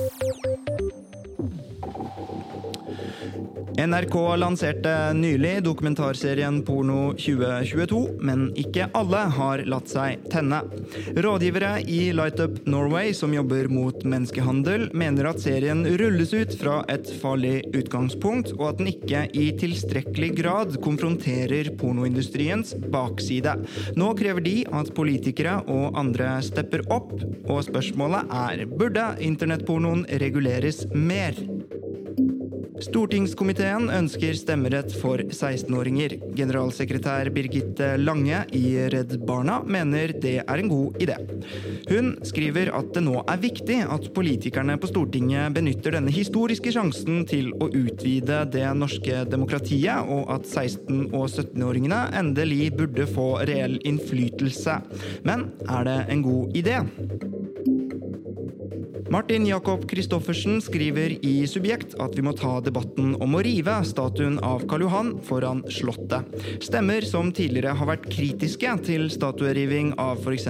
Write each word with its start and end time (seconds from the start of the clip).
Música 0.00 0.89
NRK 3.86 4.36
lanserte 4.36 5.12
nylig 5.14 5.62
dokumentarserien 5.64 6.58
Porno 6.64 7.14
2022, 7.16 8.00
men 8.20 8.42
ikke 8.60 8.90
alle 8.98 9.22
har 9.36 9.62
latt 9.72 9.88
seg 9.88 10.26
tenne. 10.28 10.58
Rådgivere 11.16 11.78
i 11.88 12.10
Light 12.12 12.42
Up 12.44 12.58
Norway, 12.68 13.14
som 13.16 13.32
jobber 13.32 13.70
mot 13.72 14.04
menneskehandel, 14.04 14.90
mener 14.92 15.30
at 15.30 15.40
serien 15.40 15.80
rulles 16.02 16.34
ut 16.36 16.52
fra 16.60 16.82
et 16.92 17.08
farlig 17.22 17.62
utgangspunkt, 17.72 18.52
og 18.58 18.66
at 18.68 18.82
den 18.82 18.92
ikke 18.92 19.24
i 19.32 19.48
tilstrekkelig 19.62 20.32
grad 20.42 20.76
konfronterer 20.84 21.72
pornoindustriens 21.80 22.74
bakside. 22.92 23.56
Nå 23.96 24.12
krever 24.20 24.44
de 24.44 24.56
at 24.76 24.92
politikere 24.98 25.56
og 25.72 25.96
andre 26.00 26.36
stepper 26.44 26.84
opp, 26.92 27.16
og 27.48 27.64
spørsmålet 27.70 28.28
er 28.44 28.66
burde 28.68 29.14
internettpornoen 29.24 30.04
reguleres 30.20 30.84
mer? 30.92 31.38
Stortingskomiteen 32.80 33.90
ønsker 33.92 34.36
stemmerett 34.38 34.92
for 35.00 35.20
16-åringer. 35.20 36.14
Generalsekretær 36.36 37.28
Birgitte 37.34 37.92
Lange 38.00 38.42
i 38.56 38.62
Redd 38.92 39.12
Barna 39.28 39.58
mener 39.68 40.14
det 40.22 40.38
er 40.40 40.62
en 40.62 40.70
god 40.70 40.96
idé. 41.02 41.18
Hun 41.90 42.14
skriver 42.26 42.72
at 42.76 42.92
det 42.94 43.04
nå 43.04 43.18
er 43.20 43.42
viktig 43.42 43.80
at 43.84 44.08
politikerne 44.16 44.78
på 44.80 44.90
Stortinget 44.90 45.52
benytter 45.56 45.98
denne 45.98 46.14
historiske 46.14 46.72
sjansen 46.72 47.24
til 47.28 47.52
å 47.60 47.68
utvide 47.68 48.42
det 48.54 48.66
norske 48.78 49.24
demokratiet, 49.28 50.00
og 50.08 50.32
at 50.32 50.48
16- 50.48 51.10
og 51.12 51.28
17-åringene 51.28 52.06
endelig 52.16 52.72
burde 52.80 53.08
få 53.10 53.32
reell 53.50 53.76
innflytelse. 53.84 54.80
Men 55.28 55.50
er 55.68 55.88
det 55.88 55.98
en 56.16 56.24
god 56.24 56.56
idé? 56.56 56.80
Martin 59.10 59.46
Jakob 59.46 59.90
Christoffersen 59.90 60.60
skriver 60.62 61.10
i 61.26 61.32
Subjekt 61.50 61.96
at 61.98 62.12
vi 62.14 62.22
må 62.22 62.30
ta 62.38 62.60
debatten 62.62 63.16
om 63.18 63.32
å 63.34 63.40
rive 63.42 63.72
statuen 63.82 64.36
av 64.46 64.62
Karl 64.70 64.84
Johan 64.84 65.10
foran 65.26 65.64
Slottet. 65.66 66.28
Stemmer 66.62 67.02
som 67.02 67.32
tidligere 67.34 67.74
har 67.74 67.90
vært 67.90 68.06
kritiske 68.12 68.76
til 68.86 69.08
statueriving 69.10 69.90
av 69.98 70.22
f.eks. 70.22 70.46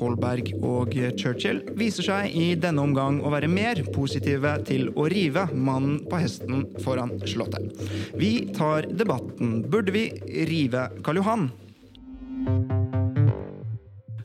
Holberg 0.00 0.50
og 0.58 0.98
Churchill, 1.14 1.62
viser 1.78 2.08
seg 2.10 2.34
i 2.34 2.48
denne 2.58 2.82
omgang 2.82 3.22
å 3.22 3.30
være 3.30 3.52
mer 3.52 3.84
positive 3.94 4.56
til 4.66 4.90
å 4.98 5.06
rive 5.06 5.46
mannen 5.54 6.02
på 6.10 6.18
hesten 6.18 6.66
foran 6.82 7.14
Slottet. 7.30 7.70
Vi 8.18 8.50
tar 8.58 8.90
debatten. 8.90 9.60
Burde 9.70 9.94
vi 9.94 10.08
rive 10.50 10.88
Karl 11.06 11.22
Johan? 11.22 11.50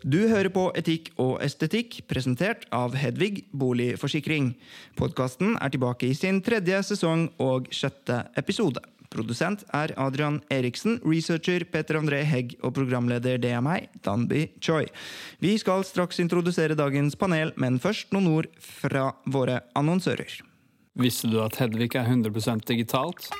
Du 0.05 0.19
hører 0.29 0.51
på 0.53 0.67
Etikk 0.77 1.07
og 1.17 1.39
estetikk, 1.41 2.03
presentert 2.05 2.67
av 2.69 2.93
Hedvig 2.93 3.47
Boligforsikring. 3.57 4.51
Podkasten 4.99 5.55
er 5.57 5.71
tilbake 5.73 6.05
i 6.05 6.13
sin 6.13 6.43
tredje 6.45 6.77
sesong 6.91 7.23
og 7.41 7.71
sjette 7.73 8.19
episode. 8.37 8.83
Produsent 9.09 9.63
er 9.73 9.95
Adrian 9.97 10.37
Eriksen, 10.53 10.99
researcher 11.01 11.65
Peter 11.73 11.97
André 11.97 12.19
Hegg 12.21 12.53
og 12.61 12.75
programleder 12.77 13.41
det 13.41 13.55
er 13.57 13.63
meg, 13.65 13.87
Danby 14.05 14.43
Choi. 14.61 14.83
Vi 15.41 15.55
skal 15.57 15.81
straks 15.89 16.21
introdusere 16.21 16.77
dagens 16.77 17.17
panel, 17.17 17.55
men 17.57 17.81
først 17.81 18.13
noen 18.13 18.29
ord 18.29 18.49
fra 18.61 19.07
våre 19.25 19.63
annonsører. 19.73 20.37
Visste 21.01 21.31
du 21.33 21.39
at 21.41 21.57
Hedvig 21.57 21.95
er 21.97 22.05
100 22.05 22.61
digitalt? 22.69 23.31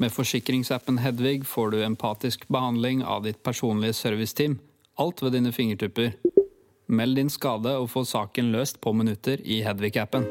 Med 0.00 0.14
forsikringsappen 0.14 1.02
Hedvig 1.04 1.42
får 1.44 1.76
du 1.76 1.82
empatisk 1.84 2.48
behandling 2.48 3.04
av 3.04 3.28
ditt 3.28 3.44
personlige 3.44 3.98
serviceteam 4.00 4.56
alt 4.98 5.22
ved 5.22 5.30
dine 5.30 5.52
fingertupper. 5.52 6.10
Meld 6.88 7.16
din 7.16 7.30
skade 7.30 7.76
og 7.78 7.90
få 7.90 8.04
saken 8.04 8.52
løst 8.52 8.80
på 8.80 8.92
minutter 8.92 9.36
i 9.44 9.62
Hedvig-appen. 9.62 10.26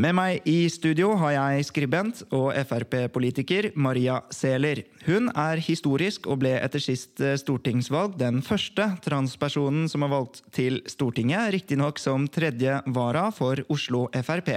Med 0.00 0.14
meg 0.16 0.46
i 0.48 0.64
studio 0.72 1.10
har 1.20 1.34
jeg 1.34 1.64
skribent 1.68 2.22
og 2.32 2.54
Frp-politiker 2.70 3.66
Maria 3.76 4.22
Sæler. 4.32 4.80
Hun 5.04 5.28
er 5.28 5.60
historisk 5.60 6.24
og 6.30 6.38
ble 6.40 6.54
etter 6.56 6.80
sist 6.80 7.20
stortingsvalg 7.42 8.14
den 8.16 8.40
første 8.40 8.86
transpersonen 9.04 9.90
som 9.92 10.06
er 10.06 10.12
valgt 10.14 10.40
til 10.56 10.80
Stortinget, 10.88 11.50
riktignok 11.52 12.00
som 12.00 12.24
tredje 12.32 12.78
vara 12.96 13.26
for 13.28 13.60
Oslo 13.68 14.06
Frp. 14.24 14.54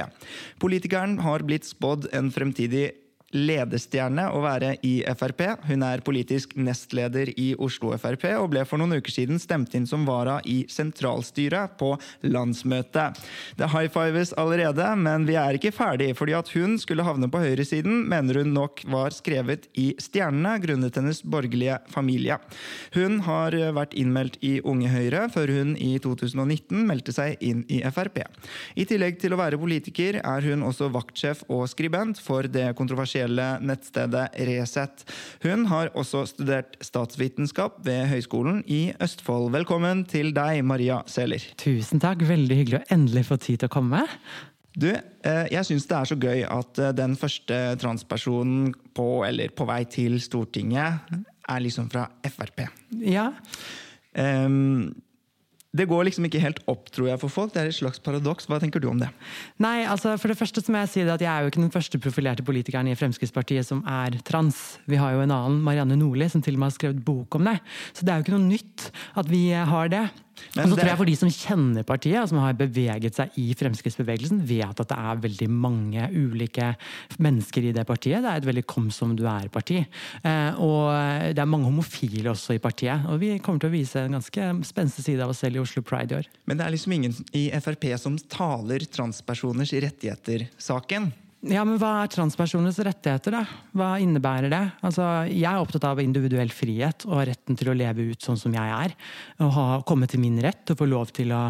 Politikeren 0.63 1.19
har 1.25 1.43
blitt 1.43 1.67
spådd 1.67 2.07
en 2.15 2.31
fremtidig 2.31 2.93
ledestjerne 3.33 4.27
å 4.33 4.41
være 4.43 4.75
i 4.85 4.93
Frp. 5.17 5.41
Hun 5.67 5.83
er 5.85 6.03
politisk 6.05 6.53
nestleder 6.59 7.31
i 7.39 7.51
Oslo 7.57 7.93
Frp 7.97 8.27
og 8.37 8.51
ble 8.53 8.63
for 8.69 8.81
noen 8.81 8.99
uker 8.99 9.13
siden 9.13 9.41
stemt 9.41 9.73
inn 9.77 9.87
som 9.89 10.05
vara 10.07 10.37
i 10.49 10.63
sentralstyret 10.69 11.75
på 11.79 11.93
landsmøtet. 12.25 13.19
Det 13.57 13.69
high-fives 13.73 14.33
allerede, 14.39 14.87
men 14.99 15.27
vi 15.29 15.37
er 15.39 15.57
ikke 15.57 15.73
ferdig, 15.75 16.11
fordi 16.17 16.35
at 16.37 16.51
hun 16.53 16.77
skulle 16.81 17.05
havne 17.05 17.29
på 17.31 17.41
høyresiden, 17.41 18.03
mener 18.09 18.41
hun 18.41 18.53
nok 18.55 18.83
var 18.93 19.15
skrevet 19.15 19.67
i 19.79 19.91
stjernene 20.01 20.55
grunnet 20.63 20.99
hennes 20.99 21.23
borgerlige 21.25 21.79
familie. 21.93 22.37
Hun 22.95 23.21
har 23.27 23.57
vært 23.75 23.97
innmeldt 23.97 24.39
i 24.45 24.55
Unge 24.61 24.91
Høyre, 24.93 25.25
før 25.33 25.53
hun 25.57 25.75
i 25.81 25.95
2019 26.03 26.85
meldte 26.87 27.15
seg 27.15 27.41
inn 27.43 27.65
i 27.71 27.81
Frp. 27.93 28.21
I 28.77 28.87
tillegg 28.89 29.19
til 29.21 29.33
å 29.33 29.41
være 29.41 29.59
politiker 29.61 30.19
er 30.21 30.49
hun 30.49 30.65
også 30.67 30.91
vaktsjef 30.93 31.43
og 31.51 31.65
skribent 31.71 32.21
for 32.21 32.47
det 32.49 32.69
kontroversielle 32.77 33.22
nettstedet 33.63 34.35
Resett. 34.49 35.05
Hun 35.43 35.67
har 35.71 35.91
også 35.95 36.25
studert 36.29 36.75
statsvitenskap 36.83 37.79
ved 37.85 38.07
Høgskolen 38.11 38.63
i 38.67 38.93
Østfold. 39.03 39.51
Velkommen 39.55 40.03
til 40.09 40.33
deg, 40.35 40.63
Maria 40.67 41.01
Sæler. 41.07 41.43
Tusen 41.61 42.01
takk. 42.03 42.25
Veldig 42.27 42.57
hyggelig 42.59 42.81
å 42.81 42.89
endelig 42.93 43.27
få 43.29 43.37
tid 43.41 43.63
til 43.63 43.71
å 43.71 43.75
komme. 43.79 44.03
Du, 44.73 44.89
jeg 44.89 45.65
syns 45.67 45.85
det 45.85 45.97
er 45.99 46.09
så 46.09 46.17
gøy 46.17 46.43
at 46.49 46.79
den 46.97 47.13
første 47.19 47.59
transpersonen 47.81 48.71
på, 48.97 49.21
eller 49.27 49.53
på 49.53 49.67
vei 49.69 49.83
til 49.85 50.17
Stortinget, 50.23 51.13
er 51.49 51.61
liksom 51.61 51.89
fra 51.93 52.07
Frp. 52.25 52.65
Ja. 53.03 53.29
Um, 54.17 54.93
det 55.73 55.87
går 55.89 56.05
liksom 56.05 56.27
ikke 56.27 56.41
helt 56.43 56.59
opp 56.69 56.91
tror 56.93 57.07
jeg, 57.09 57.19
for 57.21 57.33
folk. 57.33 57.53
Det 57.53 57.63
er 57.63 57.71
et 57.71 57.77
slags 57.77 58.01
paradoks. 58.03 58.45
Hva 58.49 58.59
tenker 58.61 58.81
du 58.81 58.91
om 58.91 58.99
det? 59.01 59.09
Nei, 59.63 59.81
altså 59.89 60.13
For 60.21 60.29
det 60.29 60.37
første 60.37 60.61
må 60.69 60.83
jeg 60.83 60.91
si 60.91 61.05
at 61.05 61.23
jeg 61.23 61.29
er 61.31 61.41
jo 61.41 61.49
ikke 61.49 61.63
den 61.63 61.73
første 61.73 62.01
profilerte 62.01 62.45
politikeren 62.45 62.91
i 62.91 62.97
Fremskrittspartiet 62.97 63.65
som 63.65 63.81
er 63.89 64.19
trans. 64.27 64.59
Vi 64.85 65.01
har 65.01 65.15
jo 65.15 65.23
en 65.23 65.33
annen, 65.33 65.63
Marianne 65.65 65.97
Nordli, 65.97 66.29
som 66.29 66.45
til 66.45 66.59
og 66.59 66.61
med 66.61 66.69
har 66.69 66.77
skrevet 66.77 67.01
bok 67.05 67.39
om 67.39 67.49
det. 67.49 67.57
Så 67.97 68.05
det 68.05 68.13
er 68.13 68.21
jo 68.21 68.27
ikke 68.27 68.37
noe 68.37 68.51
nytt 68.51 68.91
at 69.17 69.33
vi 69.33 69.47
har 69.53 69.89
det. 69.89 70.05
Men 70.55 70.65
og 70.65 70.73
så 70.73 70.77
tror 70.77 70.89
jeg 70.89 70.99
For 70.99 71.09
de 71.09 71.15
som 71.17 71.31
kjenner 71.31 71.85
partiet, 71.87 72.19
og 72.21 72.29
som 72.31 72.41
har 72.41 72.57
beveget 72.57 73.17
seg 73.17 73.37
i 73.41 73.47
Fremskrittsbevegelsen, 73.57 74.41
vet 74.49 74.81
at 74.83 74.91
det 74.91 74.97
er 74.97 75.23
veldig 75.23 75.49
mange 75.51 76.07
ulike 76.13 76.73
mennesker 77.23 77.69
i 77.69 77.73
det 77.75 77.85
partiet. 77.89 78.23
Det 78.23 78.31
er 78.31 78.41
et 78.41 78.49
veldig 78.49 78.65
kom 78.69 78.89
som 78.93 79.15
du 79.17 79.25
er-parti. 79.29 79.81
Eh, 80.23 80.61
og 80.63 81.33
det 81.33 81.41
er 81.41 81.49
mange 81.49 81.69
homofile 81.69 82.33
også 82.33 82.57
i 82.57 82.61
partiet. 82.63 83.07
Og 83.11 83.21
vi 83.23 83.35
kommer 83.43 83.63
til 83.63 83.71
å 83.71 83.75
vise 83.75 84.05
en 84.05 84.17
ganske 84.17 84.51
spenstig 84.69 85.07
side 85.07 85.23
av 85.23 85.33
oss 85.33 85.43
selv 85.43 85.59
i 85.59 85.63
Oslo 85.63 85.85
Pride 85.85 86.15
i 86.15 86.21
år. 86.21 86.31
Men 86.49 86.59
det 86.59 86.67
er 86.67 86.75
liksom 86.75 86.97
ingen 86.97 87.17
i 87.37 87.47
Frp 87.63 87.91
som 88.01 88.17
taler 88.31 88.85
transpersoners 88.89 89.73
rettigheter-saken. 89.85 91.11
Ja, 91.43 91.65
men 91.67 91.75
Hva 91.75 92.05
er 92.05 92.11
transpersoners 92.11 92.77
rettigheter, 92.87 93.33
da? 93.35 93.41
Hva 93.75 93.89
innebærer 93.99 94.47
det? 94.47 94.61
Altså, 94.79 95.03
jeg 95.27 95.43
er 95.43 95.59
opptatt 95.59 95.83
av 95.89 95.99
individuell 95.99 96.51
frihet 96.55 97.03
og 97.09 97.25
retten 97.27 97.57
til 97.59 97.67
å 97.67 97.75
leve 97.75 98.05
ut 98.13 98.23
sånn 98.23 98.37
som 98.39 98.53
jeg 98.55 98.63
er. 98.63 98.93
Og 99.43 99.49
ha, 99.51 99.65
komme 99.83 100.07
til 100.07 100.21
min 100.23 100.37
rett 100.39 100.71
og 100.71 100.77
få 100.79 100.87
lov, 100.87 101.11
til 101.11 101.33
å, 101.35 101.41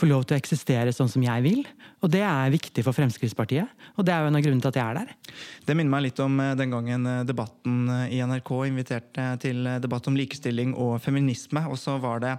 få 0.00 0.08
lov 0.08 0.24
til 0.24 0.38
å 0.38 0.40
eksistere 0.40 0.94
sånn 0.96 1.10
som 1.12 1.26
jeg 1.26 1.44
vil. 1.44 1.60
Og 2.00 2.08
det 2.14 2.22
er 2.24 2.54
viktig 2.54 2.80
for 2.86 2.96
Fremskrittspartiet, 2.96 3.68
og 3.92 4.06
det 4.08 4.14
er 4.14 4.24
jo 4.24 4.30
en 4.30 4.38
av 4.40 4.44
grunnene 4.46 4.64
til 4.64 4.72
at 4.72 4.78
jeg 4.80 4.86
er 4.86 5.00
der. 5.02 5.34
Det 5.68 5.76
minner 5.76 5.94
meg 5.98 6.06
litt 6.06 6.22
om 6.24 6.40
eh, 6.40 6.54
den 6.56 6.72
gangen 6.72 7.10
eh, 7.10 7.26
debatten 7.28 7.82
eh, 7.92 8.16
i 8.16 8.22
NRK 8.24 8.54
inviterte 8.70 9.26
til 9.44 9.68
debatt 9.84 10.08
om 10.08 10.16
likestilling 10.16 10.72
og 10.80 10.96
feminisme. 11.04 11.66
Og 11.68 11.76
så 11.76 11.98
var 12.00 12.24
det 12.24 12.38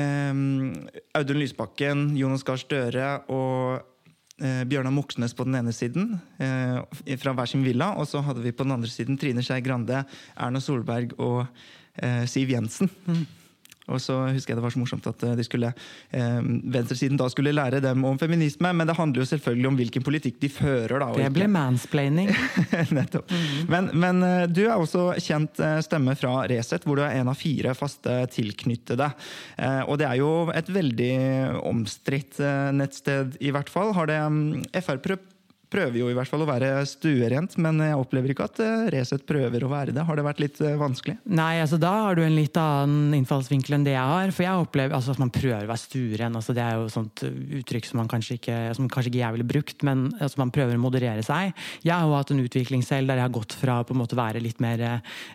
Audun 0.00 1.38
Lysbakken, 1.38 2.04
Jonas 2.18 2.44
Gahr 2.46 2.60
Støre 2.62 3.08
og 3.30 3.86
Bjørnar 4.40 4.94
Moxnes 4.94 5.34
på 5.36 5.44
den 5.44 5.58
ene 5.58 5.74
siden, 5.76 6.14
eh, 6.40 6.80
fra 7.20 7.34
hver 7.36 7.50
sin 7.50 7.64
villa. 7.66 7.92
Og 8.00 8.08
så 8.08 8.22
hadde 8.24 8.44
vi 8.44 8.54
på 8.56 8.64
den 8.64 8.72
andre 8.78 8.88
siden 8.88 9.18
Trine 9.20 9.44
Skei 9.44 9.60
Grande, 9.64 10.04
Erna 10.36 10.62
Solberg 10.64 11.12
og 11.18 11.44
eh, 12.00 12.24
Siv 12.30 12.52
Jensen. 12.54 12.90
Mm. 13.86 13.94
Og 13.94 14.02
så 14.02 14.16
husker 14.30 14.52
jeg 14.52 14.60
det 14.60 14.64
var 14.64 14.74
så 14.74 14.80
morsomt 14.82 15.06
at 15.10 15.24
de 15.38 15.46
skulle, 15.46 15.72
eh, 16.14 16.40
venstresiden 16.74 17.18
da 17.18 17.28
skulle 17.32 17.54
lære 17.54 17.80
dem 17.82 18.04
om 18.06 18.18
feminisme, 18.20 18.72
men 18.76 18.86
det 18.86 18.96
handler 18.98 19.22
jo 19.22 19.30
selvfølgelig 19.30 19.70
om 19.70 19.78
hvilken 19.80 20.06
politikk 20.06 20.40
de 20.42 20.50
fører. 20.52 20.98
da. 21.00 21.10
Det 21.16 21.32
ble 21.34 21.48
mansplaining. 21.50 22.30
Nettopp. 22.98 23.30
Mm. 23.30 23.70
Men, 23.72 23.90
men, 23.94 24.22
du 24.52 24.62
er 24.66 24.76
også 24.76 25.10
kjent 25.22 25.60
stemme 25.84 26.14
fra 26.18 26.44
Resett, 26.50 26.86
hvor 26.86 27.00
du 27.00 27.04
er 27.06 27.18
en 27.20 27.32
av 27.32 27.38
fire 27.38 27.74
faste 27.78 28.20
tilknyttede. 28.34 29.10
Eh, 29.58 29.82
og 29.86 29.98
det 30.00 30.08
er 30.08 30.20
jo 30.20 30.30
et 30.54 30.70
veldig 30.70 31.14
omstridt 31.66 32.40
nettsted, 32.76 33.36
i 33.40 33.52
hvert 33.54 33.70
fall. 33.72 33.94
Har 33.96 34.10
det 34.10 34.20
Frp 34.84 35.10
prøver 35.70 36.00
jo 36.00 36.08
i 36.10 36.16
hvert 36.16 36.30
fall 36.30 36.44
å 36.44 36.48
være 36.48 36.70
stuerent, 36.88 37.56
men 37.62 37.80
jeg 37.84 37.98
opplever 37.98 38.32
ikke 38.32 38.48
at 38.48 38.60
eh, 38.64 38.86
Resett 38.94 39.26
prøver 39.28 39.64
å 39.64 39.70
være 39.70 39.94
det. 39.94 40.04
Har 40.06 40.18
det 40.18 40.26
vært 40.26 40.42
litt 40.42 40.60
eh, 40.64 40.78
vanskelig? 40.80 41.16
Nei, 41.30 41.60
altså 41.62 41.78
da 41.80 41.92
har 42.06 42.18
du 42.18 42.24
en 42.24 42.36
litt 42.36 42.56
annen 42.60 43.14
innfallsvinkel 43.20 43.76
enn 43.76 43.86
det 43.86 43.94
jeg 43.94 44.14
har. 44.14 44.34
For 44.34 44.46
jeg 44.46 44.64
opplever 44.64 44.96
altså, 44.96 45.14
at 45.14 45.22
man 45.22 45.32
prøver 45.34 45.66
å 45.66 45.70
være 45.70 45.84
stueren. 45.84 46.38
Altså, 46.40 46.56
det 46.56 46.64
er 46.64 46.78
jo 46.78 46.90
sånt 46.92 47.24
uttrykk 47.60 47.90
som, 47.90 48.02
kanskje 48.10 48.38
ikke, 48.40 48.58
som 48.78 48.90
kanskje 48.90 49.12
ikke 49.12 49.22
jeg 49.22 49.36
ville 49.38 49.48
brukt, 49.54 49.86
men 49.86 50.08
altså, 50.18 50.42
man 50.42 50.54
prøver 50.54 50.78
å 50.78 50.82
moderere 50.82 51.24
seg. 51.26 51.54
Jeg 51.86 51.94
har 51.94 52.06
jo 52.06 52.16
hatt 52.18 52.34
en 52.34 52.42
utvikling 52.44 52.84
selv 52.86 53.10
der 53.10 53.22
jeg 53.22 53.28
har 53.28 53.38
gått 53.38 53.56
fra 53.60 53.80
måte 54.00 54.18
være 54.18 54.42
litt 54.42 54.60
mer, 54.62 54.82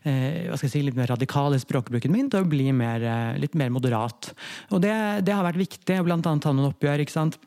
eh, 0.03 0.53
si, 0.59 0.83
litt 0.83 0.97
mer 0.97 1.11
radikal 1.13 1.55
i 1.55 1.61
språkbruken 1.61 2.13
min 2.13 2.29
til 2.31 2.43
å 2.43 2.49
bli 2.49 2.71
mer, 2.75 3.03
eh, 3.03 3.39
litt 3.41 3.55
mer 3.55 3.71
moderat. 3.73 4.33
Og 4.71 4.81
det, 4.83 4.95
det 5.25 5.35
har 5.35 5.45
vært 5.45 5.61
viktig, 5.61 6.01
blant 6.05 6.25
annet 6.25 6.43
ta 6.45 6.53
noen 6.53 6.73
oppgjør. 6.73 7.03
ikke 7.05 7.15
sant? 7.15 7.39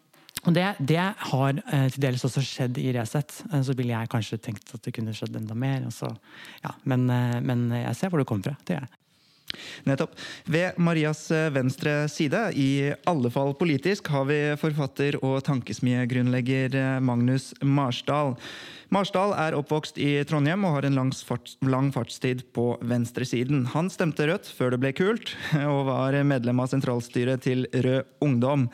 Og 0.48 0.54
det, 0.56 0.68
det 0.80 1.02
har 1.30 1.58
eh, 1.60 1.88
til 1.92 2.04
dels 2.06 2.24
også 2.24 2.42
skjedd 2.44 2.78
i 2.80 2.88
Resett. 2.96 3.42
Eh, 3.52 3.60
så 3.64 3.76
ville 3.76 3.92
jeg 3.92 4.12
kanskje 4.12 4.40
tenkt 4.48 4.72
at 4.72 4.84
det 4.84 4.94
kunne 4.96 5.12
skjedd 5.16 5.36
enda 5.36 5.56
mer. 5.58 5.84
Så, 5.92 6.08
ja, 6.64 6.72
men, 6.88 7.04
eh, 7.12 7.36
men, 7.44 7.68
jeg 7.76 7.98
ser 7.98 8.12
hvor 8.12 8.22
det 8.22 8.28
kommer 8.30 8.48
fra. 8.48 8.56
Det 8.64 8.78
gjør. 8.78 8.88
Nettopp. 9.88 10.16
Ved 10.44 10.76
Marias 10.80 11.30
eh, 11.32 11.48
venstre 11.52 12.02
side, 12.12 12.40
i 12.56 12.92
alle 13.08 13.30
fall 13.32 13.54
politisk, 13.56 14.10
har 14.12 14.26
vi 14.28 14.40
forfatter 14.60 15.16
og 15.22 15.40
tankesmiegrunnlegger 15.46 16.76
eh, 16.76 16.96
Magnus 17.04 17.50
Marsdal. 17.64 18.34
Marsdal 18.92 19.34
er 19.36 19.56
oppvokst 19.56 20.00
i 20.00 20.14
Trondheim 20.28 20.64
og 20.64 20.78
har 20.78 20.88
en 20.88 20.96
lang 20.96 21.90
fartstid 21.92 22.46
på 22.56 22.70
venstresiden. 22.88 23.66
Han 23.74 23.92
stemte 23.92 24.28
Rødt 24.28 24.48
før 24.48 24.72
det 24.72 24.80
ble 24.84 24.94
kult, 24.96 25.34
og 25.74 25.86
var 25.90 26.16
medlem 26.28 26.64
av 26.64 26.72
sentralstyret 26.72 27.44
til 27.44 27.68
Rød 27.72 28.08
Ungdom. 28.24 28.68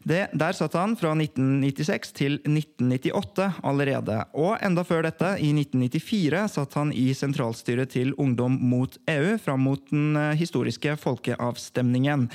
Det, 0.00 0.30
der 0.32 0.56
satt 0.56 0.74
han 0.78 0.94
fra 0.96 1.12
1996 1.12 2.14
til 2.16 2.38
1998 2.48 3.60
allerede. 3.66 4.16
Og 4.32 4.56
enda 4.64 4.84
før 4.86 5.04
dette, 5.04 5.34
i 5.36 5.52
1994, 5.52 6.46
satt 6.54 6.76
han 6.78 6.94
i 6.96 7.10
sentralstyret 7.16 7.92
til 7.92 8.14
Ungdom 8.16 8.56
mot 8.70 8.96
EU 9.12 9.36
fram 9.42 9.66
mot 9.68 9.82
den 9.92 10.16
eh, 10.16 10.32
historiske 10.40 10.96
folkeavstemningen. 11.02 12.30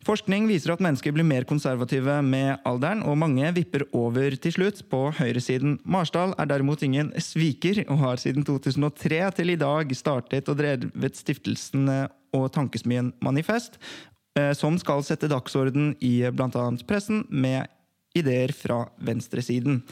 Forskning 0.00 0.46
viser 0.48 0.72
at 0.72 0.80
mennesker 0.80 1.12
blir 1.12 1.26
mer 1.28 1.44
konservative 1.44 2.22
med 2.24 2.62
alderen, 2.64 3.02
og 3.04 3.18
mange 3.20 3.50
vipper 3.52 3.84
over 3.92 4.32
til 4.40 4.54
slutt 4.56 4.80
på 4.88 5.10
høyresiden. 5.18 5.76
Marsdal 5.84 6.32
er 6.40 6.48
derimot 6.48 6.80
ingen 6.86 7.12
sviker, 7.20 7.82
og 7.92 8.00
har 8.00 8.22
siden 8.22 8.48
2003 8.48 9.20
til 9.36 9.52
i 9.52 9.60
dag 9.60 9.92
startet 9.92 10.48
og 10.48 10.56
drevet 10.62 11.20
stiftelsen 11.20 11.84
og 12.30 12.46
tankesmien 12.54 13.10
Manifest, 13.20 13.76
Eh, 13.76 14.09
som 14.54 14.76
skal 14.78 15.02
sette 15.04 15.28
dagsorden 15.30 15.94
i 16.00 16.22
bl.a. 16.30 16.64
pressen 16.86 17.24
med 17.28 17.66
ideer 18.14 18.52
fra 18.54 18.84
venstresiden. 18.98 19.82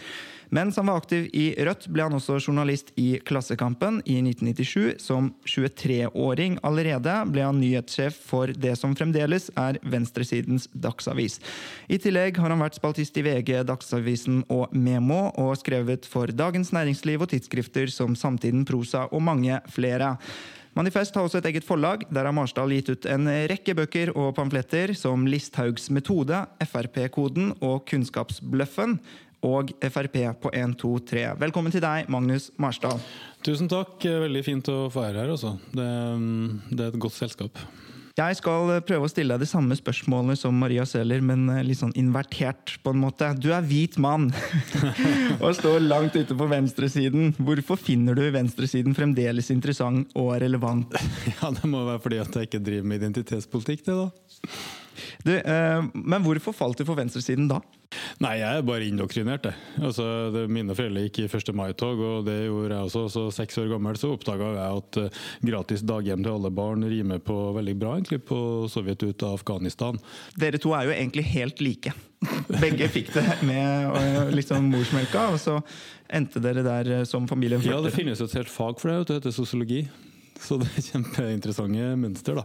Mens 0.51 0.77
han 0.77 0.87
var 0.87 0.97
aktiv 0.97 1.27
i 1.37 1.51
Rødt, 1.65 1.91
ble 1.93 2.07
han 2.07 2.17
også 2.17 2.39
journalist 2.41 2.95
i 2.97 3.19
Klassekampen 3.29 4.01
i 4.09 4.17
1997. 4.23 4.97
Som 5.03 5.33
23-åring 5.45 6.57
allerede 6.65 7.15
ble 7.29 7.45
han 7.45 7.61
nyhetssjef 7.61 8.17
for 8.31 8.53
det 8.57 8.73
som 8.81 8.97
fremdeles 8.97 9.51
er 9.61 9.77
venstresidens 9.85 10.71
dagsavis. 10.73 11.37
I 11.93 12.01
tillegg 12.01 12.41
har 12.41 12.55
han 12.55 12.65
vært 12.65 12.81
spaltist 12.81 13.21
i 13.21 13.27
VG, 13.29 13.59
Dagsavisen 13.69 14.41
og 14.49 14.73
Memo, 14.73 15.27
og 15.37 15.59
skrevet 15.61 16.09
for 16.09 16.33
Dagens 16.33 16.73
Næringsliv 16.73 17.27
og 17.27 17.35
tidsskrifter 17.35 17.93
som 17.93 18.17
Samtiden, 18.17 18.65
Prosa 18.69 19.05
og 19.13 19.27
mange 19.29 19.61
flere. 19.69 20.17
Manifest 20.79 21.17
har 21.19 21.27
også 21.27 21.41
et 21.41 21.49
eget 21.51 21.67
forlag. 21.67 22.05
Der 22.15 22.29
har 22.29 22.35
Marsdal 22.35 22.71
gitt 22.71 22.91
ut 22.93 23.07
en 23.11 23.27
rekke 23.51 23.75
bøker 23.75 24.13
og 24.15 24.37
pamfletter 24.37 24.93
som 24.95 25.25
Listhaugs 25.27 25.89
metode, 25.91 26.45
Frp-koden 26.63 27.51
og 27.59 27.83
Kunnskapsbløffen. 27.91 29.01
Og 29.49 29.73
Frp 29.83 30.17
på 30.43 30.53
1, 30.55 30.77
2, 30.79 30.93
3. 31.11 31.25
Velkommen 31.43 31.75
til 31.75 31.83
deg, 31.83 32.07
Magnus 32.11 32.49
Marsdal. 32.63 33.03
Tusen 33.47 33.71
takk. 33.71 34.07
Veldig 34.27 34.45
fint 34.47 34.71
å 34.71 34.87
få 34.91 35.03
være 35.03 35.25
her. 35.25 35.35
Også. 35.35 35.57
Det, 35.75 35.91
det 36.71 36.87
er 36.87 36.95
et 36.95 37.03
godt 37.03 37.19
selskap. 37.19 37.63
Jeg 38.19 38.35
skal 38.41 38.73
eh, 38.75 38.81
prøve 38.83 39.07
å 39.07 39.11
stille 39.11 39.37
deg 39.37 39.45
de 39.45 39.51
samme 39.51 39.77
spørsmålene 39.79 40.35
som 40.39 40.57
Maria 40.59 40.83
Sæler, 40.89 41.23
men 41.23 41.45
eh, 41.55 41.63
litt 41.67 41.79
sånn 41.79 41.95
invertert, 41.99 42.75
på 42.83 42.91
en 42.91 43.03
måte. 43.05 43.29
Du 43.39 43.53
er 43.55 43.63
hvit 43.63 43.95
mann 44.03 44.27
og 45.43 45.53
står 45.55 45.85
langt 45.85 46.19
ute 46.19 46.35
på 46.35 46.49
venstresiden. 46.51 47.33
Hvorfor 47.39 47.79
finner 47.79 48.19
du 48.19 48.25
venstresiden 48.35 48.97
fremdeles 48.99 49.53
interessant 49.55 50.11
og 50.19 50.35
relevant? 50.43 50.99
Ja, 51.39 51.53
Det 51.55 51.69
må 51.71 51.85
være 51.87 52.03
fordi 52.03 52.19
at 52.23 52.35
jeg 52.35 52.49
ikke 52.49 52.63
driver 52.65 52.91
med 52.91 53.03
identitetspolitikk, 53.03 53.85
det, 53.87 53.95
da. 53.95 54.57
Du, 55.23 55.33
eh, 55.39 55.91
men 55.95 56.25
hvorfor 56.25 56.57
falt 56.57 56.81
du 56.81 56.87
for 56.89 56.99
venstresiden 56.99 57.47
da? 57.51 57.61
Nei, 58.19 58.33
jeg 58.41 58.59
er 58.59 58.65
bare 58.67 58.87
indoktrinert, 58.89 59.45
jeg. 59.47 59.67
Altså, 59.79 60.05
det, 60.35 60.41
mine 60.51 60.75
foreldre 60.75 61.05
gikk 61.05 61.21
i 61.23 61.27
1. 61.29 61.53
mai-tog, 61.55 62.01
og 62.03 62.25
det 62.27 62.35
gjorde 62.49 62.75
jeg 62.75 62.89
også. 62.89 63.03
Så 63.15 63.23
seks 63.37 63.61
år 63.63 63.69
gammel 63.71 63.99
så 64.01 64.11
oppdaga 64.17 64.49
jeg 64.57 64.81
at 64.81 64.99
uh, 65.05 65.21
gratis 65.47 65.85
daghjem 65.87 66.25
til 66.27 66.35
alle 66.35 66.51
barn 66.55 66.83
rimer 66.91 67.23
på 67.23 67.37
veldig 67.55 67.77
bra 67.79 67.95
egentlig 67.95 68.19
på 68.27 68.41
Sovjet 68.73 69.07
ut 69.07 69.23
av 69.23 69.39
Afghanistan. 69.39 70.01
Dere 70.35 70.59
to 70.59 70.75
er 70.75 70.89
jo 70.89 70.97
egentlig 70.97 71.29
helt 71.31 71.63
like. 71.63 71.95
Begge 72.65 72.91
fikk 72.91 73.15
det 73.15 73.27
med 73.47 74.35
liksom 74.35 74.67
morsmelka, 74.75 75.29
og 75.37 75.39
så 75.39 75.61
endte 76.11 76.43
dere 76.43 76.67
der 76.67 76.95
uh, 76.99 77.07
som 77.07 77.31
familien 77.31 77.63
Ja, 77.63 77.79
det 77.85 77.95
finnes 77.95 78.19
jo 78.19 78.27
et 78.27 78.39
helt 78.41 78.51
fag 78.51 78.83
for 78.83 78.91
det, 78.91 79.01
det 79.07 79.21
heter 79.21 79.39
sosiologi. 79.39 79.85
Så 80.39 80.59
det 80.61 80.69
er 80.71 80.85
kjempeinteressante 80.93 81.95
mønster, 81.99 82.39
da. 82.39 82.45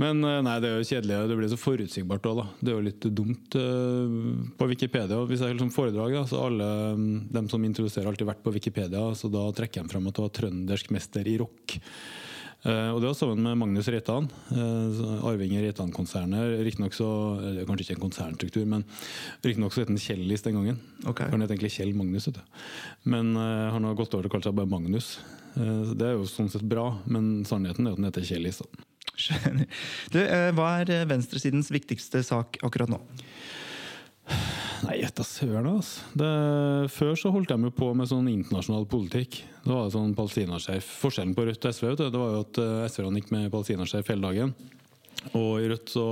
Men 0.00 0.24
eh, 0.24 0.38
nei, 0.46 0.56
det 0.62 0.70
er 0.70 0.78
jo 0.78 0.88
kjedelig. 0.88 1.18
Det 1.28 1.36
blir 1.38 1.52
så 1.52 1.60
forutsigbart 1.60 2.30
òg, 2.30 2.40
da. 2.40 2.46
Det 2.60 2.72
er 2.72 2.78
jo 2.78 2.86
litt 2.86 3.06
dumt 3.18 3.58
uh, 3.58 4.16
på 4.56 4.70
Wikipedia. 4.70 5.20
Hvis 5.28 5.44
jeg 5.44 5.52
holder 5.52 5.74
foredrag, 5.74 6.16
da, 6.16 6.24
så 6.30 6.40
alle 6.46 6.70
de 6.96 7.20
dem 7.36 7.50
som 7.52 7.64
introduserer, 7.66 8.06
har 8.06 8.14
alltid 8.14 8.30
vært 8.30 8.42
på 8.44 8.54
Wikipedia. 8.54 9.02
Så 9.18 9.30
da 9.32 9.44
trekker 9.56 9.84
de 9.84 9.92
fram 9.92 10.08
at 10.08 10.16
det 10.16 10.24
var 10.24 10.34
trøndersk 10.38 10.92
mester 10.94 11.28
i 11.28 11.36
rock. 11.42 11.76
Uh, 12.60 12.92
og 12.92 13.00
det 13.00 13.08
var 13.08 13.16
sammen 13.16 13.40
med 13.44 13.56
Magnus 13.56 13.88
Reitan, 13.88 14.26
uh, 14.52 15.00
arving 15.28 15.54
i 15.56 15.62
Reitan-konsernet. 15.64 16.58
Riktignok 16.66 16.96
så 16.96 17.08
det 17.40 17.62
er 17.62 17.68
kanskje 17.68 17.86
ikke 17.86 17.96
en 17.96 18.04
konsernstruktur, 18.04 18.66
men 18.68 18.84
riktignok 19.44 19.72
så 19.72 19.84
het 19.84 19.92
han 19.92 20.00
Kjellis 20.00 20.44
den 20.44 20.58
gangen. 20.58 20.80
Okay. 21.08 21.32
Han 21.32 21.44
het 21.44 21.54
egentlig 21.54 21.72
Kjell 21.76 21.96
Magnus, 21.96 22.28
vet 22.28 22.40
du. 22.40 22.60
Men 23.16 23.32
uh, 23.36 23.72
han 23.72 23.88
har 23.88 23.96
gått 23.98 24.12
over 24.16 24.28
til 24.28 24.32
å 24.32 24.36
kalle 24.36 24.48
seg 24.48 24.56
bare 24.60 24.72
Magnus. 24.72 25.18
Det 25.50 26.06
er 26.06 26.12
jo 26.14 26.28
sånn 26.30 26.46
sett 26.52 26.62
bra, 26.62 26.84
men 27.10 27.40
sannheten 27.48 27.88
er 27.88 27.96
at 27.96 27.98
han 27.98 28.06
heter 28.06 28.28
Kjellis. 28.28 28.60
Da. 28.62 28.89
Skjønner. 29.20 29.68
Du, 30.14 30.20
eh, 30.22 30.50
hva 30.56 30.72
er 30.80 30.94
eh, 30.94 31.06
venstresidens 31.10 31.70
viktigste 31.74 32.22
sak 32.26 32.60
akkurat 32.66 32.92
nå? 32.92 33.00
Nei, 34.86 34.96
gjetta 35.02 35.24
søren, 35.26 35.66
altså. 35.68 36.06
Det, 36.16 36.30
før 36.94 37.16
så 37.18 37.32
holdt 37.34 37.50
de 37.52 37.68
jo 37.68 37.72
på 37.74 37.90
med 37.98 38.08
sånn 38.08 38.30
internasjonal 38.32 38.86
politikk. 38.88 39.42
Det 39.66 39.72
var 39.74 39.90
sånn 39.92 40.14
palestinasjef. 40.16 40.86
Forskjellen 41.02 41.34
på 41.36 41.44
Rødt 41.48 41.66
og 41.68 41.76
SV 41.76 41.88
det 42.00 42.10
var 42.14 42.36
jo 42.36 42.44
at 42.46 42.60
eh, 42.62 42.84
SV-ene 42.88 43.20
gikk 43.20 43.32
med 43.34 43.50
palestinasjef 43.52 44.12
hele 44.12 44.30
dagen. 44.30 44.54
Og 45.36 45.60
i 45.60 45.66
Rødt 45.68 45.92
så 45.92 46.04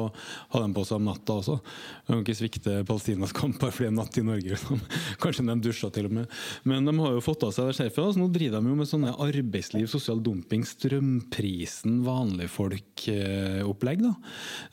hadde 0.52 0.66
de 0.66 0.76
på 0.76 0.84
seg 0.84 0.98
om 0.98 1.06
natta 1.08 1.36
også. 1.40 1.56
De 2.04 2.10
kan 2.10 2.20
ikke 2.20 2.36
svikte 2.36 2.74
Palestinas 2.88 3.32
kamp 3.36 3.56
bare 3.60 3.72
fordi 3.72 3.88
det 3.88 3.92
er 3.92 3.96
natt 3.96 4.18
i 4.20 4.24
Norge. 4.26 4.52
Liksom. 4.52 4.82
Kanskje 5.22 5.44
de 5.48 5.56
dusja 5.64 5.88
til 5.94 6.10
og 6.10 6.16
med. 6.18 6.34
Men 6.68 6.88
de 6.88 6.94
har 6.98 7.14
jo 7.16 7.24
fått 7.24 7.46
av 7.46 7.54
seg 7.56 7.70
det 7.70 7.76
skjerfet. 7.78 8.12
Så 8.14 8.20
nå 8.20 8.28
driver 8.34 8.60
de 8.60 8.72
jo 8.72 8.78
med 8.78 8.90
sånne 8.90 9.14
arbeidsliv, 9.24 9.88
sosial 9.90 10.20
dumping, 10.24 10.66
strømprisen, 10.68 12.02
vanlige 12.06 12.52
folk-opplegg. 12.52 14.04
da. 14.04 14.12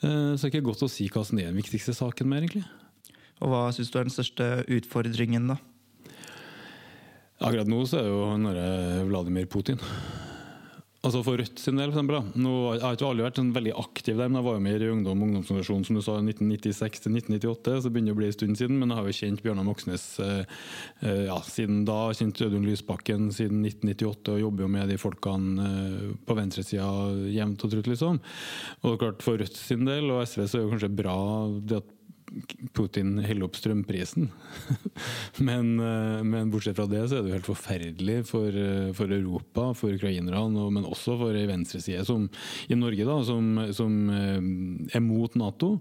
Eh, 0.02 0.34
så 0.36 0.42
det 0.42 0.50
er 0.50 0.54
ikke 0.54 0.68
godt 0.68 0.84
å 0.84 0.92
si 0.92 1.08
hva 1.08 1.24
som 1.24 1.40
er 1.40 1.48
den 1.48 1.62
viktigste 1.62 1.96
saken 1.96 2.28
mer, 2.28 2.44
egentlig. 2.44 2.66
Og 3.40 3.52
hva 3.52 3.64
syns 3.74 3.88
du 3.92 3.98
er 3.98 4.08
den 4.08 4.14
største 4.14 4.50
utfordringen, 4.68 5.48
da? 5.54 5.58
Akkurat 7.36 7.68
nå 7.68 7.82
så 7.88 8.00
er 8.00 8.06
jo 8.08 9.08
Vladimir 9.10 9.48
Putin. 9.52 9.80
Altså 11.06 11.20
For 11.22 11.38
Rødt 11.38 11.60
sin 11.62 11.78
del, 11.78 11.92
for 11.92 12.00
eksempel, 12.00 12.16
da. 12.18 12.40
Nå, 12.42 12.52
jeg 12.74 12.82
har 12.82 12.96
ikke 12.96 13.06
aldri 13.06 13.24
vært 13.26 13.38
sånn 13.38 13.52
veldig 13.54 13.74
aktiv 13.78 14.18
der, 14.18 14.30
men 14.30 14.40
jeg 14.40 14.46
var 14.48 14.56
jo 14.56 14.62
med 14.64 14.82
i 14.82 14.88
Ungdom 14.90 15.22
ungdomsorganisasjon 15.22 15.84
som 15.86 15.98
du 15.98 16.02
sa, 16.02 16.16
1996 16.18 17.04
til 17.04 17.18
1998, 17.20 17.76
så 17.84 17.92
begynner 17.92 18.10
det 18.10 18.16
å 18.16 18.18
bli 18.18 18.30
en 18.30 18.34
stund 18.34 18.58
siden. 18.58 18.80
Men 18.80 18.90
jeg 18.90 18.98
har 18.98 19.06
jo 19.06 19.16
kjent 19.20 19.44
Bjørnar 19.44 19.68
Moxnes 19.68 20.06
eh, 20.24 20.56
eh, 21.06 21.22
ja, 21.28 21.38
siden 21.46 21.84
da. 21.86 22.00
Kjent 22.18 22.42
Audun 22.42 22.66
Lysbakken 22.66 23.28
siden 23.36 23.62
1998 23.62 24.34
og 24.34 24.42
jobber 24.42 24.66
jo 24.66 24.72
med 24.74 24.90
de 24.90 24.98
folkene 25.00 25.68
eh, 25.70 26.14
på 26.26 26.38
venstresida 26.40 26.90
jevnt 27.36 27.66
og 27.68 27.76
trutt, 27.76 27.92
liksom. 27.92 28.18
Og 28.82 28.98
klart 29.04 29.22
For 29.26 29.38
Rødt 29.38 29.60
sin 29.60 29.86
del 29.86 30.10
og 30.10 30.24
SV 30.26 30.42
så 30.42 30.58
er 30.58 30.66
det 30.66 30.74
kanskje 30.74 30.96
bra 31.04 31.20
det 31.70 31.84
at 31.84 31.95
Putin 32.76 33.16
holder 33.22 33.46
opp 33.46 33.56
strømprisen. 33.56 34.28
men, 35.48 35.76
eh, 35.80 36.22
men, 36.26 36.50
bortsett 36.52 36.76
fra 36.78 36.86
det 36.90 37.04
så 37.06 37.18
er 37.18 37.24
det 37.24 37.30
jo 37.30 37.36
helt 37.36 37.48
forferdelig 37.48 38.16
for, 38.28 38.50
eh, 38.50 38.90
for 38.96 39.12
Europa, 39.14 39.68
for 39.78 39.94
ukrainerne, 39.94 40.42
men 40.74 40.88
også 40.88 41.16
for 41.20 41.36
ei 41.38 41.46
venstreside 41.48 42.04
som 42.08 42.26
i 42.68 42.78
Norge, 42.78 43.06
da, 43.06 43.18
som, 43.26 43.52
som, 43.76 43.96
eh, 44.10 44.40
er 44.96 45.04
mot 45.04 45.38
Nato. 45.38 45.76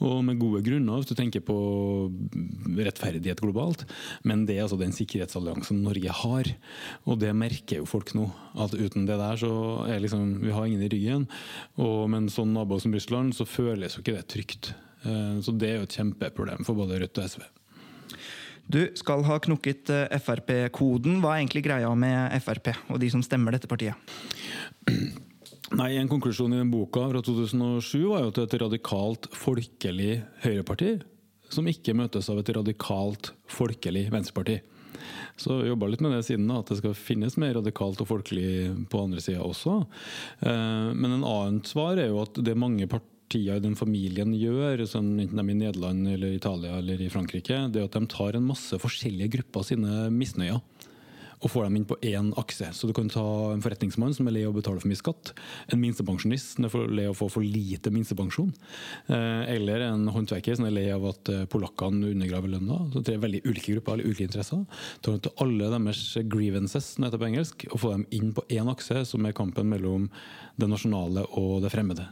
Og 0.00 0.20
med 0.24 0.40
gode 0.40 0.62
grunner, 0.66 1.00
hvis 1.00 1.10
du 1.10 1.16
tenker 1.18 1.44
på 1.44 1.58
rettferdighet 2.78 3.42
globalt. 3.42 3.84
Men 4.24 4.46
det 4.48 4.56
er 4.56 4.66
altså 4.66 4.78
den 4.80 4.94
sikkerhetsalliansen 4.96 5.82
Norge 5.84 6.14
har. 6.22 6.52
Og 7.04 7.18
det 7.20 7.34
merker 7.36 7.82
jo 7.82 7.88
folk 7.88 8.14
nå. 8.16 8.28
At 8.60 8.74
uten 8.76 9.06
det 9.08 9.18
der 9.20 9.40
så 9.40 9.52
er 9.90 10.00
liksom 10.02 10.40
Vi 10.40 10.52
har 10.54 10.66
ingen 10.66 10.82
i 10.82 10.88
ryggen. 10.90 11.26
Og 11.76 12.08
med 12.10 12.24
en 12.24 12.32
sånn 12.32 12.54
nabo 12.54 12.78
som 12.80 12.94
Russland 12.94 13.34
så 13.36 13.46
føles 13.48 13.96
jo 13.96 14.04
ikke 14.04 14.16
det 14.16 14.28
trygt. 14.30 14.72
Eh, 15.04 15.40
så 15.44 15.54
det 15.56 15.70
er 15.70 15.80
jo 15.80 15.88
et 15.88 15.96
kjempeproblem 15.96 16.66
for 16.66 16.78
både 16.78 17.00
Rødt 17.02 17.22
og 17.22 17.32
SV. 17.32 17.46
Du 18.70 18.82
skal 18.98 19.24
ha 19.26 19.38
knukket 19.42 19.90
eh, 19.94 20.18
Frp-koden. 20.22 21.18
Hva 21.22 21.34
er 21.34 21.42
egentlig 21.42 21.64
greia 21.66 21.90
med 21.98 22.36
Frp 22.44 22.72
og 22.88 23.00
de 23.02 23.10
som 23.12 23.24
stemmer 23.24 23.56
dette 23.56 23.70
partiet? 23.70 23.98
Nei, 25.78 25.92
En 26.00 26.10
konklusjon 26.10 26.54
i 26.54 26.58
den 26.58 26.70
boka 26.72 27.04
fra 27.12 27.22
2007 27.22 28.08
var 28.10 28.24
jo 28.24 28.30
at 28.32 28.38
det 28.38 28.42
er 28.42 28.48
et 28.48 28.62
radikalt 28.64 29.30
folkelig 29.38 30.12
høyreparti 30.42 30.96
som 31.50 31.66
ikke 31.66 31.96
møtes 31.98 32.28
av 32.30 32.38
et 32.40 32.50
radikalt 32.54 33.32
folkelig 33.50 34.04
venstreparti. 34.12 34.60
Så 35.40 35.56
jobba 35.64 35.88
litt 35.88 36.02
med 36.04 36.12
det 36.14 36.24
siden, 36.26 36.46
da, 36.50 36.60
at 36.60 36.70
det 36.70 36.78
skal 36.78 36.94
finnes 36.94 37.38
mer 37.40 37.54
radikalt 37.56 38.02
og 38.02 38.10
folkelig 38.10 38.70
på 38.92 39.02
andre 39.06 39.22
sida 39.24 39.42
også. 39.42 39.80
Eh, 40.44 40.90
men 40.94 41.16
en 41.16 41.26
annet 41.26 41.70
svar 41.70 41.98
er 41.98 42.12
jo 42.12 42.20
at 42.22 42.38
det 42.38 42.54
er 42.54 42.60
mange 42.60 42.86
partier 42.90 43.16
partier 43.30 43.60
i 43.60 43.62
den 43.62 43.76
familien 43.78 44.34
gjør, 44.34 44.82
sånn, 44.90 45.14
enten 45.22 45.38
de 45.38 45.44
er 45.44 45.54
i 45.54 45.60
Nederland, 45.60 46.08
eller 46.10 46.34
Italia 46.34 46.78
eller 46.80 47.00
i 47.00 47.10
Frankrike, 47.12 47.68
det 47.70 47.78
er 47.78 47.86
at 47.86 47.94
de 47.94 48.10
tar 48.10 48.34
en 48.34 48.48
masse 48.48 48.74
forskjellige 48.74 49.36
grupper 49.38 49.66
sine 49.70 50.08
misnøyer 50.10 50.58
og 51.40 51.48
får 51.48 51.64
dem 51.64 51.78
inn 51.78 51.86
på 51.88 51.96
én 52.04 52.26
akse. 52.36 52.66
Så 52.76 52.84
du 52.84 52.92
kan 52.92 53.08
ta 53.08 53.22
en 53.54 53.62
forretningsmann 53.64 54.12
som 54.12 54.26
er 54.28 54.34
lei 54.34 54.42
å 54.44 54.52
betale 54.52 54.82
for 54.82 54.90
mye 54.90 54.98
skatt, 54.98 55.30
en 55.72 55.80
minstepensjonist 55.80 56.58
som 56.58 56.66
er 56.66 56.92
lei 56.92 57.06
å 57.08 57.14
få 57.16 57.30
for 57.32 57.40
lite 57.40 57.88
minstepensjon, 57.94 58.50
eh, 59.08 59.54
eller 59.54 59.86
en 59.86 60.04
håndverker 60.12 60.58
som 60.58 60.68
er 60.68 60.76
lei 60.76 60.84
av 60.92 61.06
at 61.14 61.32
eh, 61.32 61.46
polakkene 61.48 62.12
undergraver 62.12 62.52
lønna. 62.52 62.82
Så 62.92 63.04
det 63.06 63.16
er 63.16 63.24
veldig 63.24 63.44
ulike 63.46 63.78
grupper, 63.78 63.96
eller 63.96 64.12
ulike 64.12 64.28
interesser. 64.28 64.68
Ta 65.00 65.16
alle 65.40 65.72
deres 65.72 66.04
grievances, 66.28 66.92
som 66.98 67.08
heter 67.08 67.22
på 67.22 67.30
engelsk, 67.30 67.70
og 67.70 67.86
få 67.86 67.96
dem 67.96 68.08
inn 68.20 68.34
på 68.36 68.44
én 68.52 68.68
akse, 68.68 69.06
som 69.08 69.24
er 69.24 69.38
kampen 69.40 69.72
mellom 69.72 70.10
det 70.60 70.68
nasjonale 70.68 71.24
og 71.40 71.62
det 71.64 71.72
fremmede 71.72 72.10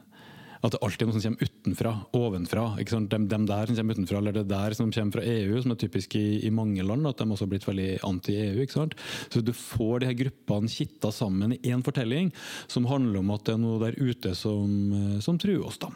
at 0.58 0.74
det 0.74 0.80
alltid 0.82 1.04
er 1.04 1.10
noe 1.10 1.16
som 1.16 1.24
kommer 1.24 1.48
utenfra, 1.48 1.92
ovenfra. 2.18 2.64
De, 2.78 3.20
de, 3.30 3.38
der 3.50 3.70
som 3.70 3.78
kommer 3.78 3.98
utenfra, 3.98 4.18
eller 4.18 4.36
det 4.36 4.46
der 4.50 4.76
som 4.78 4.90
kommer 4.94 5.18
fra 5.18 5.26
EU, 5.34 5.62
som 5.62 5.74
er 5.74 5.80
typisk 5.84 6.18
i, 6.18 6.26
i 6.48 6.52
mange 6.54 6.84
land, 6.86 7.06
at 7.06 7.20
de 7.20 7.28
også 7.28 7.46
har 7.46 7.52
blitt 7.52 7.68
veldig 7.68 7.88
anti-EU. 8.08 8.58
ikke 8.64 8.78
sant? 8.78 8.98
Så 9.30 9.42
du 9.44 9.54
får 9.54 10.02
de 10.02 10.10
her 10.10 10.18
gruppene 10.24 10.72
kitta 10.72 11.12
sammen 11.14 11.54
i 11.54 11.60
én 11.70 11.84
fortelling, 11.86 12.32
som 12.66 12.88
handler 12.90 13.22
om 13.22 13.34
at 13.36 13.46
det 13.46 13.54
er 13.54 13.62
noe 13.62 13.82
der 13.86 13.98
ute 13.98 14.34
som, 14.38 14.68
eh, 14.92 15.18
som 15.24 15.38
truer 15.38 15.66
oss. 15.66 15.78
da. 15.78 15.92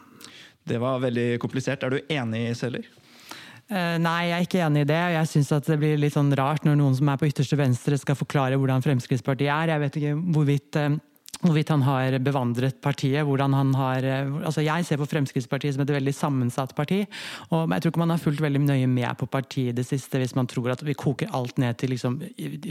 Det 0.65 0.79
var 0.79 1.03
veldig 1.03 1.41
komplisert. 1.43 1.83
Er 1.83 1.91
du 1.91 2.13
enig, 2.13 2.53
Seller? 2.57 2.87
Uh, 3.73 3.97
nei, 4.03 4.29
jeg 4.29 4.37
er 4.37 4.47
ikke 4.47 4.65
enig 4.67 4.83
i 4.85 4.91
det. 4.91 5.01
Jeg 5.15 5.29
syns 5.31 5.53
det 5.65 5.79
blir 5.81 6.01
litt 6.01 6.15
sånn 6.15 6.33
rart 6.37 6.67
når 6.67 6.77
noen 6.77 6.97
som 6.99 7.09
er 7.09 7.19
på 7.19 7.29
ytterste 7.31 7.57
venstre 7.57 7.97
skal 7.99 8.19
forklare 8.19 8.59
hvordan 8.61 8.85
Fremskrittspartiet 8.85 9.49
er. 9.49 9.73
Jeg 9.73 9.83
vet 9.83 9.99
ikke 10.01 10.17
hvorvidt 10.35 10.79
uh, 10.79 10.99
hvorvidt 11.43 11.73
han 11.75 11.83
har 11.83 12.19
bevandret 12.23 12.81
partiet. 12.81 13.25
hvordan 13.27 13.55
han 13.55 13.75
har, 13.75 14.05
eh, 14.05 14.27
altså 14.45 14.63
Jeg 14.63 14.85
ser 14.85 14.97
på 14.97 15.09
Fremskrittspartiet 15.09 15.75
som 15.75 15.83
et 15.83 15.89
veldig 15.89 16.15
sammensatt 16.15 16.75
parti. 16.75 17.07
og 17.51 17.69
Jeg 17.69 17.83
tror 17.83 17.91
ikke 17.91 17.99
man 17.99 18.11
har 18.11 18.19
fulgt 18.19 18.41
veldig 18.41 18.61
nøye 18.61 18.89
med 18.89 19.17
på 19.19 19.27
partiet 19.27 19.73
i 19.73 19.73
det 19.73 19.87
siste 19.87 20.19
hvis 20.19 20.35
man 20.35 20.47
tror 20.47 20.73
at 20.73 20.83
vi 20.83 20.95
koker 20.95 21.29
alt 21.33 21.59
ned 21.59 21.77
til 21.79 21.91
liksom, 21.91 22.21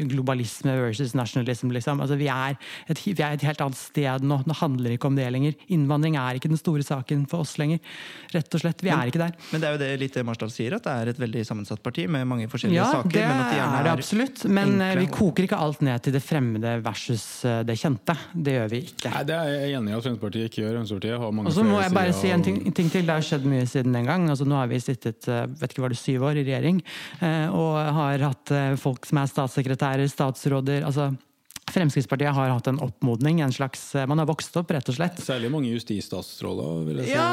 globalisme 0.10 0.72
versus 0.72 1.14
nationalism. 1.14 1.72
Liksom. 1.72 2.00
Altså, 2.00 2.18
vi, 2.18 2.28
er 2.28 2.58
et, 2.88 2.98
vi 3.06 3.22
er 3.22 3.34
et 3.34 3.42
helt 3.42 3.62
annet 3.62 3.78
sted 3.78 4.24
nå. 4.24 4.44
Nå 4.46 4.54
handler 4.54 4.90
det 4.90 5.00
ikke 5.00 5.08
om 5.08 5.16
det 5.16 5.32
lenger. 5.32 5.54
Innvandring 5.70 6.16
er 6.16 6.36
ikke 6.36 6.50
den 6.50 6.58
store 6.58 6.84
saken 6.84 7.28
for 7.28 7.44
oss 7.46 7.58
lenger. 7.58 7.80
Rett 8.32 8.54
og 8.54 8.62
slett, 8.64 8.82
Vi 8.82 8.90
men, 8.90 9.00
er 9.00 9.12
ikke 9.12 9.20
der. 9.20 9.36
Men 9.52 9.62
det 9.62 9.68
er 9.68 9.72
jo 9.76 9.82
det 9.84 9.92
litt 10.00 10.20
Marsdal 10.22 10.52
sier, 10.54 10.76
at 10.78 10.84
det 10.84 10.92
er 10.92 11.12
et 11.12 11.20
veldig 11.20 11.46
sammensatt 11.48 11.82
parti 11.84 12.08
med 12.08 12.28
mange 12.28 12.48
forskjellige 12.48 12.80
ja, 12.80 12.90
saker. 12.92 13.20
Ja, 13.20 13.36
det 13.42 13.52
de 13.52 13.62
er 13.62 13.84
det 13.84 13.92
absolutt. 13.92 14.46
Men 14.48 14.80
eh, 14.80 14.92
enkle. 14.92 15.02
vi 15.02 15.12
koker 15.12 15.48
ikke 15.48 15.60
alt 15.60 15.82
ned 15.86 16.04
til 16.06 16.16
det 16.16 16.22
fremmede 16.24 16.78
versus 16.86 17.26
eh, 17.46 17.62
det 17.68 17.78
kjente. 17.80 18.16
Det 18.34 18.56
gjør 18.58 18.61
vi 18.72 18.84
ikke. 18.86 19.10
Nei, 19.14 19.24
Det 19.28 19.38
er 19.38 19.50
jeg 19.54 19.78
enig 19.80 19.94
i 19.94 19.96
at 19.98 20.06
Fremskrittspartiet 20.06 20.50
ikke 20.50 20.62
gjør. 20.62 20.76
Fremskrittspartiet 20.78 21.24
har 21.24 21.34
mange 21.38 21.50
Og 21.50 21.56
så 21.56 21.66
må 21.66 21.82
jeg 21.82 21.96
bare 21.96 22.14
si 22.18 22.34
en 22.34 22.46
ting, 22.46 22.62
ting, 22.76 22.92
til. 22.92 23.08
Det 23.08 23.16
har 23.16 23.26
skjedd 23.26 23.48
mye 23.50 23.66
siden 23.70 23.98
den 23.98 24.10
gang. 24.10 24.30
Altså, 24.30 24.46
nå 24.46 24.60
har 24.60 24.70
vi 24.72 24.82
sittet 24.84 25.28
eh, 25.32 25.48
vet 25.62 25.74
ikke 25.74 25.86
var 25.86 25.96
det, 25.96 26.02
syv 26.02 26.28
år 26.30 26.42
i 26.42 26.46
regjering 26.46 26.84
eh, 27.22 27.48
og 27.50 27.80
har 27.98 28.28
hatt 28.28 28.54
eh, 28.56 28.78
folk 28.80 29.08
som 29.10 29.22
er 29.22 29.32
statssekretærer, 29.32 30.08
statsråder. 30.12 30.86
altså 30.86 31.12
Fremskrittspartiet 31.72 32.34
har 32.36 32.52
hatt 32.54 32.68
en 32.72 32.80
oppmodning. 32.84 33.42
en 33.42 33.54
slags, 33.54 33.94
Man 34.08 34.20
har 34.20 34.28
vokst 34.30 34.56
opp, 34.60 34.72
rett 34.72 34.90
og 34.90 34.96
slett. 34.96 35.20
Særlig 35.24 35.52
mange 35.52 35.72
justisstatsråder, 35.72 36.86
vil 36.88 37.02
jeg 37.02 37.10
si. 37.10 37.16
Ja, 37.16 37.32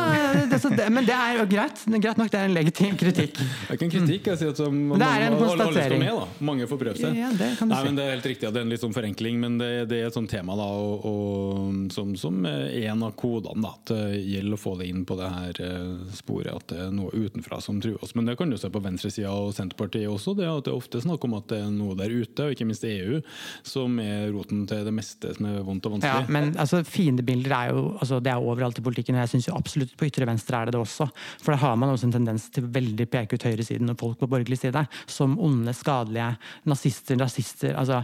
det, 0.78 0.88
men 0.95 1.07
det 1.09 1.16
er 1.16 1.38
jo 1.40 1.47
greit. 1.50 1.85
Greit 1.99 2.21
nok, 2.21 2.30
det 2.33 2.40
er 2.40 2.49
en 2.49 2.54
legitim 2.57 2.97
kritikk. 2.99 3.38
Det 3.38 3.68
er 3.68 3.78
ikke 3.78 3.88
en 3.88 3.95
kritikk. 3.95 4.30
jeg 4.33 4.40
sier 4.42 4.52
at 4.54 4.62
man, 4.73 4.99
Det 5.00 5.09
er 5.09 5.26
en 5.28 5.38
konstatering. 5.40 6.04
Med, 6.04 6.12
da. 6.14 6.47
Mange 6.50 6.68
får 6.71 6.80
prøve 6.83 7.00
seg. 7.00 7.18
Ja, 7.18 7.30
det 7.35 7.50
kan 7.59 7.68
du 7.68 7.75
Nei, 7.75 7.80
si. 7.83 7.88
men 7.88 7.99
det 7.99 8.04
er 8.04 8.14
helt 8.14 8.28
riktig, 8.33 8.49
at 8.49 8.57
det 8.57 8.62
er 8.62 8.66
en 8.68 8.75
litt 8.75 8.85
sånn 8.85 8.97
forenkling, 8.97 9.40
men 9.42 9.59
det, 9.61 9.71
det 9.90 10.00
er 10.02 10.11
et 10.11 10.18
sånt 10.18 10.30
tema 10.30 10.57
da, 10.59 10.68
og, 10.68 11.07
og, 11.09 11.92
som, 11.95 12.14
som 12.21 12.40
en 12.47 13.04
av 13.07 13.14
kodene. 13.18 13.62
da, 13.64 13.75
at 13.75 13.92
Det 13.92 14.23
gjelder 14.23 14.59
å 14.59 14.61
få 14.61 14.75
det 14.80 14.88
inn 14.92 15.04
på 15.09 15.18
det 15.18 15.30
her 15.35 15.62
eh, 15.64 16.14
sporet, 16.18 16.52
at 16.54 16.68
det 16.73 16.80
er 16.87 16.95
noe 16.95 17.12
utenfra 17.14 17.61
som 17.64 17.80
truer 17.83 17.99
oss. 18.04 18.14
Men 18.18 18.28
det 18.28 18.38
kan 18.40 18.50
du 18.50 18.59
se 18.61 18.71
på 18.73 18.83
venstresida 18.85 19.33
og 19.35 19.54
Senterpartiet 19.57 20.11
også. 20.11 20.37
det 20.38 20.49
at 20.49 20.66
det 20.66 20.73
er 20.73 20.78
ofte 20.78 21.02
snakk 21.04 21.25
om 21.26 21.37
at 21.38 21.49
det 21.52 21.62
er 21.64 21.73
noe 21.75 21.97
der 21.99 22.12
ute, 22.12 22.47
og 22.47 22.54
ikke 22.54 22.68
minst 22.68 22.87
EU, 22.88 23.21
som 23.66 23.99
er 24.02 24.28
roten 24.35 24.65
til 24.69 24.85
det 24.87 24.93
meste 24.95 25.33
som 25.37 25.49
er 25.49 25.63
vondt 25.67 25.87
og 25.89 25.97
vanskelig. 25.97 26.27
Ja, 26.27 26.33
men 26.35 26.51
altså, 26.61 26.83
Fiendebilder 26.87 27.55
er 27.57 27.73
jo 27.73 27.85
altså, 27.99 28.21
det 28.25 28.33
er 28.33 28.43
overalt 28.43 28.81
i 28.81 28.85
politikken, 28.85 29.17
og 29.19 29.25
jeg 29.25 29.33
syns 29.35 29.51
absolutt 29.55 29.95
på 29.99 30.09
ytre 30.09 30.29
venstre 30.29 30.61
er 30.61 30.69
det 30.69 30.77
det 30.77 30.83
også. 30.83 31.09
For 31.43 31.55
da 31.55 31.61
har 31.63 31.79
man 31.81 31.93
også 31.93 32.09
en 32.09 32.17
tendens 32.19 32.49
til 32.55 32.69
veldig 32.75 33.09
peke 33.11 33.39
ut 33.39 33.49
høyresiden 33.49 33.93
og 33.93 33.99
folk 34.01 34.21
på 34.21 34.31
borgerlig 34.31 34.61
side 34.61 34.85
som 35.11 35.37
onde, 35.43 35.75
skadelige 35.77 36.31
nazister, 36.69 37.19
rasister 37.21 37.77
altså 37.79 38.03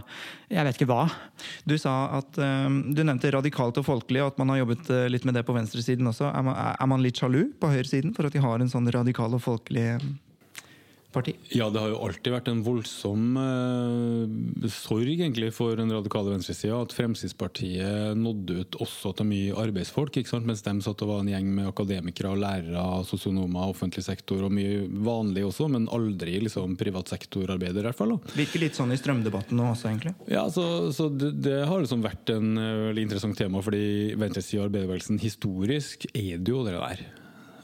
Jeg 0.49 0.65
vet 0.67 0.77
ikke 0.77 0.89
hva. 0.89 1.07
Du 1.65 1.73
sa 1.81 1.93
at 2.19 2.37
um, 2.37 2.81
du 2.95 3.01
nevnte 3.03 3.31
radikalt 3.33 3.79
og 3.81 3.87
folkelig, 3.87 4.21
og 4.21 4.33
at 4.33 4.41
man 4.41 4.53
har 4.53 4.61
jobbet 4.61 4.91
uh, 4.93 5.05
litt 5.09 5.25
med 5.25 5.37
det 5.37 5.45
på 5.47 5.55
venstresiden 5.55 6.07
også. 6.11 6.29
Er 6.29 6.45
man, 6.45 6.59
er 6.75 6.91
man 6.91 7.01
litt 7.03 7.17
sjalu 7.19 7.47
på 7.59 7.71
høyresiden 7.73 8.13
for 8.15 8.27
at 8.27 8.35
de 8.35 8.43
har 8.43 8.61
en 8.61 8.71
sånn 8.71 8.89
radikal 8.93 9.33
og 9.35 9.43
folkelig 9.43 9.87
parti? 11.15 11.35
Ja, 11.55 11.69
det 11.71 11.81
har 11.81 11.93
jo 11.93 12.01
alltid 12.05 12.33
vært 12.33 12.49
en 12.51 12.61
voldsom 12.65 13.39
eh, 13.39 14.67
sorg 14.73 15.13
egentlig 15.15 15.51
for 15.55 15.77
den 15.79 15.93
radikale 15.93 16.33
venstresida 16.33 16.81
at 16.83 16.95
Fremskrittspartiet 16.95 18.19
nådde 18.19 18.59
ut 18.61 18.77
også 18.83 19.13
til 19.17 19.29
mye 19.29 19.55
arbeidsfolk. 19.65 20.19
Mens 20.45 20.63
de 20.65 20.75
satt 20.83 21.03
og 21.05 21.11
var 21.11 21.23
en 21.23 21.31
gjeng 21.31 21.49
med 21.57 21.69
akademikere, 21.69 22.35
lærere, 22.39 22.85
sosionomer, 23.07 23.71
offentlig 23.71 24.05
sektor 24.05 24.45
og 24.45 24.53
mye 24.55 24.85
vanlig 25.05 25.45
også, 25.47 25.69
men 25.71 25.89
aldri 25.95 26.37
liksom 26.43 26.77
privat 26.79 27.11
sektorarbeider 27.13 27.83
i 27.83 27.89
hvert 27.89 27.99
fall. 27.99 28.15
Da. 28.15 28.35
Virker 28.37 28.65
litt 28.65 28.77
sånn 28.77 28.93
i 28.93 28.99
strømdebatten 28.99 29.57
nå 29.59 29.71
også, 29.73 29.89
egentlig? 29.91 30.15
Ja, 30.31 30.45
så, 30.53 30.91
så 30.95 31.09
det, 31.09 31.35
det, 31.45 31.59
har 31.65 31.81
liksom 31.81 32.03
vært 32.05 32.31
en 32.33 32.55
uh, 32.59 32.87
veldig 32.89 33.07
interessant 33.07 33.39
tema, 33.39 33.63
fordi 33.65 34.15
venstresida 34.19 34.63
og 34.63 34.69
arbeiderbevegelsen 34.69 35.21
historisk 35.23 36.09
er 36.13 36.35
det 36.39 36.51
jo 36.51 36.65
det 36.67 36.75
der. 36.77 37.05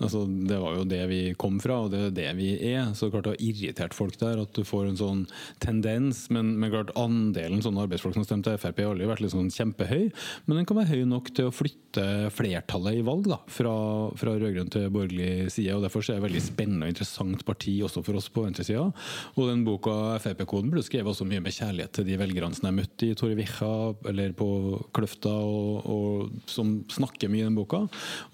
Altså, 0.02 0.24
det 0.26 0.58
var 0.62 0.78
jo 0.80 0.86
det 0.88 1.02
vi 1.12 1.20
kom 1.40 1.60
fra, 1.62 1.84
og 1.86 1.92
det 1.94 2.02
er 2.08 2.16
det 2.16 2.30
vi 2.40 2.50
er. 2.72 2.92
Så 2.98 3.12
klart 3.12 3.28
det 3.28 3.36
har 3.36 3.44
irritert 3.46 3.96
folk 3.96 4.18
der 4.22 4.42
at 4.42 4.54
du 4.56 4.66
får 4.68 4.90
en 4.90 5.00
sånn 5.00 5.22
tendens. 5.64 6.26
Men, 6.34 6.56
men 6.62 6.74
klart 6.74 6.94
andelen 7.00 7.62
sånne 7.64 7.86
arbeidsfolk 7.86 8.18
som 8.18 8.26
stemte 8.28 8.58
Frp 8.62 8.82
har 8.82 8.94
aldri 8.94 9.10
vært 9.10 9.24
liksom 9.26 9.52
kjempehøy. 9.54 10.10
Men 10.48 10.62
den 10.62 10.68
kan 10.70 10.80
være 10.80 10.96
høy 10.96 11.06
nok 11.10 11.32
til 11.38 11.50
å 11.50 11.54
flytte 11.56 12.32
flertallet 12.34 13.02
i 13.02 13.06
valg 13.06 13.28
da, 13.30 13.38
fra, 13.52 13.74
fra 14.18 14.36
rød-grønn 14.40 14.72
til 14.74 14.90
borgerlig 14.94 15.52
side. 15.54 15.76
og 15.76 15.86
Derfor 15.86 16.04
er 16.06 16.16
det 16.16 16.22
et 16.22 16.28
veldig 16.30 16.44
spennende 16.46 16.88
og 16.88 16.96
interessant 16.96 17.46
parti 17.48 17.78
også 17.86 18.04
for 18.06 18.20
oss 18.20 18.30
på 18.34 18.46
venstresida. 18.46 18.88
Og 19.36 19.52
den 19.52 19.66
boka 19.68 20.18
Frp-koden 20.24 20.72
ble 20.74 20.84
skrevet 20.86 21.14
også 21.14 21.28
mye 21.30 21.44
med 21.44 21.56
kjærlighet 21.56 21.94
til 22.00 22.08
de 22.08 22.18
velgerne 22.22 22.58
som 22.58 22.70
jeg 22.70 22.80
møtte 22.80 23.12
i 23.12 23.18
Torrevieja 23.18 23.72
eller 24.10 24.34
på 24.38 24.50
Kløfta, 24.96 25.32
og, 25.32 25.86
og, 25.86 26.42
som 26.50 26.80
snakker 26.92 27.32
mye 27.32 27.46
i 27.46 27.50
den 27.50 27.58
boka. 27.58 27.84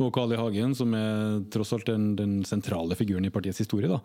Og 0.01 0.11
Kali 0.15 0.37
Hagen, 0.39 0.75
som 0.77 0.93
er 0.97 1.43
tross 1.57 1.73
alt 1.75 1.89
den, 1.89 2.09
den, 2.19 2.39
sentrale 2.47 2.95
figuren 2.99 3.27
i 3.27 3.33
partiets 3.33 3.61
historie, 3.65 3.89
da, 3.91 3.99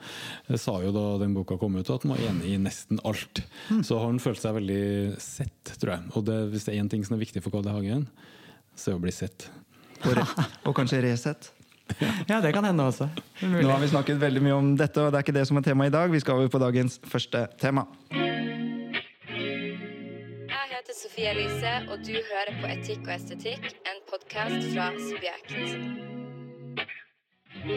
sa 0.59 0.79
jo 0.83 0.93
da 0.95 1.07
den 1.23 1.37
boka 1.37 1.59
kom 1.61 1.79
ut 1.79 1.91
at 1.93 2.07
han 2.07 2.15
var 2.17 2.27
enig 2.31 2.55
i 2.55 2.61
nesten 2.61 3.01
alt. 3.09 3.45
Mm. 3.71 3.83
Så 3.87 4.01
han 4.03 4.21
følte 4.23 4.47
seg 4.47 4.59
veldig 4.59 4.85
sett, 5.23 5.75
tror 5.79 5.97
jeg. 5.97 6.13
Og 6.17 6.29
det, 6.29 6.39
hvis 6.53 6.69
det 6.69 6.75
er 6.75 6.83
én 6.83 6.93
ting 6.93 7.05
som 7.07 7.17
er 7.17 7.25
viktig 7.25 7.45
for 7.45 7.55
Carl 7.55 7.69
I. 7.69 7.75
Hagen, 7.77 8.07
det 8.77 8.95
å 8.95 9.03
bli 9.03 9.15
sett. 9.15 9.51
Og, 10.03 10.17
re 10.19 10.25
og 10.67 10.75
kanskje 10.75 10.99
Resett. 11.05 11.53
Ja, 12.29 12.41
det 12.43 12.53
kan 12.53 12.65
hende 12.65 12.83
også. 12.83 13.09
Er 13.43 13.49
mulig. 13.49 13.63
Nå 13.67 13.71
har 13.71 13.81
vi 13.81 13.89
snakket 13.89 14.21
veldig 14.21 14.43
mye 14.43 14.57
om 14.59 14.77
dette, 14.77 15.01
og 15.01 15.13
det 15.13 15.21
er 15.21 15.27
ikke 15.27 15.39
det 15.39 15.47
som 15.49 15.61
er 15.61 15.67
tema 15.67 15.87
i 15.87 15.95
dag. 15.95 16.11
Vi 16.11 16.21
skal 16.21 16.41
over 16.41 16.49
på 16.49 16.63
dagens 16.63 17.01
første 17.07 17.47
tema. 17.61 17.87
Jeg 20.53 20.71
heter 20.73 20.95
Sofie 21.03 21.35
Elise, 21.35 21.75
og 21.91 22.07
du 22.07 22.15
hører 22.17 22.55
på 22.63 22.73
Etikk 22.73 23.05
og 23.07 23.15
estetikk, 23.19 23.69
en 23.87 24.03
podkast 24.11 24.73
fra 24.73 24.91
Subjekt. 25.11 26.12
NRK 27.63 27.71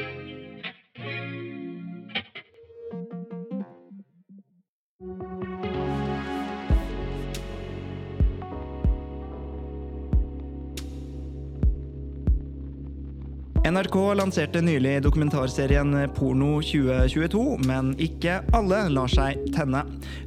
lanserte 14.15 14.62
nylig 14.62 15.04
dokumentarserien 15.04 16.10
Porno 16.15 16.62
2022, 16.62 17.58
men 17.68 17.94
ikke 18.01 18.39
alle 18.58 18.88
lar 18.89 19.12
seg 19.13 19.46
tenne. 19.54 19.84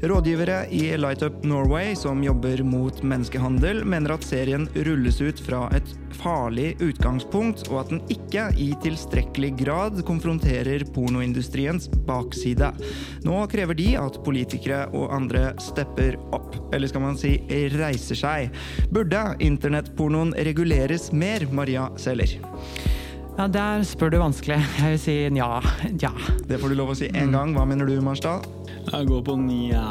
Rådgivere 0.07 0.69
i 0.71 0.93
Light 1.03 1.27
Up 1.27 1.43
Norway, 1.43 1.97
som 1.99 2.23
jobber 2.23 2.63
mot 2.63 3.03
menneskehandel, 3.03 3.83
mener 3.83 4.15
at 4.15 4.23
serien 4.23 4.71
rulles 4.87 5.19
ut 5.19 5.43
fra 5.43 5.67
et 5.75 5.99
farlig 6.19 6.73
utgangspunkt, 6.85 7.67
og 7.71 7.81
at 7.83 7.93
den 7.93 8.03
ikke 8.13 8.49
i 8.59 8.69
tilstrekkelig 8.85 9.53
grad 9.63 10.03
konfronterer 10.09 10.85
pornoindustriens 10.95 11.89
bakside. 12.09 12.73
Nå 13.27 13.41
krever 13.53 13.79
de 13.79 13.89
at 14.01 14.21
politikere 14.27 14.85
og 14.93 15.13
andre 15.15 15.53
stepper 15.63 16.19
opp, 16.35 16.59
eller 16.75 16.91
skal 16.91 17.05
man 17.05 17.19
si 17.21 17.37
reiser 17.79 18.19
seg. 18.19 18.61
Burde 18.95 19.25
internettpornoen 19.45 20.35
reguleres 20.49 21.11
mer, 21.13 21.47
Maria 21.53 21.89
Seler? 22.01 22.39
Ja, 23.39 23.47
Der 23.47 23.85
spør 23.87 24.11
du 24.11 24.19
vanskelig. 24.19 24.59
Jeg 24.81 24.97
vil 24.97 24.99
si 24.99 25.17
nja. 25.31 25.61
Ja. 26.03 26.11
Det 26.49 26.59
får 26.59 26.75
du 26.75 26.79
lov 26.81 26.91
å 26.91 26.99
si 26.99 27.07
én 27.07 27.31
gang. 27.31 27.55
Hva 27.55 27.69
mener 27.71 27.87
du, 27.87 27.95
Marsdal? 28.03 28.43
Jeg 28.89 29.07
går 29.07 29.23
på 29.23 29.39
nja 29.47 29.87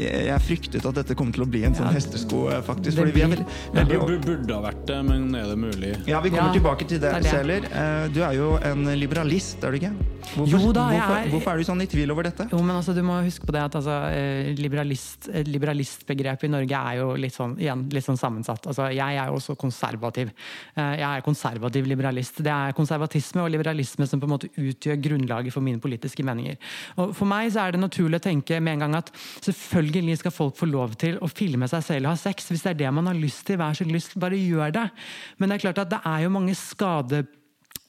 Jeg 0.00 0.40
fryktet 0.46 0.86
at 0.86 0.94
dette 1.00 1.14
kom 1.18 1.32
til 1.32 1.44
å 1.44 1.48
bli 1.50 1.64
en 1.64 1.74
sånn 1.74 1.86
Ja. 1.90 1.92
hestesko, 1.98 2.50
eh, 2.52 2.60
faktisk. 2.62 2.96
Fordi 2.98 3.12
vi 3.12 3.22
er 3.22 3.28
veldig, 3.28 3.46
veldig, 3.74 3.98
Det 4.06 4.20
burde 4.26 4.54
ha 4.54 4.60
vært 4.70 4.86
det, 4.86 4.98
men 5.04 5.34
er 5.34 5.44
det 5.50 5.58
mulig? 5.58 5.92
Ja, 6.06 6.20
vi 6.20 6.30
kommer 6.30 6.52
Ja, 6.54 6.60
tilbake 6.60 6.86
til 6.88 6.98
det, 7.00 7.12
er. 7.14 7.22
Sæler. 7.22 7.64
Eh, 7.70 8.08
Du 8.12 8.20
er 8.22 8.32
jo 8.34 8.56
en 8.62 8.84
liberalist, 8.98 9.62
er 9.64 9.70
du 9.70 9.78
ikke? 9.78 9.92
Hvorfor, 10.30 10.50
Jo 10.60 10.72
da, 10.72 10.84
hvorfor, 10.90 11.16
er- 11.16 11.28
hvorfor 11.32 11.50
er 11.52 11.58
du 11.58 11.64
sånn 11.66 11.82
i 11.82 11.86
tvil 11.90 12.10
over 12.12 12.22
dette? 12.28 12.46
Jo, 12.52 12.58
men 12.62 12.76
altså, 12.76 12.94
du 12.94 13.02
må 13.02 13.16
huske 13.24 13.44
på 13.48 13.52
det 13.52 13.62
at 13.64 13.74
altså, 13.80 13.96
eh, 14.14 14.54
liberalist, 14.56 15.28
eh, 15.32 15.42
liberalistbegrepet 15.44 16.44
i 16.44 16.52
Norge 16.52 16.76
er 16.78 16.98
jo 17.00 17.08
litt 17.18 17.34
sånn, 17.34 17.56
igjen, 17.58 17.86
litt 17.92 18.04
sånn 18.06 18.18
sammensatt. 18.20 18.66
Altså, 18.70 18.86
jeg 18.94 19.16
er 19.18 19.26
jo 19.26 19.34
også 19.40 19.56
konservativ. 19.58 20.30
Eh, 20.76 20.96
Jeg 21.00 21.18
er 21.18 21.20
konservativ 21.22 21.86
liberalist. 21.86 22.36
Det 22.42 22.52
er 22.52 22.72
konservatisme 22.72 23.42
og 23.42 23.50
liberalisme 23.50 24.06
som 24.06 24.20
på 24.20 24.24
en 24.28 24.34
måte 24.38 24.50
utgjør 24.56 25.00
grunnlaget 25.02 25.52
for 25.52 25.60
mine 25.62 25.80
politiske 25.80 26.22
meninger. 26.22 26.56
Og 26.98 27.14
For 27.16 27.24
meg 27.26 27.50
så 27.52 27.66
er 27.66 27.72
det 27.72 27.80
naturlig 27.80 28.20
å 28.20 28.26
tenke 28.30 28.60
med 28.62 28.74
en 28.74 28.78
gang 28.86 28.94
at 28.96 29.10
selvfølgelig 29.42 30.18
skal 30.18 30.30
folk 30.30 30.56
få 30.56 30.70
lov 30.70 30.94
til 30.96 31.18
å 31.18 31.28
filme 31.28 31.66
seg 31.68 31.82
selv 31.82 32.06
og 32.06 32.12
ha 32.12 32.16
sex. 32.16 32.48
Hvis 32.50 32.62
det 32.62 32.70
er 32.70 32.80
det 32.86 32.92
man 32.94 33.06
har 33.06 33.14
lyst 33.14 33.44
til, 33.46 33.56
vær 33.58 33.72
så 33.74 33.84
lyst, 33.90 34.18
bare 34.18 34.36
gjør 34.38 34.72
det. 34.72 34.90
Men 35.38 35.48
det 35.48 35.56
er 35.58 35.72
klart 35.72 35.78
at 35.86 35.90
det 35.90 36.00
er 36.04 36.22
jo 36.24 36.30
mange 36.30 36.54
skade 36.54 37.26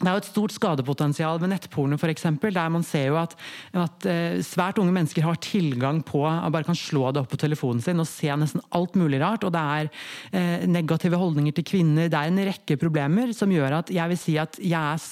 det 0.02 0.10
er 0.10 0.16
jo 0.16 0.22
et 0.24 0.30
stort 0.32 0.54
skadepotensial 0.56 1.40
ved 1.42 1.52
nettporno, 1.54 1.98
for 2.02 2.10
eksempel, 2.10 2.54
der 2.56 2.72
man 2.74 2.86
ser 2.86 3.12
jo 3.12 3.20
at, 3.22 3.36
at 3.78 4.08
eh, 4.10 4.40
svært 4.46 4.80
unge 4.82 4.94
mennesker 4.96 5.26
har 5.26 5.38
tilgang 5.44 6.02
på 6.06 6.24
bare 6.26 6.66
kan 6.66 6.78
slå 6.78 7.12
det 7.14 7.22
opp 7.22 7.30
på 7.32 7.40
telefonen 7.42 7.84
sin 7.86 8.02
og 8.02 8.10
se 8.10 8.32
nesten 8.34 8.64
alt 8.74 8.98
mulig 8.98 9.22
rart. 9.22 9.46
Og 9.46 9.54
det 9.54 9.62
er 9.62 9.92
eh, 10.34 10.66
negative 10.70 11.20
holdninger 11.22 11.54
til 11.58 11.68
kvinner. 11.74 12.10
Det 12.10 12.18
er 12.18 12.32
en 12.32 12.46
rekke 12.50 12.80
problemer 12.82 13.36
som 13.38 13.54
gjør 13.54 13.82
at 13.84 13.94
jeg 13.94 14.14
vil 14.14 14.20
si 14.20 14.40
at 14.42 14.58
jeg 14.62 14.80
er 14.80 15.06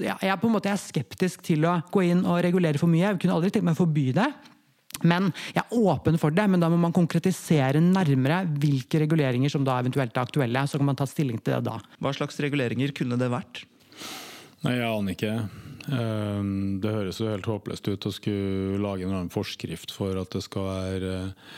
jeg 0.00 0.40
på 0.40 0.48
en 0.48 0.54
måte 0.54 0.72
skeptisk 0.80 1.42
til 1.44 1.66
å 1.68 1.74
gå 1.92 2.06
inn 2.08 2.22
og 2.24 2.38
regulere 2.46 2.80
for 2.80 2.88
mye. 2.88 3.10
Jeg 3.10 3.18
kunne 3.20 3.34
aldri 3.36 3.50
tenkt 3.52 3.66
meg 3.68 3.76
å 3.76 3.82
forby 3.82 4.06
det. 4.16 4.30
Men 5.08 5.30
jeg 5.50 5.60
er 5.60 5.74
åpen 5.76 6.16
for 6.20 6.34
det, 6.34 6.46
men 6.48 6.62
da 6.62 6.70
må 6.72 6.78
man 6.80 6.94
konkretisere 6.94 7.80
nærmere 7.82 8.42
hvilke 8.62 9.02
reguleringer 9.02 9.52
som 9.52 9.66
da 9.66 9.78
eventuelt 9.82 10.16
er 10.16 10.24
aktuelle. 10.24 10.64
Så 10.68 10.80
kan 10.80 10.88
man 10.88 10.98
ta 10.98 11.08
stilling 11.08 11.40
til 11.42 11.58
det 11.58 11.66
da. 11.68 11.76
Hva 12.00 12.14
slags 12.16 12.40
reguleringer 12.44 12.94
kunne 12.96 13.18
det 13.20 13.28
vært? 13.32 13.64
Nei, 14.62 14.76
jeg 14.78 14.86
aner 14.88 15.16
ikke. 15.16 15.32
Ehm, 15.90 16.80
Det 16.82 16.92
høres 16.94 17.18
jo 17.20 17.30
helt 17.30 17.48
håpløst 17.50 17.88
ut 17.90 18.06
å 18.06 18.14
skulle 18.14 18.78
lage 18.82 19.08
en 19.08 19.32
forskrift 19.32 19.90
for 19.94 20.18
at 20.20 20.30
det 20.30 20.44
skal 20.46 20.68
være 20.68 21.14
eh, 21.18 21.54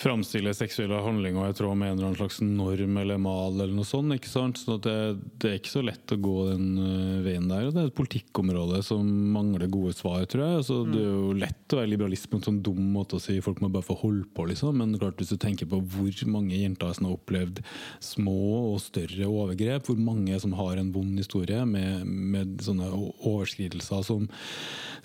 framstille 0.00 0.52
seksuelle 0.56 0.98
handlinger 1.04 1.50
i 1.50 1.56
tråd 1.56 1.78
med 1.78 1.92
en 1.92 1.98
eller 1.98 2.08
annen 2.10 2.18
slags 2.18 2.40
norm 2.42 2.96
eller 3.00 3.20
mal 3.22 3.54
eller 3.54 3.74
noe 3.74 3.86
sånt. 3.86 4.14
ikke 4.16 4.30
sant? 4.30 4.58
Så 4.60 4.76
det, 4.82 4.96
det 5.42 5.50
er 5.50 5.58
ikke 5.60 5.74
så 5.74 5.84
lett 5.84 6.14
å 6.14 6.18
gå 6.20 6.36
den 6.50 6.66
eh, 6.82 7.20
veien 7.24 7.46
der. 7.50 7.70
Det 7.70 7.82
er 7.82 7.90
et 7.90 7.96
politikkområde 7.98 8.80
som 8.86 9.06
mangler 9.34 9.70
gode 9.72 9.94
svar, 9.96 10.24
tror 10.30 10.44
jeg. 10.44 10.60
Altså, 10.62 10.80
Det 10.88 11.00
er 11.00 11.10
jo 11.12 11.36
lett 11.44 11.74
å 11.74 11.80
være 11.80 11.92
liberalist 11.92 12.28
på 12.30 12.40
en 12.40 12.46
sånn 12.48 12.60
dum 12.64 12.82
måte 12.94 13.18
å 13.18 13.22
si 13.22 13.38
folk 13.44 13.62
må 13.62 13.70
bare 13.72 13.86
få 13.86 13.96
holde 14.02 14.26
på, 14.34 14.48
liksom. 14.50 14.80
Men 14.80 14.96
klart 14.98 15.20
hvis 15.20 15.34
du 15.34 15.38
tenker 15.40 15.70
på 15.70 15.80
hvor 15.94 16.24
mange 16.30 16.58
jenter 16.58 16.94
som 16.96 17.08
har 17.08 17.16
opplevd 17.18 17.62
små 18.02 18.38
og 18.74 18.80
større 18.82 19.28
overgrep, 19.30 19.86
hvor 19.88 20.00
mange 20.00 20.38
som 20.42 20.56
har 20.58 20.80
en 20.80 20.92
vond 20.94 21.18
historie 21.20 21.62
med, 21.68 22.04
med 22.06 22.58
sånne 22.64 22.90
overskridelser 23.24 24.02
som, 24.06 24.26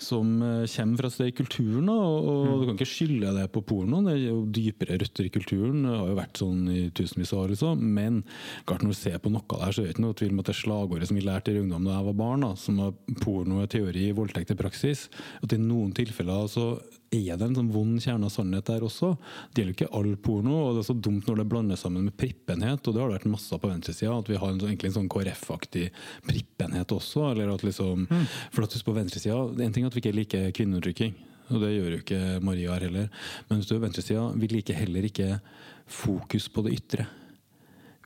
som 0.02 0.34
eh, 0.42 0.66
kommer 0.74 1.04
fra 1.04 1.12
sted 1.14 1.30
i 1.30 1.36
kulturen. 1.36 1.88
Og, 1.92 2.30
og 2.34 2.64
du 2.64 2.68
kan 2.68 2.78
ikke 2.78 2.90
skylde 2.90 3.34
det 3.38 3.46
på 3.54 3.62
pornoen. 3.70 4.10
Det 4.10 4.16
er 4.16 4.26
jo 4.26 4.42
dypere 4.50 4.89
røtter 4.98 5.26
i 5.26 5.32
kulturen. 5.32 5.82
Det 5.86 5.96
har 5.96 6.08
jo 6.10 6.18
vært 6.18 6.40
sånn 6.42 6.62
i 6.72 6.90
tusenvis 6.90 7.32
av 7.34 7.44
år. 7.44 7.52
Liksom. 7.54 7.82
Men 8.00 8.22
klart 8.66 8.82
når 8.82 8.94
du 8.94 8.98
ser 9.00 9.18
på 9.22 9.30
noe 9.32 9.44
der, 9.50 9.72
så 9.72 9.82
er 9.82 9.88
det 9.90 9.94
ikke 9.96 10.06
noe 10.06 10.18
tvil 10.18 10.34
om 10.34 10.42
at 10.42 10.50
det 10.50 10.56
slagordet 10.58 11.08
som 11.10 11.16
vi 11.20 11.26
lærte 11.26 11.54
i 11.54 11.60
ungdom 11.60 11.84
da 11.86 11.98
jeg 11.98 12.08
var 12.10 12.18
barn, 12.22 12.46
da, 12.46 12.54
som 12.58 12.80
var 12.82 12.96
porno 13.22 13.60
er 13.62 13.70
teori, 13.70 14.10
voldtekt 14.16 14.50
er 14.50 14.58
praksis, 14.60 15.08
at 15.42 15.52
i 15.54 15.60
noen 15.60 15.92
tilfeller 15.96 16.48
så 16.50 16.72
er 17.10 17.34
det 17.34 17.42
en 17.42 17.56
sånn 17.58 17.72
vond 17.74 17.96
kjerne 17.98 18.28
av 18.28 18.30
sannhet 18.30 18.68
der 18.70 18.84
også. 18.86 19.16
Det 19.50 19.64
gjelder 19.64 19.72
jo 19.72 19.78
ikke 19.80 19.94
all 19.98 20.12
porno, 20.22 20.58
og 20.68 20.76
det 20.76 20.84
er 20.84 20.88
så 20.92 20.94
dumt 20.94 21.26
når 21.26 21.40
det 21.40 21.46
blandes 21.50 21.82
sammen 21.82 22.04
med 22.06 22.14
prippenhet, 22.20 22.86
og 22.86 22.94
det 22.94 23.02
har 23.02 23.10
det 23.10 23.16
vært 23.18 23.32
masse 23.32 23.50
av 23.56 23.62
på 23.64 23.70
venstresida, 23.72 24.14
at 24.14 24.30
vi 24.30 24.38
har 24.38 24.52
en, 24.52 24.60
sånn- 24.62 24.70
egentlig 24.70 24.92
en 24.92 24.98
sånn 25.00 25.10
KrF-aktig 25.10 25.88
prippenhet 26.28 26.94
også. 26.94 27.32
eller 27.32 27.50
at 27.50 27.64
liksom, 27.66 28.06
For 28.52 28.62
at 28.62 28.76
husk 28.78 28.86
på 28.86 28.94
venstresida, 28.94 29.40
det 29.56 29.64
er 29.64 29.66
en 29.66 29.72
ting 29.74 29.88
at 29.88 29.94
vi 29.96 30.04
ikke 30.04 30.14
liker 30.14 30.52
kvinneundertrykking, 30.54 31.14
og 31.50 31.62
det 31.62 31.72
gjør 31.74 31.94
jo 31.94 32.02
ikke 32.02 32.20
Maria 32.46 32.74
her 32.76 32.86
heller, 32.86 33.08
men 33.50 33.64
venstresida, 33.66 34.28
vi 34.38 34.50
liker 34.50 34.78
heller 34.78 35.06
ikke 35.08 35.32
fokus 35.90 36.48
på 36.52 36.64
det 36.66 36.76
ytre. 36.78 37.06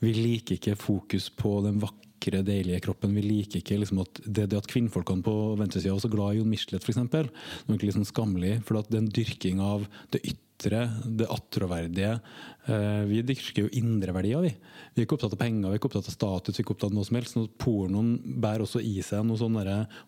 Vi 0.00 0.12
liker 0.16 0.58
ikke 0.58 0.76
fokus 0.76 1.30
på 1.30 1.58
den 1.64 1.80
vakre, 1.82 2.42
deilige 2.44 2.80
kroppen. 2.84 3.14
Vi 3.16 3.22
liker 3.24 3.60
ikke 3.60 3.78
liksom 3.80 4.00
at 4.02 4.20
det, 4.24 4.48
det 4.52 4.58
at 4.58 4.68
kvinnfolkene 4.70 5.24
på 5.24 5.34
venstresida 5.60 5.92
var 5.94 6.04
så 6.04 6.12
glad 6.12 6.34
i 6.34 6.40
Jon 6.40 6.50
Michelet, 6.50 6.84
f.eks. 6.84 7.00
Det 7.12 7.20
er 7.24 7.76
ikke 7.76 7.90
liksom 7.90 8.08
skammelig, 8.08 8.58
for 8.64 8.80
det 8.88 9.00
er 9.00 9.12
dyrking 9.20 9.62
av 9.64 9.86
det 10.12 10.24
ytre, 10.24 10.43
det 10.58 11.26
attråverdige. 11.28 12.20
Eh, 12.66 13.02
vi 13.04 13.20
dyrker 13.22 13.62
jo 13.66 13.68
indre 13.76 14.12
verdier, 14.14 14.40
vi. 14.40 14.54
Vi 14.94 15.02
er 15.02 15.06
ikke 15.06 15.16
opptatt 15.18 15.32
av 15.34 15.38
penger, 15.40 15.68
vi 15.68 15.74
er 15.74 15.78
ikke 15.80 15.88
opptatt 15.90 16.06
av 16.08 16.14
status, 16.14 16.54
vi 16.56 16.62
er 16.62 16.64
ikke 16.64 16.74
opptatt 16.76 16.90
av 16.92 16.94
noe 16.96 17.04
som 17.04 17.16
helst. 17.18 17.34
Sånn 17.34 17.44
at 17.48 17.56
pornoen 17.60 18.12
bærer 18.40 18.62
også 18.64 18.80
i 18.80 19.02
seg 19.02 19.24
noe 19.26 19.36
sånn 19.36 19.58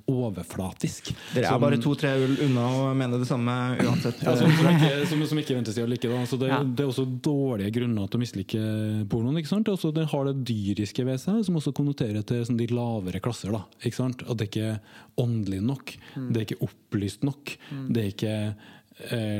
overflatisk. 0.08 1.10
Dere 1.34 1.44
er 1.44 1.48
som- 1.50 1.60
bare 1.60 1.76
to-tre 1.82 2.08
øl 2.14 2.36
unna 2.46 2.60
å 2.70 2.94
mene 2.96 3.18
det 3.18 3.26
samme 3.28 3.76
uansett. 3.82 4.22
ja, 4.22 4.36
som, 4.36 4.50
som, 4.50 4.66
ikke, 4.72 5.06
som, 5.06 5.26
som 5.26 5.38
ikke 5.38 5.56
venstresida 5.58 5.86
liker. 5.88 6.08
Da. 6.10 6.22
Så 6.26 6.38
det, 6.38 6.48
Ja. 6.48 6.62
det 6.62 6.80
er 6.80 6.88
også 6.88 7.04
dårlige 7.20 7.72
grunner 7.72 8.08
til 8.08 8.18
å 8.18 8.22
mislike 8.22 9.08
pornoen. 9.08 9.36
ikke 9.38 9.48
sant? 9.48 9.66
Også, 9.68 9.92
den 9.92 10.06
har 10.06 10.24
det 10.24 10.44
dyriske 10.44 11.04
ved 11.04 11.18
seg, 11.20 11.44
som 11.44 11.56
også 11.56 11.74
konnoterer 11.74 12.24
til 12.24 12.44
sånn, 12.44 12.56
de 12.56 12.66
lavere 12.68 13.20
klasser. 13.20 13.50
da, 13.52 13.64
ikke 13.84 13.94
sant? 13.96 14.22
At 14.30 14.36
det 14.38 14.48
ikke 14.50 14.72
er 14.76 14.80
åndelig 15.18 15.60
nok, 15.62 15.96
det 16.32 16.36
er 16.36 16.46
ikke 16.54 16.62
opplyst 16.68 17.22
nok, 17.22 17.56
det 17.90 17.96
er 18.04 18.10
ikke 18.12 18.56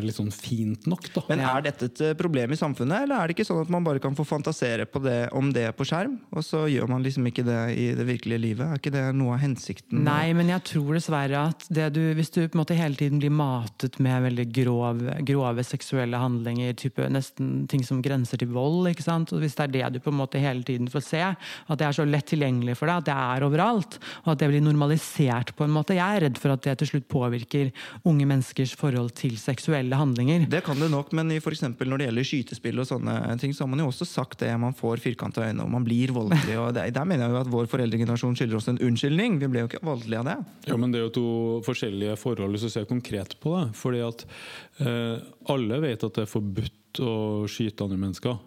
litt 0.05 0.17
sånn 0.17 0.33
fint 0.35 0.85
nok. 0.89 1.07
da. 1.15 1.23
Men 1.31 1.43
er 1.49 1.63
dette 1.65 1.89
et 1.89 2.01
eh, 2.05 2.17
problem 2.19 2.53
i 2.53 2.59
samfunnet, 2.61 3.07
eller 3.07 3.17
er 3.17 3.31
det 3.31 3.37
ikke 3.37 3.47
sånn 3.49 3.63
at 3.63 3.73
man 3.73 3.87
bare 3.87 4.03
kan 4.05 4.17
få 4.17 4.27
fantasere 4.29 4.85
på 4.85 5.01
det, 5.05 5.31
om 5.37 5.49
det 5.55 5.71
på 5.79 5.87
skjerm, 5.89 6.19
og 6.37 6.45
så 6.45 6.67
gjør 6.69 6.91
man 6.93 7.05
liksom 7.07 7.25
ikke 7.31 7.45
det 7.47 7.61
i 7.73 7.87
det 7.97 8.05
virkelige 8.09 8.43
livet? 8.43 8.67
Er 8.69 8.83
ikke 8.83 8.93
det 8.93 9.05
noe 9.17 9.39
av 9.39 9.41
hensikten? 9.41 10.03
Nei, 10.05 10.35
men 10.37 10.53
jeg 10.53 10.65
tror 10.69 10.99
dessverre 10.99 11.47
at 11.53 11.65
det 11.73 11.89
du, 11.97 12.03
hvis 12.19 12.33
du 12.35 12.43
på 12.43 12.59
en 12.59 12.63
måte 12.63 12.77
hele 12.77 13.01
tiden 13.01 13.23
blir 13.23 13.33
matet 13.33 13.97
med 14.03 14.27
veldig 14.27 14.47
grov, 14.61 15.01
grove 15.31 15.65
seksuelle 15.67 16.21
handlinger, 16.21 16.77
type 16.77 17.09
nesten 17.13 17.65
ting 17.71 17.85
som 17.87 18.05
grenser 18.05 18.43
til 18.43 18.53
vold, 18.53 18.91
ikke 18.93 19.07
sant? 19.07 19.33
og 19.33 19.41
hvis 19.41 19.57
det 19.57 19.67
er 19.67 19.75
det 19.77 19.97
du 19.97 20.03
på 20.05 20.13
en 20.13 20.21
måte 20.21 20.43
hele 20.43 20.67
tiden 20.67 20.91
får 20.93 21.07
se, 21.07 21.23
at 21.25 21.81
det 21.81 21.89
er 21.89 21.97
så 21.97 22.05
lett 22.05 22.29
tilgjengelig 22.29 22.77
for 22.77 22.91
deg, 22.91 23.01
at 23.01 23.09
det 23.09 23.17
er 23.17 23.49
overalt, 23.49 23.99
og 24.27 24.35
at 24.35 24.43
det 24.43 24.51
blir 24.53 24.65
normalisert 24.65 25.55
på 25.57 25.65
en 25.65 25.75
måte. 25.75 25.97
Jeg 25.97 26.05
er 26.05 26.27
redd 26.27 26.41
for 26.41 26.53
at 26.53 26.65
det 26.67 26.77
til 26.83 26.93
slutt 26.93 27.09
påvirker 27.09 27.73
unge 28.05 28.29
menneskers 28.29 28.77
forhold 28.77 29.15
til 29.17 29.39
seksuelle 29.47 29.99
handlinger. 29.99 30.47
Det 30.51 30.63
kan 30.67 30.79
det 30.81 30.89
nok, 30.93 31.13
men 31.17 31.31
i 31.35 31.41
for 31.43 31.55
eksempel 31.55 31.91
når 31.91 32.03
det 32.03 32.09
gjelder 32.09 32.29
skytespill, 32.31 32.83
og 32.83 32.89
sånne 32.89 33.37
ting, 33.43 33.55
så 33.55 33.65
har 33.65 33.71
man 33.73 33.85
jo 33.85 33.89
også 33.91 34.09
sagt 34.09 34.41
det. 34.43 34.51
Man 34.61 34.77
får 34.77 35.03
firkanta 35.05 35.47
øyne, 35.47 35.65
og 35.65 35.73
man 35.73 35.87
blir 35.87 36.13
voldelig. 36.17 36.57
og 36.61 36.75
det, 36.77 36.89
Der 36.97 37.09
mener 37.09 37.27
jeg 37.27 37.37
jo 37.37 37.43
at 37.45 37.53
vår 37.53 37.71
foreldregenerasjon 37.73 38.37
skylder 38.39 38.61
oss 38.61 38.71
en 38.73 38.83
unnskyldning. 38.83 39.39
Vi 39.43 39.51
ble 39.53 39.65
jo 39.65 39.71
ikke 39.71 39.85
voldelige 39.87 40.23
av 40.23 40.31
det. 40.31 40.37
Ja, 40.71 40.81
men 40.81 40.93
Det 40.93 41.01
er 41.01 41.07
jo 41.07 41.15
to 41.21 41.29
forskjellige 41.67 42.19
forhold 42.21 42.57
hvis 42.57 42.67
du 42.67 42.73
ser 42.75 42.91
konkret 42.91 43.39
på 43.43 43.55
det. 43.59 43.71
Fordi 43.79 44.03
at 44.07 44.27
eh, 44.83 45.17
alle 45.53 45.81
vet 45.85 46.05
at 46.05 46.19
det 46.19 46.27
er 46.27 46.35
forbudt 46.35 47.03
å 47.05 47.17
skyte 47.51 47.85
andre 47.85 48.01
mennesker. 48.01 48.39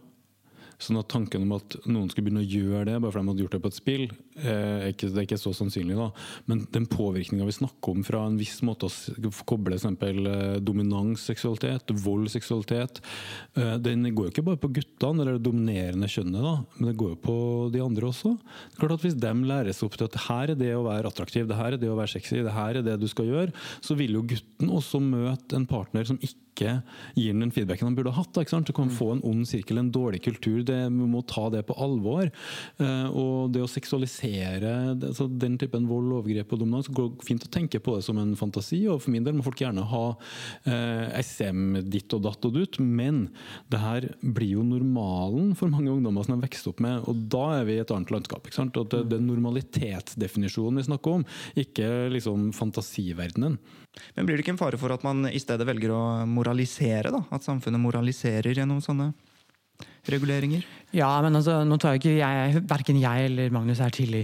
Sånn 0.80 1.00
at 1.02 1.10
tanken 1.12 1.44
om 1.44 1.58
at 1.58 1.76
noen 1.92 2.08
skulle 2.08 2.30
begynne 2.30 2.46
å 2.46 2.48
gjøre 2.48 2.86
det 2.88 3.00
bare 3.04 3.12
fordi 3.12 3.26
de 3.26 3.32
hadde 3.34 3.44
gjort 3.44 3.56
det 3.58 3.64
på 3.66 3.72
et 3.72 3.80
spill, 3.80 4.06
eh, 4.43 4.89
ikke, 4.91 5.10
det 5.12 5.21
er 5.21 5.28
ikke 5.28 5.39
så 5.41 5.54
sannsynlig. 5.56 5.97
da. 5.99 6.10
Men 6.49 6.63
den 6.73 6.88
påvirkninga 6.89 7.47
vi 7.47 7.56
snakker 7.56 7.93
om 7.95 8.06
fra 8.08 8.23
en 8.28 8.39
viss 8.39 8.60
måte 8.65 8.89
å 8.89 9.34
koble 9.49 9.78
eksempel 9.78 10.30
eh, 10.30 10.58
dominans, 10.63 11.23
seksualitet, 11.30 11.93
vold, 12.04 12.30
seksualitet, 12.34 13.02
eh, 13.60 13.75
den 13.84 14.08
går 14.10 14.30
jo 14.30 14.34
ikke 14.34 14.47
bare 14.49 14.62
på 14.62 14.71
guttene 14.80 15.23
eller 15.23 15.38
det 15.38 15.45
dominerende 15.47 16.10
kjønnet, 16.12 16.41
da, 16.43 16.56
men 16.78 16.91
det 16.91 16.97
går 16.99 17.15
jo 17.15 17.21
på 17.28 17.38
de 17.73 17.84
andre 17.86 18.12
også. 18.12 18.36
Det 18.39 18.78
er 18.78 18.84
Klart 18.84 18.97
at 18.97 19.08
Hvis 19.08 19.17
de 19.19 19.34
læres 19.49 19.84
opp 19.86 19.95
til 19.97 20.10
at 20.10 20.19
her 20.28 20.54
er 20.54 20.60
det 20.60 20.73
å 20.75 20.86
være 20.86 21.10
attraktiv, 21.12 21.47
det 21.49 21.58
her 21.60 21.75
er 21.75 21.82
det 21.82 21.89
å 21.91 21.97
være 21.99 22.15
sexy, 22.15 22.43
det 22.45 22.56
her 22.56 22.80
er 22.80 22.86
det 22.86 22.99
du 23.02 23.08
skal 23.12 23.30
gjøre, 23.30 23.56
så 23.86 23.97
vil 23.99 24.17
jo 24.17 24.28
gutten 24.28 24.71
også 24.73 25.02
møte 25.04 25.58
en 25.58 25.67
partner 25.69 26.08
som 26.08 26.19
ikke 26.23 26.80
gir 27.15 27.36
den 27.38 27.54
feedbacken 27.56 27.88
han 27.88 27.95
burde 27.95 28.12
ha 28.12 28.23
hatt. 28.23 28.36
Ikke 28.41 28.52
sant? 28.52 28.67
Du 28.67 28.75
kan 28.75 28.91
få 28.91 29.13
en 29.13 29.23
ond 29.28 29.45
sirkel, 29.47 29.80
en 29.80 29.91
dårlig 29.93 30.21
kultur. 30.25 30.62
Det, 30.67 30.78
vi 30.91 31.08
må 31.13 31.21
ta 31.28 31.47
det 31.54 31.63
på 31.67 31.78
alvor. 31.80 32.28
Uh, 32.82 33.08
og 33.10 33.54
det 33.56 33.63
å 33.63 33.69
seksualisere 33.71 34.29
det, 34.62 35.10
altså 35.10 35.28
den 35.30 35.58
typen 35.62 35.88
vold, 35.89 36.12
overgrep 36.20 36.54
og 36.56 36.62
dominans 36.62 36.89
går 36.94 37.12
fint 37.26 37.46
å 37.46 37.52
tenke 37.52 37.82
på 37.84 37.96
det 37.98 38.06
som 38.06 38.20
en 38.22 38.36
fantasi. 38.39 38.82
Og 38.92 39.02
for 39.04 39.13
min 39.13 39.26
del 39.26 39.38
må 39.38 39.46
folk 39.46 39.62
gjerne 39.62 39.86
ha 39.92 40.04
eh, 40.70 41.20
SM 41.24 41.82
ditt 41.89 42.13
og 42.18 42.24
datt 42.26 42.48
og 42.48 42.56
dutt, 42.58 42.80
men 42.84 43.28
det 43.72 43.82
her 43.84 44.10
blir 44.22 44.58
jo 44.58 44.65
normalen 44.68 45.54
for 45.60 45.72
mange 45.72 45.92
ungdommer 45.94 46.26
som 46.26 46.38
har 46.38 46.46
vokst 46.46 46.70
opp 46.72 46.84
med, 46.86 47.04
og 47.10 47.26
da 47.32 47.46
er 47.60 47.68
vi 47.70 47.78
i 47.78 47.84
et 47.84 47.94
annet 47.96 48.13
landskap. 48.13 48.46
Ikke 48.46 48.62
sant? 48.62 48.80
At 48.80 48.94
det, 48.94 49.06
det 49.12 49.20
er 49.20 49.26
normalitetsdefinisjonen 49.28 50.82
vi 50.82 50.88
snakker 50.89 51.20
om, 51.20 51.28
ikke 51.60 51.89
liksom 52.13 52.50
fantasiverdenen. 52.58 53.60
Men 54.15 54.28
blir 54.28 54.38
det 54.38 54.46
ikke 54.46 54.56
en 54.56 54.62
fare 54.62 54.80
for 54.80 54.94
at 54.94 55.04
man 55.06 55.28
i 55.32 55.42
stedet 55.42 55.68
velger 55.68 55.94
å 55.96 56.04
moralisere? 56.30 57.12
da? 57.13 57.24
At 57.36 57.46
samfunnet 57.48 57.82
moraliserer 57.82 58.54
gjennom 58.56 58.84
sånne 58.84 59.12
reguleringer? 60.13 60.67
Ja, 60.89 61.10
men 61.22 61.38
altså, 61.38 61.60
nå 61.69 61.78
tar 61.78 62.00
ikke 62.00 62.15
jeg, 62.17 62.62
verken 62.65 62.98
jeg 62.98 63.28
eller 63.28 63.52
Magnus 63.54 63.82
her 63.84 63.93
til 63.93 64.15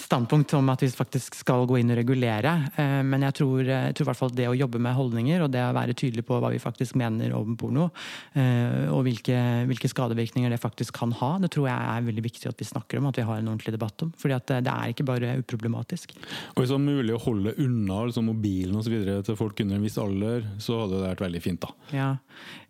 standpunkt 0.00 0.50
om 0.58 0.72
at 0.72 0.82
vi 0.82 0.88
faktisk 0.90 1.36
skal 1.38 1.62
gå 1.70 1.78
inn 1.78 1.92
og 1.94 2.00
regulere. 2.00 2.54
Eh, 2.74 3.02
men 3.06 3.22
jeg 3.28 3.36
tror, 3.38 3.62
jeg 3.62 3.94
tror 3.94 4.06
i 4.06 4.08
hvert 4.10 4.18
fall 4.18 4.34
det 4.34 4.48
å 4.50 4.56
jobbe 4.58 4.80
med 4.82 4.96
holdninger 4.98 5.44
og 5.44 5.52
det 5.54 5.62
å 5.62 5.76
være 5.76 5.94
tydelig 5.94 6.24
på 6.26 6.40
hva 6.42 6.50
vi 6.50 6.58
faktisk 6.62 6.98
mener 6.98 7.36
om 7.38 7.54
porno, 7.58 7.86
eh, 8.34 8.90
og 8.90 9.04
hvilke, 9.06 9.38
hvilke 9.70 9.92
skadevirkninger 9.92 10.50
det 10.50 10.60
faktisk 10.62 10.98
kan 10.98 11.14
ha, 11.20 11.36
det 11.42 11.52
tror 11.54 11.70
jeg 11.70 11.92
er 11.94 12.10
veldig 12.10 12.26
viktig 12.26 12.50
at 12.50 12.58
vi 12.58 12.66
snakker 12.66 12.98
om, 12.98 13.06
at 13.12 13.22
vi 13.22 13.28
har 13.30 13.38
en 13.38 13.54
ordentlig 13.54 13.76
debatt 13.76 14.06
om. 14.08 14.12
fordi 14.18 14.38
at 14.40 14.56
det 14.66 14.74
er 14.74 14.90
ikke 14.90 15.06
bare 15.06 15.36
uproblematisk. 15.38 16.16
Og 16.56 16.64
Hvis 16.64 16.72
det 16.72 16.78
var 16.80 16.86
mulig 16.88 17.14
å 17.14 17.22
holde 17.28 17.54
unna 17.62 18.02
liksom 18.10 18.26
mobilen 18.32 18.74
og 18.74 18.88
så 18.88 18.96
videre 18.96 19.22
til 19.22 19.38
folk 19.38 19.62
under 19.62 19.78
en 19.78 19.86
viss 19.86 20.02
alder, 20.02 20.50
så 20.58 20.82
hadde 20.82 20.98
det 20.98 21.08
vært 21.12 21.26
veldig 21.28 21.46
fint. 21.46 21.62
da. 21.62 21.70
Ja, 21.94 22.10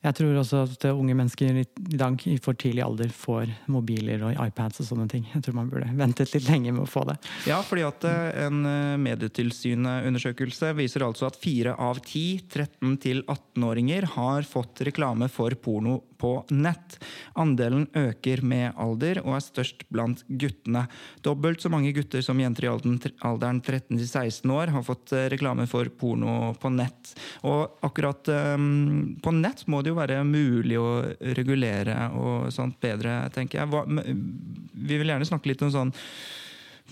Jeg 0.06 0.14
tror 0.20 0.36
også 0.38 0.62
at 0.62 0.84
unge 0.92 1.16
mennesker 1.18 1.62
i 1.62 1.64
dag 1.98 2.20
i 2.30 2.36
for 2.42 2.54
tidlig 2.58 2.84
alder 2.84 3.10
får 3.10 3.50
mobiler 3.72 4.22
og 4.28 4.38
iPads 4.38 4.84
og 4.84 4.90
sånne 4.90 5.08
ting. 5.10 5.24
Jeg 5.32 5.42
tror 5.42 5.56
man 5.58 5.70
burde 5.72 5.90
ventet 5.98 6.30
litt 6.34 6.46
lenge 6.46 6.74
med 6.74 6.84
å 6.84 6.90
få 6.90 7.02
det. 7.08 7.16
Ja, 7.48 7.58
fordi 7.66 7.82
at 7.88 8.06
eh, 8.06 8.28
en 8.46 8.62
eh, 8.70 8.98
Medietilsynet-undersøkelse 9.02 10.70
viser 10.78 11.06
altså 11.06 11.26
at 11.30 11.40
fire 11.40 11.74
av 11.74 11.98
ti 12.06 12.38
13 12.46 12.94
18-åringer 13.26 14.12
har 14.14 14.46
fått 14.46 14.84
reklame 14.86 15.30
for 15.32 15.56
porno 15.58 15.98
på 16.18 16.32
nett. 16.50 16.98
Andelen 17.38 17.86
øker 17.96 18.42
med 18.46 18.76
alder 18.80 19.20
og 19.24 19.36
er 19.36 19.44
størst 19.44 19.86
blant 19.92 20.22
guttene. 20.28 20.86
Dobbelt 21.24 21.64
så 21.64 21.70
mange 21.72 21.92
gutter 21.96 22.24
som 22.24 22.40
jenter 22.40 22.66
i 22.66 22.70
alderen 22.70 23.60
13 23.62 23.98
16 23.98 24.50
år 24.52 24.72
har 24.74 24.86
fått 24.86 25.12
eh, 25.16 25.28
reklame 25.32 25.66
for 25.70 25.88
porno 25.88 26.54
på 26.60 26.72
nett. 26.74 27.12
Og 27.46 27.78
akkurat 27.86 28.28
um, 28.56 29.16
på 29.22 29.34
nett 29.36 29.66
må 29.70 29.82
det 29.82 29.92
jo 29.92 30.00
være 30.00 30.22
mulig 30.26 30.78
å 30.80 30.90
regulere 31.36 32.08
og 32.16 32.50
sånt 32.54 32.80
bedre, 32.82 33.24
tenker 33.34 33.62
jeg. 33.62 33.70
Hva, 33.72 33.84
vi 33.86 34.98
vil 34.98 35.12
gjerne 35.12 35.28
snakke 35.28 35.52
litt 35.52 35.64
om 35.66 35.72
sånn 35.74 35.94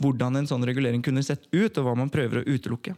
hvordan 0.02 0.40
en 0.40 0.48
sånn 0.50 0.64
regulering 0.66 1.02
kunne 1.06 1.22
sett 1.22 1.46
ut, 1.52 1.76
og 1.78 1.84
hva 1.86 1.94
man 1.98 2.10
prøver 2.12 2.40
å 2.40 2.48
utelukke. 2.48 2.96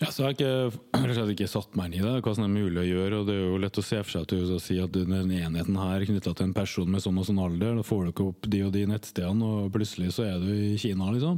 Ja, 0.00 0.08
så 0.08 0.22
har 0.24 0.30
jeg 0.32 0.38
ikke, 0.40 1.24
ikke 1.34 1.46
satt 1.50 1.74
meg 1.76 1.90
inn 1.90 1.98
i 1.98 2.04
det, 2.06 2.22
hva 2.24 2.32
som 2.32 2.46
er 2.46 2.52
mulig 2.54 2.78
å 2.80 2.86
gjøre. 2.86 3.18
og 3.18 3.26
Det 3.28 3.34
er 3.34 3.42
jo 3.42 3.56
lett 3.60 3.80
å 3.80 3.82
se 3.84 3.98
for 4.00 4.08
seg 4.14 4.22
at 4.24 4.30
du 4.32 4.54
si 4.64 4.78
at 4.80 4.94
den 4.94 5.12
enheten 5.12 5.76
her 5.76 5.98
er 5.98 6.06
knytta 6.08 6.32
til 6.32 6.46
en 6.46 6.54
person 6.56 6.88
med 6.88 7.02
sånn 7.04 7.18
og 7.20 7.26
sånn 7.28 7.40
alder. 7.44 7.74
Da 7.76 7.84
får 7.84 8.08
ikke 8.08 8.30
opp 8.30 8.48
de 8.48 8.62
og 8.64 8.72
de 8.72 8.86
nettstedene, 8.88 9.44
og 9.44 9.74
plutselig 9.74 10.14
så 10.16 10.24
er 10.24 10.38
du 10.40 10.48
i 10.54 10.78
Kina, 10.80 11.10
liksom. 11.12 11.36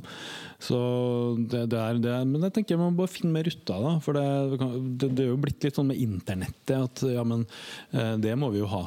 Så 0.62 0.79
det, 1.40 1.64
det, 1.72 1.81
er, 1.81 1.98
det 2.05 2.20
Men 2.31 2.46
jeg 2.46 2.55
tenker 2.61 2.79
man 2.79 2.94
må 2.94 3.01
bare 3.03 3.11
finne 3.11 3.35
mer 3.35 3.51
ut 3.51 3.72
av 3.75 3.88
det. 3.88 3.96
For 4.07 4.20
det, 4.20 4.29
det, 4.62 5.11
det, 5.11 5.27
er 5.27 5.33
jo 5.33 5.40
blitt 5.42 5.66
litt 5.66 5.81
sånn 5.81 5.90
med 5.90 6.05
internettet 6.07 6.77
at 6.77 7.05
ja, 7.11 7.27
men 7.27 7.42
eh, 7.90 8.14
det 8.22 8.37
må 8.38 8.53
vi 8.55 8.62
jo 8.62 8.70
ha. 8.70 8.85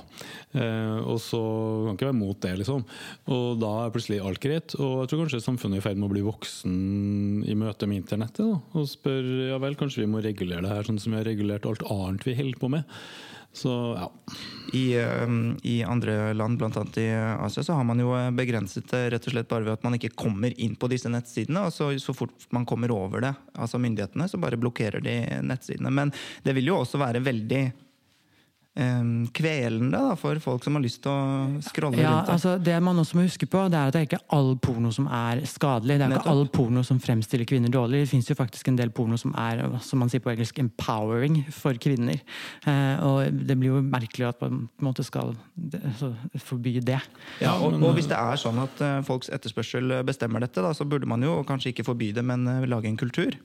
Eh, 0.56 1.04
og 1.04 1.20
så 1.20 1.44
kan 1.90 2.00
ikke 2.00 2.10
være 2.14 2.20
mot 2.22 2.40
det, 2.48 2.54
liksom. 2.64 2.88
Og 3.28 3.60
da 3.60 3.74
er 3.82 3.92
plutselig 3.98 4.24
alt 4.24 4.40
greit. 4.40 4.80
Og 4.80 5.04
jeg 5.04 5.12
tror 5.12 5.26
kanskje 5.26 5.44
samfunnet 5.44 5.82
er 5.82 5.84
i 5.84 5.88
ferd 5.90 6.00
med 6.00 6.08
å 6.08 6.16
bli 6.16 6.24
voksen 6.32 6.80
i 7.44 7.60
møte 7.60 7.92
med 7.92 8.06
internettet. 8.06 8.46
Da, 8.48 8.64
og 8.80 8.88
spør 8.88 9.32
ja 9.52 9.62
vel, 9.66 9.78
kanskje 9.80 10.06
vi 10.06 10.12
må 10.12 10.24
regulere 10.24 10.64
det 10.66 10.74
her 10.74 10.88
sånn 10.88 11.02
som 11.02 11.16
vi 11.16 11.22
har 11.22 11.28
regulert 11.28 11.66
alt 11.70 11.86
annet 11.92 12.28
vi 12.28 12.38
holder 12.38 12.62
på 12.62 12.72
med. 12.78 13.00
Så, 13.56 13.72
ja. 14.00 14.12
I, 14.74 15.00
um, 15.24 15.58
I, 15.64 15.84
andre 15.84 16.34
land, 16.34 16.58
bl.a. 16.60 16.86
i 17.00 17.08
Asia, 17.46 17.64
så 17.64 17.74
har 17.74 17.86
man 17.88 18.02
jo 18.04 18.12
begrenset 18.36 18.90
det 18.92 19.04
rett 19.14 19.28
og 19.30 19.32
slett 19.32 19.48
bare 19.48 19.64
ved 19.64 19.78
at 19.78 19.86
man 19.86 19.96
ikke 19.96 20.12
kommer 20.18 20.52
inn 20.60 20.76
på 20.76 20.90
disse 20.92 21.08
nettsidene. 21.12 21.64
og 21.70 21.72
så, 21.74 21.88
så 22.00 22.14
fort 22.18 22.50
man 22.56 22.66
kommer 22.68 22.92
over 22.92 23.24
det, 23.24 23.32
altså 23.56 23.80
myndighetene, 23.80 24.28
så 24.28 24.42
bare 24.42 24.60
blokkerer 24.60 25.04
de 25.06 25.16
nettsidene. 25.48 25.94
Men 25.94 26.12
det 26.44 26.56
vil 26.58 26.68
jo 26.74 26.82
også 26.82 27.00
være 27.00 27.24
veldig 27.24 27.64
kvelende 28.76 29.96
da, 29.96 30.16
for 30.20 30.36
folk 30.44 30.66
som 30.66 30.76
har 30.76 30.84
lyst 30.84 31.00
til 31.06 31.12
å 31.12 31.62
scrolle 31.64 32.02
ja, 32.02 32.12
rundt. 32.12 32.32
Altså, 32.34 32.58
det 32.60 32.76
man 32.84 33.00
også 33.00 33.16
må 33.16 33.24
huske 33.24 33.48
på, 33.48 33.62
det 33.72 33.80
er 33.80 33.92
at 33.92 33.96
det 33.96 34.02
er 34.02 34.08
ikke 34.10 34.20
all 34.36 34.52
porno 34.60 34.92
som 34.92 35.08
er 35.08 35.46
skadelig. 35.48 35.96
Det 35.96 36.04
er 36.04 36.12
Nettopp. 36.12 36.26
ikke 36.26 36.34
all 36.34 36.44
porno 36.52 36.84
som 36.84 37.00
fremstiller 37.00 37.48
kvinner 37.48 37.72
dårlig. 37.72 38.04
Det 38.04 38.12
fins 38.12 38.28
jo 38.30 38.36
faktisk 38.36 38.68
en 38.68 38.80
del 38.82 38.92
porno 38.96 39.20
som 39.22 39.32
er 39.40 39.64
som 39.86 40.04
man 40.04 40.12
sier 40.12 40.24
på 40.24 40.34
engelsk, 40.34 40.60
empowering 40.60 41.40
for 41.56 41.80
kvinner. 41.80 42.20
Eh, 42.68 43.06
og 43.08 43.40
det 43.48 43.56
blir 43.62 43.78
jo 43.78 43.82
merkelig 43.86 44.28
at 44.34 44.44
man 44.44 44.66
på 44.68 44.84
en 44.84 44.90
måte 44.90 45.08
skal 45.08 45.32
altså, 45.80 46.12
forby 46.44 46.78
det. 46.84 47.00
Ja, 47.40 47.56
og, 47.56 47.80
og, 47.80 47.94
hvis 47.96 48.12
det 48.12 48.20
er 48.20 48.40
sånn 48.42 48.60
at 48.60 48.84
uh, 48.84 49.00
folks 49.08 49.32
etterspørsel 49.32 50.02
bestemmer 50.08 50.44
dette, 50.44 50.60
da, 50.60 50.76
så 50.76 50.88
burde 50.88 51.08
man 51.08 51.24
jo 51.24 51.40
kanskje 51.48 51.72
ikke 51.72 51.88
forby 51.88 52.12
det, 52.16 52.28
men 52.28 52.44
uh, 52.50 52.68
lage 52.68 52.92
en 52.92 53.00
kultur. 53.00 53.40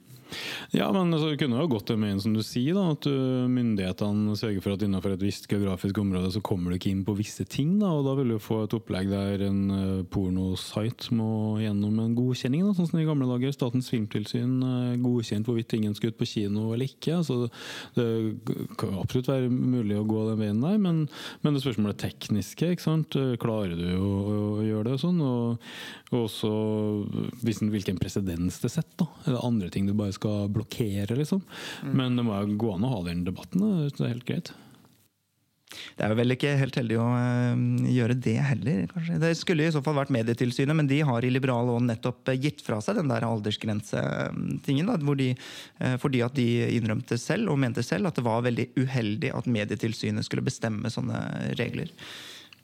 Ja, 0.77 0.89
men 0.95 1.13
altså, 1.13 1.33
det 1.33 1.41
kunne 1.41 1.59
jo 1.61 1.71
gått 1.71 1.91
det 1.91 1.97
med 2.01 2.15
en 2.15 2.23
som 2.23 2.35
du 2.37 2.43
sier, 2.47 2.77
da, 2.77 2.93
at 2.95 3.07
uh, 3.11 3.49
myndighetene 3.51 4.37
sørger 4.39 4.65
for 4.65 4.77
at 4.77 4.85
innenfor 4.87 5.15
et 5.15 5.25
visst 5.25 5.49
geografisk 5.51 5.99
område 6.03 6.31
så 6.35 6.43
kommer 6.45 6.71
du 6.71 6.79
ikke 6.79 6.93
inn 6.93 7.05
på 7.07 7.17
visse 7.19 7.47
ting. 7.51 7.77
Da, 7.81 7.91
og 7.97 8.07
da 8.07 8.15
vil 8.19 8.35
du 8.35 8.39
få 8.43 8.63
et 8.65 8.77
opplegg 8.77 9.11
der 9.11 9.45
en 9.49 9.61
uh, 9.73 10.03
pornosite 10.13 11.15
må 11.17 11.59
gjennom 11.63 11.99
en 12.03 12.15
godkjenning. 12.19 12.67
Da, 12.69 12.77
sånn 12.79 12.91
som 12.93 13.03
i 13.03 13.09
gamle 13.09 13.29
dager. 13.31 13.55
Statens 13.57 13.91
filmtilsyn 13.93 14.57
uh, 14.63 15.01
godkjent 15.03 15.51
hvorvidt 15.51 15.77
ingen 15.79 15.97
skal 15.99 16.15
ut 16.15 16.21
på 16.21 16.29
kino 16.31 16.71
eller 16.75 16.87
ikke. 16.87 17.21
Så 17.27 17.41
det 17.97 18.09
kan 18.81 19.01
absolutt 19.01 19.33
være 19.33 19.51
mulig 19.51 19.99
å 19.99 20.07
gå 20.07 20.27
den 20.29 20.41
veien 20.41 20.63
der, 20.63 20.79
men, 20.81 21.05
men 21.43 21.57
det 21.57 21.65
spørsmålet 21.65 21.97
er 21.97 22.11
tekniske. 22.11 22.73
ikke 22.75 22.87
sant? 22.87 23.19
Klarer 23.43 23.75
du 23.79 23.89
å, 23.97 24.13
å 24.61 24.65
gjøre 24.67 24.93
det 24.93 25.01
sånn? 25.03 25.19
Og 25.25 26.21
også 26.21 26.51
hvilken 27.43 27.99
presedens 28.01 28.59
det 28.63 28.73
setter. 28.73 29.09
Er 29.25 29.37
det 29.37 29.45
andre 29.47 29.71
ting 29.73 29.87
du 29.89 29.95
bare 29.97 30.15
skal 30.15 30.20
skal 30.21 30.51
blokkere, 30.53 31.19
liksom. 31.19 31.43
Mm. 31.83 31.95
Men 31.97 32.19
det 32.21 32.27
må 32.29 32.41
jo 32.45 32.59
gå 32.61 32.75
an 32.77 32.87
å 32.87 32.97
ha 32.99 33.07
den 33.09 33.25
debatten. 33.27 33.65
Det 33.89 34.05
er 34.05 34.13
helt 34.15 34.29
greit. 34.29 34.53
Det 35.71 36.03
er 36.03 36.11
jo 36.11 36.19
vel 36.19 36.35
ikke 36.35 36.55
helt 36.59 36.77
heldig 36.81 36.97
å 36.99 37.05
uh, 37.15 37.61
gjøre 37.95 38.17
det 38.19 38.37
heller, 38.43 38.81
kanskje. 38.91 39.19
Det 39.23 39.31
skulle 39.39 39.69
i 39.69 39.75
så 39.75 39.83
fall 39.87 39.99
vært 40.01 40.11
Medietilsynet, 40.15 40.75
men 40.77 40.89
de 40.91 40.99
har 41.07 41.23
i 41.23 41.31
Liberal 41.31 41.71
Ånd 41.77 41.91
nettopp 41.91 42.33
gitt 42.35 42.65
fra 42.67 42.81
seg 42.83 42.99
den 42.99 43.13
der 43.13 43.27
aldersgrensetingen. 43.29 44.91
De, 45.21 45.29
uh, 45.85 45.95
fordi 46.03 46.25
at 46.27 46.35
de 46.39 46.49
innrømte 46.75 47.21
selv, 47.21 47.53
og 47.53 47.61
mente 47.63 47.87
selv, 47.87 48.11
at 48.11 48.19
det 48.19 48.27
var 48.27 48.43
veldig 48.49 48.71
uheldig 48.81 49.31
at 49.37 49.51
Medietilsynet 49.51 50.27
skulle 50.27 50.47
bestemme 50.47 50.91
sånne 50.91 51.23
regler. 51.61 51.95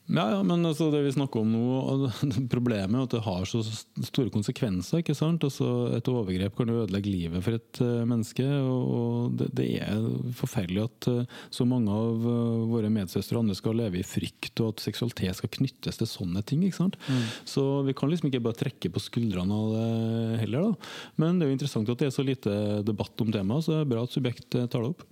Ja, 0.07 0.29
ja, 0.31 0.43
men 0.47 0.63
altså 0.63 0.87
det 0.93 1.01
vi 1.03 1.13
snakker 1.17 1.43
om 1.43 1.51
nå, 1.51 2.09
Problemet 2.55 2.95
er 2.95 3.07
at 3.09 3.15
det 3.17 3.23
har 3.25 3.47
så 3.49 3.63
store 3.67 4.31
konsekvenser. 4.31 5.03
ikke 5.03 5.17
sant? 5.19 5.43
Altså 5.43 5.97
et 5.97 6.11
overgrep 6.11 6.55
kan 6.59 6.71
jo 6.71 6.85
ødelegge 6.85 7.11
livet 7.11 7.43
for 7.43 7.59
et 7.59 7.81
uh, 7.83 8.05
menneske. 8.07 8.47
og 8.47 9.35
det, 9.41 9.51
det, 9.59 9.69
er 9.83 10.07
forferdelig 10.39 10.85
at 10.87 11.11
uh, 11.11 11.43
så 11.51 11.67
mange 11.67 11.91
av 11.91 12.23
uh, 12.23 12.63
våre 12.71 12.93
medsøstre 12.93 13.35
og 13.35 13.45
andre 13.45 13.59
skal 13.59 13.79
leve 13.83 14.01
i 14.01 14.07
frykt, 14.07 14.55
og 14.63 14.77
at 14.77 14.87
seksualitet 14.87 15.41
skal 15.41 15.55
knyttes 15.59 15.99
til 15.99 16.11
sånne 16.11 16.45
ting. 16.47 16.63
ikke 16.63 16.79
sant? 16.85 16.99
Mm. 17.11 17.27
Så 17.57 17.67
vi 17.89 17.99
kan 17.99 18.13
liksom 18.13 18.31
ikke 18.31 18.45
bare 18.47 18.63
trekke 18.63 18.95
på 18.95 19.03
skuldrene 19.03 19.59
av 19.59 19.75
det 19.75 20.43
heller. 20.47 20.71
da. 20.71 20.91
Men 21.19 21.41
det 21.41 21.49
er 21.49 21.55
jo 21.55 21.59
interessant 21.59 21.91
at 21.91 22.03
det 22.03 22.13
er 22.13 22.19
så 22.19 22.27
lite 22.27 22.59
debatt 22.87 23.27
om 23.27 23.35
temaet, 23.35 23.67
så 23.67 23.75
det 23.75 23.83
er 23.83 23.95
bra 23.97 24.07
at 24.07 24.15
Subjekt 24.15 24.53
tar 24.55 24.79
det 24.79 24.95
opp. 24.95 25.09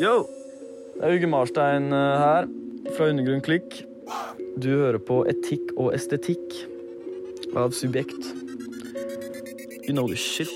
Yo! 0.00 0.22
Det 0.94 1.02
er 1.04 1.18
Uge 1.18 1.28
Marstein 1.28 1.90
her, 1.92 2.46
fra 2.94 3.10
Undergrunn 3.10 3.42
Klikk. 3.44 3.84
Du 4.60 4.68
hører 4.70 5.00
på 5.02 5.22
Etikk 5.30 5.72
og 5.76 5.92
estetikk 5.96 6.56
av 7.56 7.74
Subjekt. 7.76 8.32
You 9.84 9.92
know 9.92 10.08
the 10.08 10.16
shit. 10.16 10.52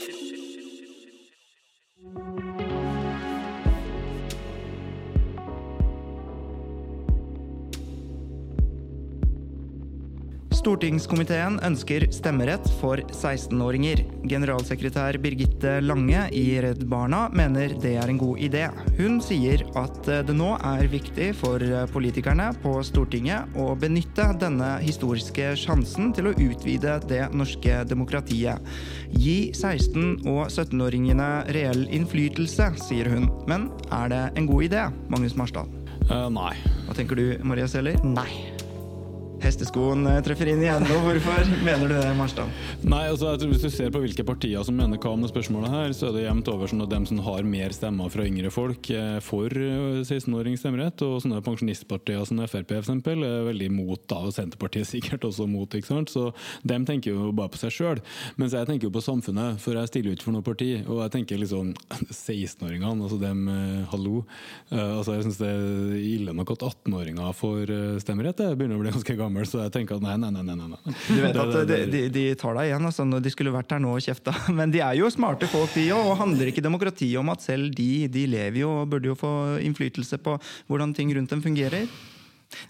Stortingskomiteen 10.59 11.61
ønsker 11.63 12.09
stemmerett 12.11 12.65
for 12.81 12.99
16-åringer. 13.15 14.01
Generalsekretær 14.29 15.19
Birgitte 15.23 15.77
Lange 15.85 16.25
i 16.35 16.59
Redd 16.65 16.83
Barna 16.91 17.29
mener 17.31 17.77
det 17.79 17.95
er 18.01 18.11
en 18.11 18.19
god 18.19 18.43
idé. 18.43 18.65
Hun 18.99 19.21
sier 19.23 19.63
at 19.79 20.01
det 20.27 20.35
nå 20.35 20.51
er 20.57 20.91
viktig 20.91 21.31
for 21.39 21.63
politikerne 21.95 22.49
på 22.65 22.75
Stortinget 22.87 23.55
å 23.61 23.71
benytte 23.79 24.27
denne 24.43 24.75
historiske 24.83 25.53
sjansen 25.61 26.11
til 26.17 26.33
å 26.33 26.35
utvide 26.35 26.99
det 27.07 27.23
norske 27.39 27.85
demokratiet. 27.87 28.59
Gi 29.15 29.53
16- 29.55 30.27
og 30.27 30.49
17-åringene 30.51 31.31
reell 31.55 31.87
innflytelse, 31.87 32.73
sier 32.89 33.15
hun. 33.15 33.31
Men 33.47 33.71
er 33.95 34.11
det 34.11 34.25
en 34.35 34.51
god 34.51 34.71
idé, 34.73 34.87
Magnus 35.13 35.39
Marsdal? 35.39 35.71
Uh, 36.09 36.27
nei. 36.33 36.55
Hva 36.89 36.99
tenker 36.99 37.21
du, 37.21 37.29
Maria 37.47 37.69
Seller? 37.71 38.01
Nei. 38.03 38.58
Hesteskoen 39.39 40.03
eh, 40.11 40.19
treffer 40.27 40.49
inn 40.51 40.63
igjen. 40.65 40.83
nå. 40.83 40.97
hvorfor 41.05 41.51
mener 41.63 41.87
du 41.87 41.95
det, 41.95 42.11
Marstad? 42.19 42.51
Nei, 42.83 43.05
altså 43.07 43.37
Hvis 43.39 43.63
du 43.63 43.69
ser 43.71 43.93
på 43.95 44.01
hvilke 44.03 44.25
partier 44.27 44.65
som 44.67 44.75
mener 44.75 44.99
hva 44.99 45.13
om 45.15 45.23
det 45.23 45.31
spørsmålet 45.31 45.71
her, 45.71 45.95
så 45.95 46.09
er 46.09 46.17
det 46.17 46.25
jevnt 46.25 46.51
over 46.51 46.71
sånn 46.71 46.83
at 46.83 46.91
dem 46.91 47.07
som 47.07 47.21
har 47.23 47.47
mer 47.47 47.75
stemmer 47.77 48.11
fra 48.11 48.27
yngre 48.27 48.51
folk, 48.51 48.91
er 48.91 49.23
for 49.23 49.55
16-årings 49.55 50.65
stemmerett. 50.65 51.05
Og 51.07 51.23
sånne 51.23 51.39
pensjonistpartier 51.47 52.25
som 52.27 52.43
Frp 52.49 52.75
eksempel, 52.81 53.23
er 53.27 53.47
veldig 53.47 53.69
imot, 53.71 54.09
da, 54.11 54.25
og 54.27 54.35
Senterpartiet 54.35 54.89
sikkert 54.91 55.29
også 55.29 55.47
mot. 55.51 55.71
ikke 55.71 55.91
sant? 55.93 56.11
Så 56.11 56.33
dem 56.67 56.87
tenker 56.89 57.15
jo 57.15 57.31
bare 57.31 57.53
på 57.55 57.63
seg 57.63 57.75
sjøl. 57.75 58.03
Mens 58.41 58.57
jeg 58.59 58.67
tenker 58.67 58.89
jo 58.89 58.95
på 58.99 59.05
samfunnet, 59.05 59.63
for 59.63 59.79
jeg 59.79 59.93
stiller 59.93 60.19
ut 60.19 60.27
for 60.27 60.35
noe 60.35 60.47
parti. 60.47 60.73
Og 60.89 61.05
jeg 61.05 61.15
tenker 61.15 61.39
liksom 61.45 61.71
16-åringene, 62.11 63.07
altså 63.07 63.21
dem 63.23 63.47
eh, 63.55 63.87
hallo. 63.95 64.25
Altså 64.75 65.15
Jeg 65.15 65.29
syns 65.29 65.41
det 65.41 65.49
er 65.55 65.97
ille 66.03 66.35
nok 66.35 66.57
at 66.57 66.67
18-åringer 66.73 67.35
får 67.39 67.75
stemmerett. 68.03 68.43
Det 68.43 68.59
begynner 68.59 68.81
å 68.81 68.83
bli 68.83 68.93
ganske 68.97 69.15
gammel 69.15 69.28
gammel, 69.29 69.47
så 69.49 69.63
jeg 69.63 69.75
tenker 69.77 69.99
at 69.99 70.05
nei, 70.05 70.17
nei, 70.19 70.33
nei. 70.35 70.43
nei, 70.49 70.69
nei. 70.75 70.97
Du 71.07 71.21
vet 71.23 71.41
at 71.45 71.57
de, 71.69 71.81
de, 71.93 72.03
de 72.13 72.27
tar 72.41 72.59
deg 72.59 72.73
igjen 72.73 72.91
altså, 72.91 73.07
når 73.07 73.25
de 73.25 73.35
skulle 73.35 73.55
vært 73.55 73.77
her 73.77 73.83
nå 73.85 73.95
og 73.95 74.05
kjefta. 74.05 74.35
Men 74.59 74.75
de 74.75 74.83
er 74.85 74.99
jo 74.99 75.13
smarte 75.15 75.49
folk, 75.51 75.73
de 75.77 75.89
òg. 75.95 76.13
Og 76.13 76.21
handler 76.25 76.51
ikke 76.51 76.65
demokrati 76.65 77.13
om 77.21 77.31
at 77.35 77.45
selv 77.45 77.73
de, 77.79 78.09
de 78.13 78.29
lever 78.31 78.63
jo 78.65 78.75
og 78.83 78.93
burde 78.93 79.13
jo 79.13 79.19
få 79.19 79.33
innflytelse 79.65 80.21
på 80.25 80.39
hvordan 80.69 80.97
ting 80.97 81.13
rundt 81.17 81.35
dem 81.35 81.45
fungerer? 81.45 81.85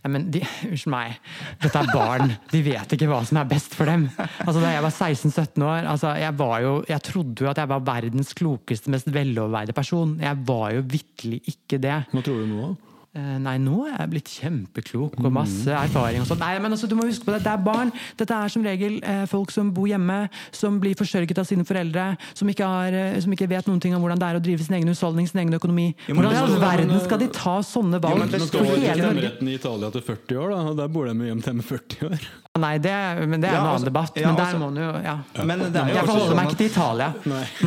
Nei, 0.03 0.11
men 0.11 0.25
de, 0.35 0.41
Unnskyld 0.67 0.91
meg. 0.91 1.19
Dette 1.63 1.81
er 1.81 1.91
barn. 1.95 2.33
De 2.51 2.61
vet 2.67 2.95
ikke 2.95 3.09
hva 3.11 3.21
som 3.27 3.39
er 3.41 3.49
best 3.51 3.77
for 3.79 3.87
dem. 3.87 4.09
Altså, 4.19 4.59
da 4.59 4.73
jeg 4.73 4.85
var 4.85 4.95
16-17 4.95 5.67
år, 5.69 5.87
altså, 5.93 6.15
jeg, 6.19 6.35
var 6.41 6.57
jo, 6.65 6.73
jeg 6.91 7.05
trodde 7.07 7.47
jo 7.47 7.51
at 7.53 7.61
jeg 7.63 7.71
var 7.71 7.87
verdens 7.87 8.35
klokeste, 8.39 8.91
mest 8.95 9.11
veloverveide 9.15 9.77
person. 9.77 10.17
Jeg 10.23 10.43
var 10.49 10.73
jo 10.75 10.85
vitterlig 10.91 11.41
ikke 11.55 11.81
det. 11.83 11.95
Hva 12.11 12.25
tror 12.27 12.43
du 12.43 12.51
nå? 12.51 12.73
Eh, 13.19 13.37
nei, 13.43 13.57
nå 13.63 13.81
er 13.89 13.97
jeg 13.97 14.11
blitt 14.13 14.31
kjempeklok 14.31 15.17
og 15.19 15.33
masse 15.35 15.73
erfaring. 15.75 16.23
og 16.23 16.29
sånt. 16.29 16.43
Nei, 16.45 16.55
men 16.63 16.75
altså, 16.75 16.87
du 16.91 16.95
må 16.99 17.07
huske 17.09 17.27
på 17.27 17.35
Det 17.35 17.43
det 17.49 17.53
er 17.53 17.63
barn. 17.65 17.91
Dette 18.19 18.37
er 18.37 18.53
som 18.53 18.65
regel 18.67 18.99
eh, 19.03 19.25
folk 19.31 19.51
som 19.55 19.73
bor 19.75 19.89
hjemme, 19.91 20.19
som 20.55 20.79
blir 20.83 20.97
forsørget 20.99 21.41
av 21.41 21.49
sine 21.49 21.67
foreldre, 21.67 22.11
som 22.39 22.51
ikke, 22.53 22.69
har, 22.69 22.95
eh, 22.95 23.19
som 23.25 23.35
ikke, 23.35 23.49
vet 23.51 23.71
noen 23.71 23.81
ting 23.83 23.97
om 23.97 24.05
hvordan 24.05 24.21
det 24.21 24.29
er 24.29 24.39
å 24.39 24.43
drive 24.45 24.67
sin 24.67 24.79
egen 24.79 24.93
husholdning, 24.93 25.29
sin 25.31 25.43
egen 25.43 25.57
økonomi. 25.59 25.89
hvordan 26.07 26.37
i 26.37 26.43
all 26.43 26.59
verden 26.63 27.01
skal 27.07 27.23
de 27.23 27.31
ta 27.35 27.59
sånne 27.65 28.03
valg? 28.03 28.19
Jo, 28.19 28.27
men 28.27 28.35
det 28.35 28.43
står 28.47 28.69
ikke 28.75 28.99
stemmeretten 29.01 29.49
i 29.49 29.57
Italia 29.59 29.91
til 29.95 30.07
40 30.13 30.43
år, 30.45 30.53
da, 30.55 30.61
og 30.73 30.79
der 30.83 30.93
bor 30.93 31.09
de 31.09 31.17
mye 31.19 31.41
til 31.43 31.65
40 31.73 32.13
år. 32.13 32.29
Nei, 32.59 32.75
det, 32.83 32.93
men 33.29 33.43
det 33.43 33.49
er 33.51 33.55
ja, 33.55 33.61
en 33.61 33.67
annen 33.67 33.77
altså, 33.77 33.89
debatt. 33.89 34.17
Ja, 34.19 34.31
men 34.31 34.39
der 34.39 34.45
altså, 34.45 34.59
må 34.59 34.69
du 34.75 34.81
jo 34.83 34.91
ja. 35.05 35.15
Men 35.47 35.61
det 35.63 35.79
er 35.79 35.91
jo 35.93 35.97
Jeg 35.99 36.09
forholder 36.09 36.39
meg 36.39 36.49
sånn 36.49 36.51
ikke 36.51 36.61
til 36.61 36.71
Italia. 36.73 37.09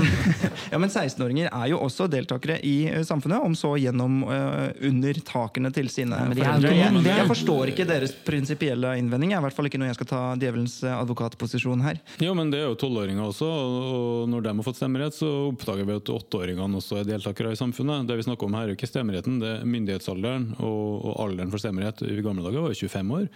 ja, 0.73 0.81
Men 0.81 0.91
16-åringer 0.91 1.51
er 1.51 1.69
jo 1.71 1.79
også 1.85 2.07
deltakere 2.11 2.57
i 2.67 2.75
samfunnet, 3.07 3.39
om 3.45 3.55
så 3.57 3.73
gjennom 3.79 4.21
uh, 4.27 4.67
under 4.89 5.21
takene 5.41 5.71
til 5.75 5.89
sine 5.91 6.17
foreldre. 6.31 6.73
Jeg, 6.77 7.03
jeg, 7.07 7.27
forstår 7.31 7.73
ikke 7.73 7.87
deres 7.89 8.13
prinsipielle 8.25 8.95
innvending. 9.01 9.35
I 9.35 9.41
hvert 9.43 9.57
fall 9.57 9.69
ikke 9.69 9.81
når 9.81 9.91
jeg 9.91 9.99
skal 9.99 10.11
ta 10.11 10.21
djevelens 10.41 10.77
advokatposisjon 10.91 11.83
her. 11.85 12.01
Jo, 12.23 12.35
men 12.37 12.53
det 12.53 12.61
er 12.61 12.69
jo 12.69 12.77
tolvåringer 12.79 13.25
også, 13.27 13.49
og 13.49 14.29
når 14.31 14.45
de 14.45 14.53
har 14.53 14.67
fått 14.67 14.79
stemmerett, 14.79 15.17
så 15.17 15.31
oppdager 15.49 15.87
vi 15.89 15.97
at 15.97 16.13
åtteåringene 16.15 16.79
også 16.81 17.01
er 17.01 17.09
deltakere 17.09 17.53
i 17.55 17.59
samfunnet. 17.59 18.07
Det 18.09 18.19
vi 18.19 18.27
snakker 18.27 18.47
om 18.47 18.57
her 18.57 18.69
er 18.69 18.73
jo 18.73 18.79
ikke 18.79 18.91
stemmeretten, 18.91 19.41
det 19.41 19.51
er 19.57 19.67
myndighetsalderen 19.67 20.51
og, 20.59 20.81
og 21.01 21.19
alderen 21.25 21.51
for 21.53 21.61
stemmerett 21.61 22.03
i 22.05 22.21
gamle 22.23 22.45
dager 22.45 22.65
var 22.65 22.75
jo 22.75 22.89
25 22.91 23.15
år. 23.17 23.29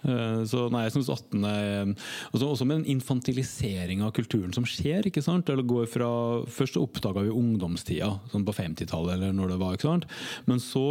Eh, 0.00 0.42
så 0.48 0.66
nei, 0.72 0.86
jeg 0.86 0.94
synes 0.96 1.10
18 1.12 1.44
er 1.44 1.90
også, 2.32 2.46
også 2.46 2.66
med 2.68 2.80
den 2.80 2.94
infantilisering 2.96 4.04
av 4.04 4.14
kulturen 4.16 4.54
som 4.56 4.66
skjer. 4.68 5.06
ikke 5.10 5.24
sant? 5.24 5.50
Eller 5.52 5.66
går 5.66 5.88
fra, 5.90 6.10
Først 6.50 6.78
oppdaga 6.80 7.24
vi 7.26 7.34
ungdomstida, 7.34 8.10
sånn 8.32 8.46
på 8.46 8.54
50-tallet 8.56 9.16
eller 9.16 9.34
når 9.36 9.54
det 9.54 9.60
var. 9.60 9.76
ikke 9.76 9.88
sant? 9.88 10.08
Men 10.48 10.62
så 10.62 10.84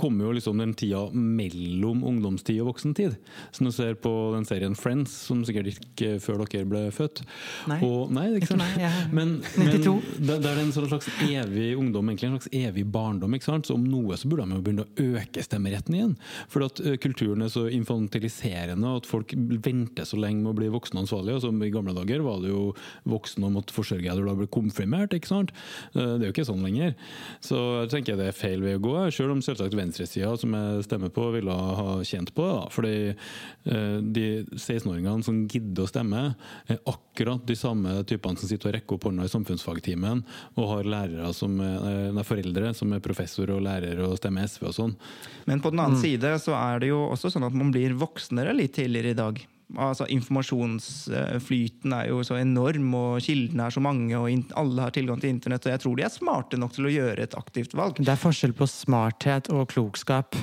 kommer 0.00 0.28
jo 0.28 0.34
liksom 0.36 0.60
den 0.60 0.72
tida 0.78 1.02
mellom 1.12 2.04
ungdomstid 2.08 2.60
og 2.62 2.70
voksentid. 2.72 3.16
Så 3.52 3.64
når 3.64 3.72
du 3.72 3.76
ser 3.76 3.98
på 4.00 4.12
den 4.34 4.46
serien 4.48 4.76
Friends, 4.78 5.12
som 5.28 5.42
sikkert 5.44 5.74
ikke 5.74 6.14
før 6.22 6.44
dere 6.44 6.68
ble 6.68 6.82
født 6.94 7.22
Nei, 7.68 7.78
og, 7.84 8.12
nei 8.14 8.26
ikke 8.38 8.52
sant? 8.52 8.62
Meg, 8.62 8.78
jeg, 8.80 9.08
men, 9.16 9.34
men 9.58 9.70
det, 9.74 10.38
det, 10.40 10.50
er 10.50 10.60
en 10.62 10.72
slags 10.74 11.10
evig 11.26 11.72
ungdom, 11.78 12.08
egentlig 12.10 12.30
en 12.30 12.38
slags 12.38 12.52
evig 12.56 12.86
barndom. 12.92 13.36
ikke 13.36 13.50
sant? 13.50 13.68
Så 13.68 13.76
om 13.76 13.84
noe 13.84 14.16
så 14.20 14.30
burde 14.30 14.48
de 14.48 14.58
jo 14.58 14.64
begynne 14.64 14.86
å 14.86 15.06
øke 15.20 15.44
stemmeretten 15.44 15.98
igjen. 15.98 16.16
For 16.52 16.64
at 16.66 16.80
uh, 16.84 16.94
kulturen 17.02 17.44
er 17.44 17.52
så 17.52 17.66
infantiliserende, 17.72 18.94
at 19.00 19.08
folk 19.08 19.34
venter 19.36 20.08
så 20.08 20.18
lenge 20.20 20.44
med 20.44 20.54
å 20.54 20.58
bli 20.60 20.70
voksne 20.72 21.04
ansvarlige. 21.04 21.42
Som 21.44 21.60
I 21.64 21.72
gamle 21.74 21.94
dager 21.96 22.24
var 22.24 22.40
det 22.44 22.54
jo 22.54 22.70
voksne 23.10 23.48
og 23.48 23.56
måtte 23.58 23.76
forsørge 23.76 24.08
deg 24.08 24.24
da 24.24 24.34
du 24.34 24.42
ble 24.42 24.50
konfirmert. 24.52 25.14
ikke 25.16 25.30
sant? 25.30 25.52
Eh, 25.94 26.16
det 26.16 26.24
er 26.24 26.28
jo 26.30 26.34
ikke 26.34 26.48
sånn 26.48 26.64
lenger. 26.64 26.96
Så 27.44 27.60
jeg 27.82 27.92
tenker 27.94 28.20
det 28.20 28.30
er 28.30 28.36
feil 28.36 28.64
vei 28.64 28.76
å 28.78 28.82
gå, 28.82 28.96
selv 29.14 29.36
om 29.36 29.44
selvsagt 29.44 29.76
venstresida, 29.90 30.36
som 30.38 30.54
jeg 30.54 30.84
stemmer 30.86 31.10
på, 31.12 31.26
ville 31.34 31.52
ha 31.52 31.98
tjent 32.06 32.32
på 32.34 32.46
det. 32.46 32.54
da, 32.54 32.70
fordi 32.70 32.94
eh, 33.10 33.98
de 34.00 34.26
16-åringene 34.54 35.26
som 35.26 35.42
gidder 35.50 35.84
å 35.84 35.90
stemme, 35.90 36.22
er 36.70 36.80
akkurat 36.90 37.44
de 37.46 37.56
samme 37.58 38.00
typene 38.08 38.38
som 38.38 38.50
sitter 38.50 38.70
og 38.70 38.76
rekker 38.78 38.96
opp 38.96 39.08
hånda 39.08 39.26
i 39.26 39.32
samfunnsfagtimen 39.32 40.24
og 40.56 40.70
har 40.74 40.90
lærere 40.96 41.32
som 41.36 41.58
er, 41.64 42.10
nei, 42.14 42.26
foreldre 42.26 42.74
som 42.76 42.92
er 42.94 43.04
professor 43.04 43.50
og 43.54 43.64
lærer 43.66 44.00
og 44.06 44.18
stemmer 44.20 44.48
SV 44.48 44.68
og 44.70 44.76
sånn. 44.76 44.98
Men 45.50 45.62
på 45.62 45.72
den 45.72 45.82
annen 45.82 45.98
mm. 45.98 46.04
side 46.04 46.34
så 46.42 46.56
er 46.58 46.82
det 46.82 46.92
jo 46.92 47.02
også 47.10 47.32
sånn 47.34 47.48
at 47.48 47.56
man 47.56 47.72
blir 47.74 47.96
voksnere 47.98 48.54
litt 48.56 48.76
tidligere 48.78 49.14
i 49.14 49.18
dag. 49.18 49.42
Altså, 49.78 50.06
informasjonsflyten 50.10 51.92
er 51.94 52.08
jo 52.10 52.22
så 52.26 52.40
enorm, 52.40 52.88
og 52.98 53.20
kildene 53.22 53.68
er 53.68 53.74
så 53.74 53.82
mange, 53.84 54.16
og 54.18 54.54
alle 54.58 54.86
har 54.86 54.94
tilgang 54.94 55.20
til 55.22 55.30
internett. 55.34 55.66
Og 55.66 55.74
jeg 55.74 55.82
tror 55.84 55.98
de 55.98 56.06
er 56.06 56.14
smarte 56.14 56.58
nok 56.60 56.74
til 56.74 56.88
å 56.88 56.94
gjøre 56.94 57.28
et 57.28 57.36
aktivt 57.38 57.76
valg. 57.78 58.00
Det 58.00 58.10
er 58.10 58.20
forskjell 58.20 58.56
på 58.56 58.68
smarthet 58.70 59.52
og 59.54 59.68
klokskap. 59.70 60.38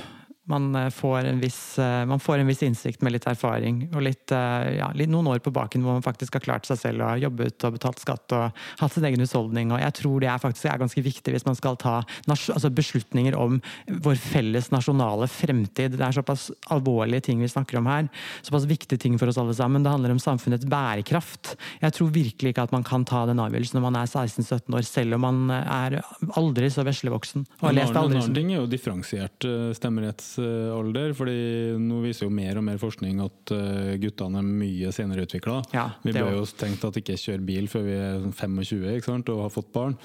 Man 0.47 0.75
eh, 0.75 0.89
får, 0.89 1.25
en 1.27 1.39
viss, 1.39 1.79
eh, 1.79 2.05
man 2.05 2.19
får 2.19 2.39
en 2.39 2.47
viss 2.47 2.63
innsikt 2.63 3.01
med 3.03 3.11
litt 3.11 3.25
erfaring 3.27 3.81
og 3.91 3.99
litt, 4.05 4.31
eh, 4.31 4.77
ja, 4.77 4.87
litt, 4.95 5.11
noen 5.11 5.27
år 5.33 5.41
på 5.43 5.51
baken 5.51 5.83
hvor 5.83 5.97
man 5.97 6.05
faktisk 6.05 6.37
har 6.37 6.45
klart 6.45 6.69
seg 6.69 6.79
selv 6.79 7.03
og 7.03 7.19
jobbet 7.19 7.65
og 7.67 7.75
betalt 7.75 7.99
skatt 7.99 8.35
og 8.37 8.61
hatt 8.79 8.95
sin 8.95 9.07
egen 9.09 9.23
husholdning. 9.23 9.73
Og 9.75 9.81
jeg 9.83 9.95
tror 9.99 10.23
det 10.23 10.29
er 10.31 10.41
faktisk 10.41 10.69
er 10.71 10.79
ganske 10.79 11.03
viktig 11.03 11.33
hvis 11.35 11.47
man 11.47 11.57
skal 11.59 11.75
ta 11.81 11.97
altså 12.31 12.71
beslutninger 12.71 13.35
om 13.35 13.59
vår 14.05 14.15
felles 14.21 14.71
nasjonale 14.71 15.27
fremtid. 15.31 15.97
Det 15.97 16.05
er 16.07 16.15
såpass 16.15 16.47
alvorlige 16.71 17.27
ting 17.27 17.43
vi 17.43 17.51
snakker 17.51 17.81
om 17.81 17.91
her. 17.91 18.07
Såpass 18.47 18.69
viktige 18.69 19.03
ting 19.03 19.19
for 19.19 19.27
oss 19.27 19.41
alle 19.41 19.55
sammen. 19.57 19.83
Det 19.83 19.91
handler 19.91 20.15
om 20.15 20.23
samfunnets 20.23 20.67
bærekraft. 20.69 21.57
Jeg 21.83 21.97
tror 21.97 22.13
virkelig 22.15 22.55
ikke 22.55 22.67
at 22.69 22.75
man 22.75 22.87
kan 22.87 23.03
ta 23.07 23.25
den 23.27 23.43
avgjørelsen 23.43 23.81
når 23.81 23.87
man 23.89 23.99
er 23.99 24.07
16-17 24.07 24.79
år, 24.79 24.87
selv 24.87 25.19
om 25.19 25.27
man 25.27 25.43
er 25.57 25.99
aldri 26.39 26.71
så 26.71 26.87
veslevoksen. 26.87 27.43
Og 27.59 27.69
har 27.69 27.79
lest 27.81 27.99
aldri. 27.99 28.21
En 28.21 28.23
annen 28.23 28.39
ting 28.39 28.55
er 28.55 28.61
jo 28.61 28.71
differensiert 28.71 29.51
stemmeretts 29.75 30.36
alder, 30.43 31.13
fordi 31.17 31.37
nå 31.81 32.01
viser 32.03 32.27
jo 32.27 32.33
mer 32.33 32.59
og 32.59 32.65
mer 32.67 32.79
forskning 32.81 33.21
at 33.23 33.53
eh, 33.55 33.95
guttene 34.01 34.41
er 34.41 34.51
mye 34.63 34.93
senere 34.95 35.25
utvikla. 35.27 35.61
Ja, 35.75 35.89
vi 36.03 36.13
ble 36.15 36.27
jo 36.35 36.45
tenkt 36.59 36.85
at 36.87 36.99
ikke 37.01 37.17
kjøre 37.19 37.45
bil 37.47 37.71
før 37.71 37.87
vi 37.87 37.97
er 37.97 38.29
25 38.29 38.85
ikke 38.97 39.09
sant, 39.09 39.33
og 39.33 39.45
har 39.47 39.53
fått 39.53 39.73
barn. 39.75 39.97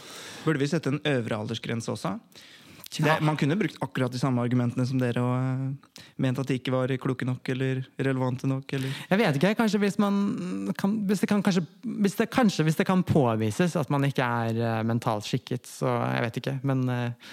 Burde 0.46 0.62
vi 0.62 0.70
sette 0.70 0.92
en 0.92 1.02
øvre 1.12 1.42
aldersgrense 1.42 1.92
også? 1.94 2.16
Det, 2.92 3.12
man 3.24 3.38
kunne 3.40 3.56
brukt 3.56 3.78
akkurat 3.80 4.12
de 4.12 4.20
samme 4.20 4.42
argumentene 4.44 4.84
som 4.84 4.98
dere 5.00 5.22
og 5.24 5.32
uh, 5.32 6.02
ment 6.20 6.40
at 6.42 6.50
de 6.50 6.58
ikke 6.58 6.74
var 6.74 6.92
kloke 7.00 7.24
nok 7.24 7.48
eller 7.54 7.80
relevante 7.96 8.48
nok. 8.50 8.68
Eller. 8.76 8.92
Jeg 9.08 9.20
vet 9.22 9.38
ikke. 9.38 9.54
Kanskje 9.62 9.80
hvis 9.80 9.96
man 10.02 10.74
kan, 10.76 10.98
hvis 11.08 11.24
det 11.24 11.30
kan, 11.30 11.40
kanskje, 11.44 11.64
hvis 12.04 12.18
det, 12.20 12.28
kanskje 12.34 12.66
hvis 12.68 12.76
det 12.76 12.86
kan 12.88 13.04
påvises 13.06 13.78
at 13.80 13.92
man 13.92 14.04
ikke 14.04 14.26
er 14.26 14.60
uh, 14.60 14.82
mentalt 14.84 15.24
skikket, 15.24 15.64
så 15.70 15.94
jeg 16.04 16.26
vet 16.26 16.40
ikke. 16.42 16.56
Men 16.68 16.84
uh, 16.90 17.32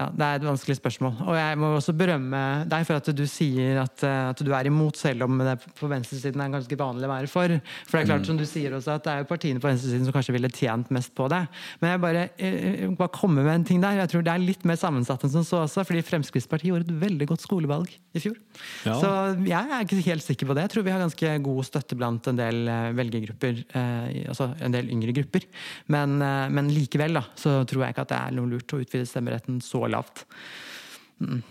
ja, 0.00 0.06
Det 0.16 0.24
er 0.24 0.38
et 0.38 0.46
vanskelig 0.46 0.78
spørsmål. 0.78 1.18
Og 1.26 1.34
jeg 1.36 1.56
må 1.60 1.70
også 1.76 1.92
berømme 1.96 2.40
deg 2.70 2.86
for 2.88 2.96
at 2.96 3.08
du 3.12 3.22
sier 3.28 3.82
at, 3.82 4.04
eh, 4.06 4.20
at 4.30 4.40
du 4.40 4.50
er 4.56 4.70
imot, 4.70 4.96
selv 4.96 5.26
om 5.26 5.40
det 5.44 5.58
på 5.76 5.90
venstresiden 5.90 6.40
er 6.40 6.54
ganske 6.54 6.78
vanlig 6.80 7.08
å 7.08 7.12
være 7.12 7.28
for. 7.28 7.56
For 7.84 7.98
det 7.98 8.02
er 8.02 8.08
klart, 8.08 8.24
mm. 8.24 8.28
som 8.30 8.38
du 8.40 8.46
sier 8.48 8.76
også, 8.78 8.96
at 8.96 9.04
det 9.04 9.12
er 9.12 9.24
jo 9.24 9.28
partiene 9.28 9.60
på 9.60 9.68
venstresiden 9.68 10.08
som 10.08 10.16
kanskje 10.16 10.36
ville 10.36 10.52
tjent 10.56 10.92
mest 10.94 11.12
på 11.18 11.28
det. 11.32 11.42
Men 11.82 11.92
jeg 11.92 12.02
bare, 12.06 12.22
jeg 12.40 12.94
bare 12.96 13.12
kommer 13.12 13.44
med 13.44 13.58
en 13.58 13.66
ting 13.68 13.82
der. 13.84 13.98
Jeg 14.00 14.12
tror 14.14 14.24
det 14.24 14.32
er 14.32 14.44
litt 14.46 14.64
mer 14.68 14.80
sammensatt 14.80 15.26
enn 15.26 15.34
som 15.34 15.44
så 15.46 15.64
også. 15.66 15.84
fordi 15.84 16.06
Fremskrittspartiet 16.06 16.70
gjorde 16.72 16.88
et 16.88 17.02
veldig 17.04 17.28
godt 17.34 17.44
skolevalg 17.44 17.92
i 18.16 18.24
fjor. 18.24 18.38
Ja. 18.88 18.96
Så 19.02 19.12
jeg 19.44 19.60
er 19.60 19.84
ikke 19.84 20.00
helt 20.08 20.24
sikker 20.24 20.48
på 20.48 20.56
det. 20.56 20.64
Jeg 20.64 20.74
tror 20.76 20.88
vi 20.88 20.94
har 20.94 21.04
ganske 21.04 21.34
god 21.44 21.68
støtte 21.68 21.98
blant 21.98 22.32
en 22.32 22.40
del 22.40 22.62
eh, 22.72 22.88
velgergrupper. 22.96 23.62
Eh, 23.68 24.24
altså 24.32 24.50
en 24.64 24.74
del 24.74 24.88
yngre 24.96 25.14
grupper. 25.20 25.44
Men, 25.92 26.16
eh, 26.24 26.48
men 26.56 26.72
likevel 26.72 27.20
da, 27.20 27.26
så 27.36 27.60
tror 27.68 27.84
jeg 27.84 27.96
ikke 27.98 28.08
at 28.08 28.14
det 28.14 28.20
er 28.24 28.36
noe 28.38 28.50
lurt 28.54 28.76
å 28.76 28.80
utvide 28.80 29.08
stemmeretten 29.08 29.60
så 29.64 29.84
lavt. 29.92 30.24
Mm. 31.20 31.42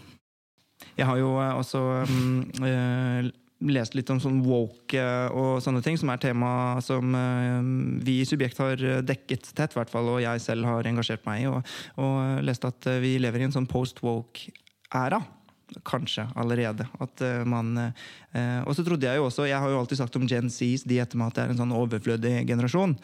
Jeg 0.97 1.07
har 1.07 1.19
jo 1.19 1.35
eh, 1.39 1.53
også 1.55 1.81
um, 2.09 3.29
lest 3.69 3.95
litt 3.95 4.09
om 4.11 4.19
sånn 4.23 4.41
woke 4.45 4.99
eh, 4.99 5.35
og 5.35 5.59
sånne 5.63 5.83
ting, 5.85 5.99
som 5.99 6.11
er 6.11 6.21
tema 6.23 6.51
som 6.83 7.15
vi 8.03 8.19
i 8.21 8.27
Subjekt 8.27 8.61
har 8.63 8.83
dekket 9.05 9.51
tett, 9.55 9.75
hvert 9.75 9.91
fall, 9.91 10.15
og 10.15 10.23
jeg 10.23 10.43
selv 10.43 10.67
har 10.67 10.87
engasjert 10.89 11.27
meg 11.27 11.43
i. 11.43 11.49
Og, 11.51 11.75
og 12.03 12.45
leste 12.47 12.71
at 12.71 12.93
vi 13.03 13.17
lever 13.21 13.43
i 13.43 13.49
en 13.49 13.57
sånn 13.59 13.69
post-woke-æra 13.69 15.21
kanskje 15.87 16.25
allerede. 16.39 16.85
At 16.99 17.23
uh, 17.23 17.43
man 17.47 17.73
uh, 17.77 18.61
Og 18.67 18.75
så 18.77 18.83
trodde 18.85 19.07
jeg 19.07 19.17
jo 19.17 19.25
også 19.25 19.47
Jeg 19.49 19.57
har 19.57 19.71
jo 19.71 19.79
alltid 19.79 19.97
sagt 19.97 20.15
om 20.19 20.27
Gen 20.29 20.51
Zs 20.53 20.85
de 20.89 20.99
etter 21.01 21.17
meg 21.17 21.31
at 21.31 21.37
det 21.37 21.43
er 21.43 21.53
en 21.53 21.61
sånn 21.61 21.75
overflødig 21.75 22.33
generasjon. 22.49 22.95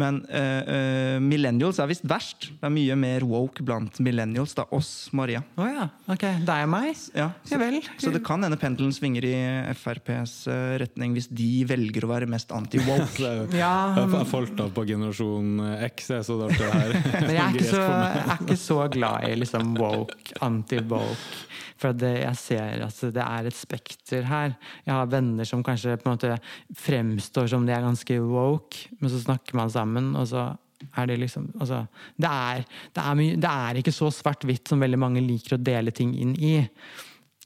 Men 0.00 0.20
uh, 0.30 1.18
millennials 1.22 1.80
er 1.82 1.90
visst 1.90 2.06
verst. 2.08 2.50
Det 2.58 2.68
er 2.68 2.74
mye 2.74 2.98
mer 2.98 3.26
woke 3.28 3.64
blant 3.66 4.00
millennials. 4.04 4.54
Det 4.56 4.64
er 4.64 4.76
oss, 4.78 4.92
Maria. 5.16 5.42
Å 5.56 5.64
oh, 5.64 5.70
ja. 5.70 5.88
Ok. 6.08 6.26
Det 6.46 6.56
er 6.56 6.70
meg? 6.70 6.90
Ja, 7.16 7.30
så, 7.42 7.54
ja 7.54 7.60
vel. 7.62 7.80
Så 8.00 8.12
det 8.14 8.22
kan 8.26 8.44
hende 8.44 8.58
pendelen 8.60 8.94
svinger 8.94 9.26
i 9.28 9.34
FrPs 9.78 10.40
retning 10.80 11.14
hvis 11.16 11.28
de 11.30 11.64
velger 11.68 12.06
å 12.06 12.12
være 12.12 12.30
mest 12.30 12.52
anti-woke. 12.54 13.34
ja. 13.62 13.74
Jeg 13.98 14.28
falt 14.30 14.62
av 14.62 14.72
på 14.76 14.86
generasjon 14.88 15.62
X, 15.88 16.10
så 16.26 16.38
det 16.40 16.54
her 16.58 16.94
Men 17.26 17.34
jeg 17.34 17.42
er 17.42 17.56
ikke, 17.56 17.68
så, 17.68 17.82
jeg 17.82 18.24
er 18.24 18.42
ikke 18.42 18.58
så 18.60 18.78
glad 18.92 19.28
i 19.28 19.34
liksom 19.38 19.74
woke, 19.78 20.38
anti-woke. 20.44 21.46
For 21.78 21.94
det, 21.94 22.14
jeg 22.24 22.38
ser 22.40 22.84
at 22.86 23.02
det 23.14 23.24
er 23.24 23.48
et 23.48 23.56
spekter 23.56 24.24
her. 24.26 24.54
Jeg 24.86 24.94
har 24.94 25.10
venner 25.10 25.46
som 25.48 25.62
kanskje 25.66 25.98
på 26.00 26.08
en 26.08 26.16
måte 26.16 26.38
fremstår 26.78 27.50
som 27.52 27.66
de 27.66 27.74
er 27.74 27.84
ganske 27.84 28.16
woke, 28.24 28.88
men 28.98 29.12
så 29.12 29.20
snakker 29.22 29.58
man 29.58 29.70
sammen, 29.70 30.14
og 30.18 30.26
så 30.30 30.48
er 30.94 31.10
det 31.10 31.18
liksom 31.18 31.48
altså, 31.58 31.84
det, 32.16 32.30
er, 32.30 32.64
det, 32.94 33.02
er 33.02 33.18
mye, 33.18 33.36
det 33.38 33.50
er 33.50 33.78
ikke 33.80 33.94
så 33.94 34.10
svart-hvitt 34.14 34.70
som 34.70 34.82
veldig 34.82 34.98
mange 35.00 35.22
liker 35.24 35.56
å 35.56 35.62
dele 35.62 35.94
ting 35.94 36.14
inn 36.18 36.34
i. 36.38 36.56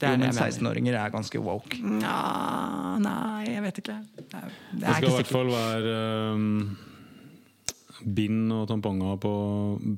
Jo, 0.02 0.16
men 0.18 0.32
16-åringer 0.34 0.96
er 0.98 1.12
ganske 1.14 1.38
woke. 1.38 1.78
Ja, 2.02 2.96
nei, 2.98 3.52
jeg 3.52 3.62
vet 3.68 3.76
ikke. 3.84 4.00
Det, 4.16 4.24
er, 4.34 4.48
det, 4.72 4.80
det 4.80 4.96
skal 4.96 5.12
i 5.12 5.14
hvert 5.20 5.36
fall 5.36 5.52
være 5.52 6.00
um 6.32 6.56
bind 8.02 8.52
og 8.55 8.66
tamponger 8.70 9.18
på 9.22 9.33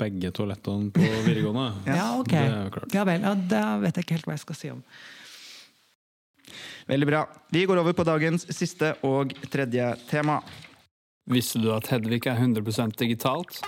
begge 0.01 0.31
toalettene 0.35 0.91
på 0.95 1.01
videregående. 1.27 1.69
ja, 1.87 2.07
ok. 2.21 2.33
Ja 2.95 3.05
vel. 3.09 3.21
Ja, 3.27 3.35
da 3.35 3.65
vet 3.83 3.97
jeg 3.97 4.07
ikke 4.07 4.19
helt 4.19 4.29
hva 4.29 4.37
jeg 4.39 4.45
skal 4.45 4.59
si 4.59 4.73
om. 4.75 4.83
Veldig 6.87 7.07
bra. 7.09 7.23
Vi 7.55 7.65
går 7.65 7.81
over 7.81 7.95
på 7.97 8.05
dagens 8.05 8.45
siste 8.53 8.93
og 9.09 9.33
tredje 9.51 9.95
tema. 10.11 10.41
Visste 11.31 11.63
du 11.63 11.71
at 11.73 11.89
Hedvig 11.89 12.27
er 12.29 12.37
100% 12.37 12.99
digitalt? 13.01 13.63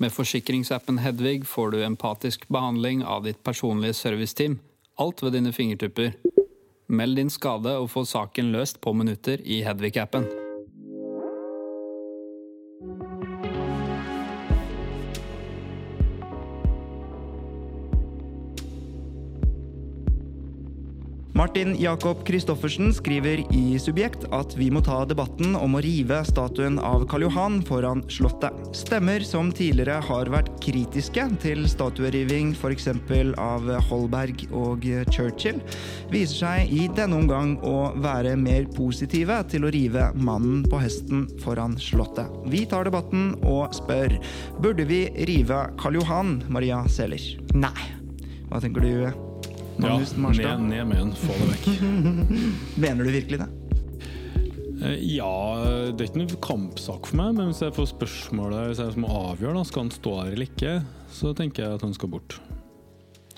Med 0.00 0.12
forsikringsappen 0.12 0.98
Hedvig 1.04 1.44
får 1.48 1.74
du 1.74 1.82
empatisk 1.84 2.48
behandling 2.48 3.04
av 3.04 3.24
ditt 3.28 3.42
personlige 3.44 3.96
serviceteam. 3.96 4.58
Alt 4.96 5.20
ved 5.22 5.36
dine 5.36 5.52
fingertupper. 5.52 6.14
Meld 6.88 7.16
din 7.20 7.30
skade 7.32 7.76
og 7.76 7.90
få 7.92 8.06
saken 8.08 8.52
løst 8.54 8.80
på 8.80 8.94
minutter 8.96 9.42
i 9.44 9.60
Hedvig-appen. 9.66 10.45
Martin 21.46 21.76
Jakob 21.78 22.26
Christoffersen 22.26 22.88
skriver 22.94 23.38
i 23.54 23.78
Subjekt 23.78 24.24
at 24.34 24.56
vi 24.58 24.66
må 24.74 24.80
ta 24.82 25.04
debatten 25.06 25.52
om 25.54 25.76
å 25.78 25.82
rive 25.84 26.16
statuen 26.26 26.80
av 26.82 27.04
Karl 27.06 27.22
Johan 27.22 27.60
foran 27.68 28.00
Slottet. 28.10 28.56
Stemmer 28.74 29.22
som 29.22 29.52
tidligere 29.54 30.00
har 30.08 30.26
vært 30.32 30.48
kritiske 30.64 31.22
til 31.44 31.62
statueriving 31.70 32.50
f.eks. 32.50 32.88
av 33.38 33.70
Holberg 33.86 34.42
og 34.50 34.88
Churchill, 35.14 35.60
viser 36.10 36.40
seg 36.40 36.72
i 36.74 36.88
denne 36.98 37.20
omgang 37.20 37.54
å 37.62 37.92
være 38.02 38.34
mer 38.40 38.66
positive 38.74 39.38
til 39.46 39.68
å 39.68 39.70
rive 39.76 40.08
mannen 40.18 40.66
på 40.66 40.82
hesten 40.82 41.28
foran 41.44 41.78
Slottet. 41.78 42.26
Vi 42.50 42.64
tar 42.66 42.90
debatten 42.90 43.36
og 43.46 43.70
spør 43.78 44.18
burde 44.58 44.88
vi 44.90 45.04
rive 45.30 45.62
Karl 45.78 46.00
Johan, 46.00 46.40
Maria 46.50 46.82
Seler? 46.90 47.22
Nei. 47.54 47.92
Hva 48.50 48.58
tenker 48.62 48.82
du? 48.82 49.25
Magnus 49.82 50.14
ja, 50.40 50.56
Ned, 50.56 50.68
ned 50.70 50.88
med 50.88 51.00
den. 51.02 51.14
Få 51.20 51.36
det 51.36 51.48
vekk. 51.52 51.70
Mener 52.84 53.04
du 53.04 53.12
virkelig 53.12 53.40
det? 53.42 53.48
Eh, 54.82 54.98
ja, 55.16 55.32
det 55.92 56.04
er 56.04 56.10
ikke 56.10 56.20
noen 56.22 56.42
kampsak 56.44 57.08
for 57.10 57.20
meg, 57.20 57.36
men 57.38 57.50
hvis 57.50 57.62
jeg 57.64 57.74
får 57.76 57.90
spørsmålet 57.94 58.70
hvis 58.70 58.82
jeg 58.84 59.00
må 59.00 59.10
avgjøre, 59.32 59.56
da, 59.56 59.64
skal 59.68 59.86
han 59.86 59.94
stå 59.94 60.14
her 60.20 60.34
eller 60.34 60.50
ikke, 60.50 60.76
så 61.16 61.32
tenker 61.36 61.64
jeg 61.64 61.78
at 61.78 61.86
han 61.86 61.96
skal 61.96 62.12
bort. 62.12 62.38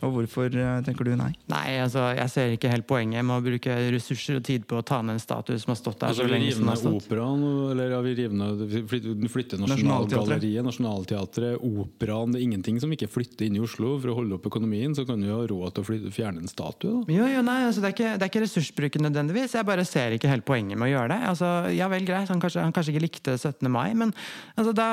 Og 0.07 0.15
hvorfor 0.15 0.55
eh, 0.55 0.79
tenker 0.87 1.09
du 1.09 1.15
nei? 1.19 1.31
Nei, 1.51 1.79
altså, 1.83 2.09
Jeg 2.17 2.31
ser 2.33 2.55
ikke 2.55 2.71
helt 2.73 2.87
poenget 2.89 3.27
med 3.27 3.39
å 3.39 3.45
bruke 3.45 3.77
ressurser 3.93 4.39
og 4.39 4.45
tid 4.47 4.67
på 4.69 4.79
å 4.79 4.85
ta 4.87 5.01
ned 5.03 5.19
en 5.19 5.23
statue 5.23 5.59
som 5.61 5.73
har 5.73 5.79
stått 5.81 5.99
der 6.03 6.13
altså, 6.13 6.27
så 6.27 6.33
lenge. 6.33 6.53
som 6.55 6.71
har 6.71 6.79
stått. 6.81 7.09
Operaen, 7.09 7.45
eller 7.73 7.95
ja, 7.97 8.01
vi 8.05 8.15
river 8.19 9.29
flytter 9.33 9.63
Nasjonalgalleriet, 9.63 10.65
Nationaltheatret, 10.67 11.59
Operaen 11.65 12.35
Det 12.35 12.41
er 12.41 12.47
ingenting 12.47 12.79
som 12.83 12.93
ikke 12.95 13.11
flytter 13.11 13.49
inn 13.49 13.59
i 13.59 13.63
Oslo 13.65 13.97
for 13.99 14.13
å 14.13 14.19
holde 14.21 14.39
opp 14.39 14.49
økonomien. 14.51 14.95
Så 14.97 15.07
kan 15.09 15.21
du 15.23 15.31
ha 15.33 15.41
råd 15.43 15.77
til 15.77 15.85
å 15.85 15.89
flytte, 15.89 16.15
fjerne 16.15 16.45
en 16.45 16.51
statue. 16.51 17.03
da. 17.03 17.19
Jo, 17.19 17.29
jo, 17.33 17.43
nei, 17.47 17.59
altså, 17.67 17.83
det, 17.83 17.91
er 17.91 17.97
ikke, 17.97 18.15
det 18.15 18.27
er 18.27 18.33
ikke 18.33 18.45
ressursbruken 18.45 19.07
nødvendigvis. 19.09 19.57
Jeg 19.59 19.69
bare 19.69 19.87
ser 19.89 20.17
ikke 20.17 20.31
helt 20.31 20.47
poenget 20.49 20.79
med 20.79 20.91
å 20.91 20.93
gjøre 20.95 21.13
det. 21.15 21.21
Altså, 21.33 21.53
ja 21.75 21.91
vel, 21.91 22.07
greit, 22.09 22.31
han 22.31 22.43
kanskje, 22.43 22.65
han 22.65 22.75
kanskje 22.77 22.95
ikke 22.95 23.05
likte 23.07 23.37
17. 23.39 23.67
mai, 23.73 23.91
men 23.99 24.15
altså, 24.55 24.75
da, 24.77 24.89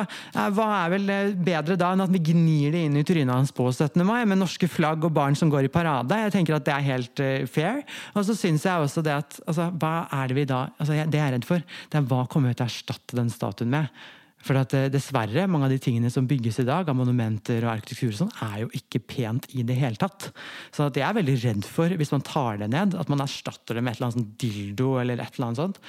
hva 0.55 0.69
er 0.81 0.95
vel 0.95 1.13
bedre 1.45 1.77
da 1.79 1.93
enn 1.93 2.05
at 2.05 2.13
vi 2.13 2.23
gnir 2.31 2.73
det 2.75 2.85
inn 2.87 2.99
i 2.99 3.05
trynet 3.07 3.33
hans 3.35 3.53
på 3.55 3.67
17. 3.71 4.01
mai 4.07 4.23
med 4.27 4.41
norske 4.41 4.69
flagg 4.71 4.94
og 5.03 5.13
barn 5.15 5.37
som 5.37 5.51
går 5.51 5.67
i 5.67 5.71
parade. 5.71 6.17
Jeg 6.25 6.33
tenker 6.35 6.57
at 6.57 6.65
det 6.67 6.75
er 6.75 6.89
helt 6.89 7.23
uh, 7.23 7.47
fair. 7.49 7.81
Og 8.15 8.27
så 8.27 8.35
syns 8.37 8.65
jeg 8.67 8.83
også 8.83 9.03
det 9.05 9.15
at 9.15 9.39
altså, 9.45 9.69
Hva 9.75 9.95
er 10.15 10.29
det 10.31 10.37
vi 10.39 10.45
da 10.49 10.67
altså, 10.77 10.93
Det 10.95 11.19
jeg 11.19 11.25
er 11.27 11.33
redd 11.37 11.47
for, 11.47 11.63
det 11.63 11.99
er 11.99 12.05
hva 12.11 12.25
kommer 12.31 12.51
vi 12.51 12.59
til 12.59 12.67
å 12.67 12.69
erstatte 12.71 13.19
den 13.19 13.33
statuen 13.33 13.73
med? 13.73 14.05
For 14.45 14.59
at 14.61 14.75
uh, 14.77 14.85
dessverre, 14.93 15.47
mange 15.49 15.67
av 15.67 15.73
de 15.73 15.81
tingene 15.81 16.13
som 16.13 16.29
bygges 16.29 16.61
i 16.61 16.67
dag, 16.69 16.87
av 16.87 16.97
monumenter 16.97 17.65
og 17.65 17.73
arkitektur, 17.73 18.13
og 18.13 18.21
sånn, 18.21 18.33
er 18.45 18.63
jo 18.63 18.71
ikke 18.77 19.03
pent 19.15 19.49
i 19.57 19.65
det 19.67 19.79
hele 19.81 19.99
tatt. 19.99 20.29
Så 20.75 20.87
jeg 20.91 21.07
er 21.07 21.19
veldig 21.19 21.37
redd 21.43 21.67
for, 21.67 21.91
hvis 21.97 22.13
man 22.13 22.25
tar 22.25 22.61
det 22.61 22.71
ned, 22.71 22.95
at 22.95 23.11
man 23.11 23.25
erstatter 23.25 23.79
det 23.79 23.83
med 23.83 23.95
et 23.95 23.99
eller 23.99 24.11
annet 24.11 24.21
sånn 24.21 24.33
dildo 24.45 24.95
eller 25.01 25.19
et 25.19 25.37
eller 25.37 25.49
annet 25.49 25.63
sånt. 25.63 25.85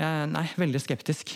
Nei, 0.00 0.46
veldig 0.56 0.80
skeptisk. 0.80 1.34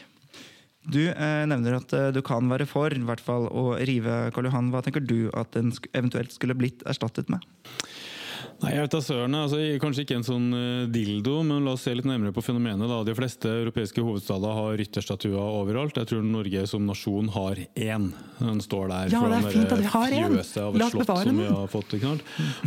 Du 0.85 1.01
eh, 1.09 1.45
nevner 1.49 1.79
at 1.79 1.93
eh, 1.97 2.11
du 2.13 2.21
kan 2.25 2.49
være 2.51 2.67
for 2.69 2.93
i 2.93 3.05
hvert 3.09 3.23
fall 3.25 3.49
å 3.49 3.73
rive 3.89 4.29
Karl 4.37 4.51
Johan. 4.51 4.71
Hva 4.73 4.83
tenker 4.85 5.05
du 5.05 5.31
at 5.33 5.55
den 5.57 5.73
eventuelt 5.95 6.35
skulle 6.35 6.57
blitt 6.59 6.85
erstattet 6.89 7.31
med? 7.33 7.45
Nei, 8.65 8.73
jeg 8.79 8.85
vet 8.87 8.95
da 8.95 9.01
søren. 9.05 9.35
Altså, 9.37 9.59
kanskje 9.83 10.05
ikke 10.07 10.17
en 10.19 10.27
sånn 10.27 10.47
uh, 10.55 10.85
dildo, 10.91 11.41
men 11.47 11.67
la 11.67 11.75
oss 11.77 11.85
se 11.85 11.93
litt 11.93 12.07
nærmere 12.09 12.33
på 12.35 12.45
fenomenet. 12.45 12.89
Da. 12.89 13.01
De 13.05 13.15
fleste 13.17 13.51
europeiske 13.51 14.01
hovedstader 14.05 14.55
har 14.57 14.79
rytterstatuer 14.81 15.37
overalt. 15.37 15.99
Jeg 16.01 16.11
tror 16.11 16.25
Norge 16.25 16.65
som 16.71 16.87
nasjon 16.89 17.29
har 17.35 17.61
én. 17.61 18.09
Den 18.39 18.63
står 18.65 18.89
der 18.91 19.13
ja, 19.15 19.21
det 19.31 19.37
er 19.37 19.53
fint 19.53 19.75
at 19.75 19.83
vi 19.83 19.91
har 19.93 20.15
én! 20.17 20.33
av 20.35 20.77
et 20.77 20.91
slott 20.91 21.11
som 21.11 21.39
vi 21.39 21.49
har 21.49 21.69
fått. 21.71 21.95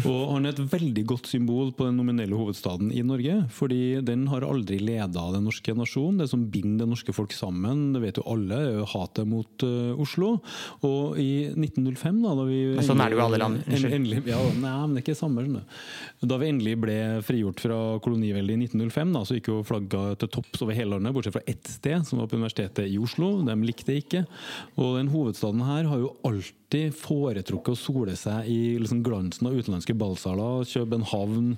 Og 0.07 0.21
han 0.35 0.47
er 0.47 0.53
et 0.53 0.61
veldig 0.73 1.03
godt 1.09 1.29
symbol 1.31 1.73
på 1.75 1.89
den 1.89 1.97
nominelle 1.99 2.37
hovedstaden 2.37 2.93
i 2.93 3.03
Norge. 3.05 3.39
Fordi 3.57 3.99
den 4.05 4.27
har 4.31 4.45
aldri 4.47 4.79
leda 4.81 5.25
den 5.33 5.47
norske 5.49 5.75
nasjon. 5.77 6.21
Det 6.21 6.29
som 6.31 6.45
binder 6.53 6.85
det 6.85 6.91
norske 6.93 7.15
folk 7.15 7.33
sammen, 7.35 7.89
det 7.95 8.03
vet 8.05 8.21
jo 8.21 8.27
alle, 8.29 8.61
er 8.69 8.79
jo 8.83 8.87
hatet 8.93 9.27
mot 9.29 9.65
uh, 9.65 9.97
Oslo. 9.97 10.37
Og 10.85 11.17
i 11.21 11.49
1905, 11.55 12.21
da, 12.23 12.37
da 12.37 12.47
vi 12.47 12.61
Sånn 12.85 13.01
er 13.01 13.11
det 13.11 13.19
jo 13.19 13.25
alle 13.25 13.41
land. 13.41 13.63
Unnskyld. 13.65 14.29
ja, 14.29 14.39
nei, 14.61 14.75
men 14.85 14.95
det 14.95 15.01
er 15.01 15.07
ikke 15.07 15.17
samme. 15.17 15.47
Skjønner. 15.47 15.86
Da 16.21 16.37
vi 16.41 16.49
endelig 16.51 16.75
ble 16.81 16.97
frigjort 17.25 17.61
fra 17.61 17.79
koloniveldet 18.03 18.55
i 18.55 18.67
1905, 18.67 19.13
da, 19.15 19.23
så 19.27 19.37
gikk 19.37 19.51
jo 19.51 19.59
flagga 19.67 20.03
til 20.21 20.31
topps 20.33 20.63
over 20.65 20.77
hele 20.77 20.95
landet, 20.95 21.15
bortsett 21.15 21.37
fra 21.37 21.45
ett 21.49 21.69
sted, 21.69 22.07
som 22.07 22.21
var 22.21 22.29
på 22.31 22.39
Universitetet 22.39 22.89
i 22.89 22.97
Oslo. 23.01 23.33
De 23.47 23.57
likte 23.61 23.91
det 23.91 24.01
ikke. 24.03 24.23
Og 24.77 24.97
den 24.99 25.11
hovedstaden 25.13 25.63
her 25.67 25.89
har 25.91 26.01
jo 26.01 26.15
alltid 26.27 26.97
foretrukket 26.97 27.75
å 27.75 27.79
sole 27.79 28.17
seg 28.19 28.49
i 28.51 28.59
liksom 28.81 29.03
glansen 29.05 29.49
av 29.49 29.55
utenlandske 29.57 29.95
ballsaler, 29.97 30.67
København 30.67 31.55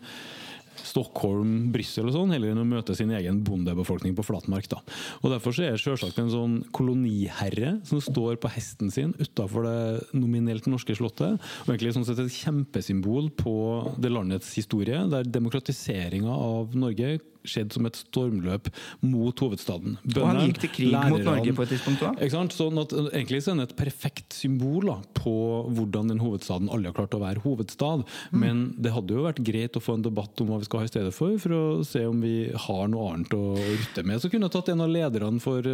Stockholm, 0.88 1.72
Brussel 1.74 2.10
og 2.10 2.16
sånn, 2.16 2.34
heller 2.36 2.54
enn 2.54 2.62
å 2.62 2.68
møte 2.68 2.96
sin 2.98 3.12
egen 3.16 3.42
bondebefolkning 3.46 4.16
på 4.18 4.26
flatmark. 4.28 4.70
da. 4.72 4.82
Og 5.24 5.34
Derfor 5.34 5.56
så 5.56 5.66
er 5.66 5.76
det 5.76 5.84
selvsagt 5.84 6.20
en 6.22 6.32
sånn 6.34 6.56
koloniherre 6.76 7.78
som 7.88 8.02
står 8.04 8.40
på 8.42 8.52
hesten 8.54 8.92
sin 8.94 9.14
utafor 9.20 9.68
det 9.68 9.80
nominelt 10.18 10.68
norske 10.68 10.96
slottet. 10.96 11.40
og 11.66 11.74
egentlig 11.74 11.94
sånn 11.96 12.08
sett 12.08 12.20
et 12.20 12.32
kjempesymbol 12.32 13.32
på 13.38 13.56
det 14.00 14.12
landets 14.12 14.54
historie, 14.58 15.02
der 15.10 15.24
demokratiseringa 15.24 16.32
av 16.32 16.76
Norge 16.76 17.20
skjedd 17.48 17.76
som 17.76 17.88
et 17.88 17.98
stormløp 18.00 18.70
mot 19.06 19.44
hovedstaden. 19.44 19.98
Bøndene, 20.04 20.22
og 20.22 20.30
han 20.30 20.50
gikk 20.50 20.62
til 20.64 20.74
krig 20.76 20.92
læreren, 20.94 21.16
mot 21.16 21.28
Norge 21.28 21.56
på 21.56 21.66
et 21.66 21.74
tidspunkt 21.76 22.06
òg? 22.08 22.24
Sånn 22.60 22.82
at, 22.82 22.96
egentlig 23.14 23.42
så 23.46 23.54
er 23.54 23.62
det 23.62 23.68
et 23.70 23.76
perfekt 23.80 24.36
symbol 24.36 24.90
da, 24.90 24.98
på 25.18 25.36
hvordan 25.78 26.12
den 26.14 26.22
hovedstaden 26.24 26.72
aldri 26.72 26.92
har 26.92 26.98
klart 26.98 27.18
å 27.18 27.22
være 27.24 27.44
hovedstad. 27.44 28.06
Mm. 28.32 28.40
Men 28.44 28.64
det 28.80 28.94
hadde 28.96 29.16
jo 29.16 29.26
vært 29.28 29.44
greit 29.46 29.78
å 29.78 29.84
få 29.84 29.98
en 29.98 30.06
debatt 30.06 30.44
om 30.44 30.52
hva 30.52 30.60
vi 30.62 30.70
skal 30.70 30.84
ha 30.84 30.90
i 30.90 30.92
stedet 30.92 31.14
for, 31.16 31.36
for 31.42 31.56
å 31.56 31.64
se 31.88 32.04
om 32.10 32.24
vi 32.24 32.50
har 32.68 32.90
noe 32.92 33.14
annet 33.14 33.36
å 33.38 33.44
rutte 33.58 34.06
med. 34.06 34.22
Så 34.22 34.32
kunne 34.32 34.50
jeg 34.50 34.56
tatt 34.58 34.74
en 34.74 34.86
av 34.86 34.92
lederne 34.92 35.44
for, 35.44 35.66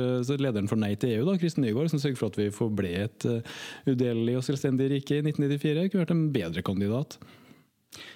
lederen 0.42 0.70
for 0.72 0.82
Nei 0.82 0.94
til 1.00 1.16
EU, 1.16 1.30
da, 1.30 1.38
Kristin 1.42 1.66
Nygaard, 1.66 1.92
som 1.94 2.02
sørger 2.04 2.20
for 2.20 2.34
at 2.34 2.40
vi 2.40 2.52
forble 2.54 2.92
et 3.06 3.28
uh, 3.30 3.56
udelelig 3.88 4.40
og 4.40 4.46
selvstendig 4.50 4.92
rike 4.98 5.20
i 5.20 5.24
1994. 5.26 5.90
Kunne 5.90 6.06
vært 6.06 6.16
en 6.16 6.28
bedre 6.36 6.66
kandidat. 6.66 7.18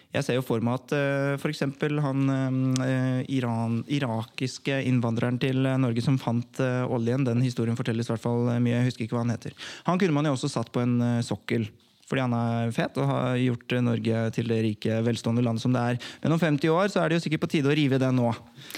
Jeg 0.09 0.25
ser 0.25 0.39
jo 0.39 0.45
for 0.45 0.63
meg 0.65 0.79
at 0.79 0.93
uh, 0.97 1.35
f.eks. 1.37 1.61
han 2.01 2.31
uh, 2.33 3.19
Iran, 3.29 3.81
irakiske 3.85 4.79
innvandreren 4.89 5.37
til 5.41 5.61
Norge 5.81 6.01
som 6.01 6.17
fant 6.21 6.61
uh, 6.63 6.89
oljen, 6.89 7.27
den 7.27 7.43
historien 7.45 7.77
fortelles 7.77 8.09
i 8.09 8.13
hvert 8.15 8.23
fall 8.23 8.49
mye. 8.57 8.79
Jeg 8.79 8.89
husker 8.89 9.05
ikke 9.05 9.19
hva 9.19 9.27
han 9.27 9.35
heter. 9.35 9.53
Han 9.85 10.01
kunne 10.01 10.17
man 10.17 10.25
jo 10.25 10.33
også 10.33 10.49
satt 10.49 10.73
på 10.73 10.81
en 10.81 10.97
sokkel 11.25 11.69
fordi 12.09 12.25
han 12.25 12.33
er 12.33 12.71
fet 12.73 12.97
og 12.97 13.09
har 13.09 13.37
gjort 13.37 13.75
Norge 13.85 14.21
til 14.33 14.49
det 14.49 14.59
rike, 14.65 14.99
velstående 15.05 15.43
landet 15.45 15.61
som 15.61 15.73
det 15.75 15.83
er. 15.93 15.99
Men 16.23 16.33
om 16.35 16.41
50 16.41 16.71
år 16.73 16.89
så 16.89 17.03
er 17.03 17.11
det 17.11 17.19
jo 17.19 17.25
sikkert 17.27 17.43
på 17.43 17.51
tide 17.53 17.69
å 17.69 17.75
rive 17.77 17.99
det 18.01 18.09
nå. 18.15 18.31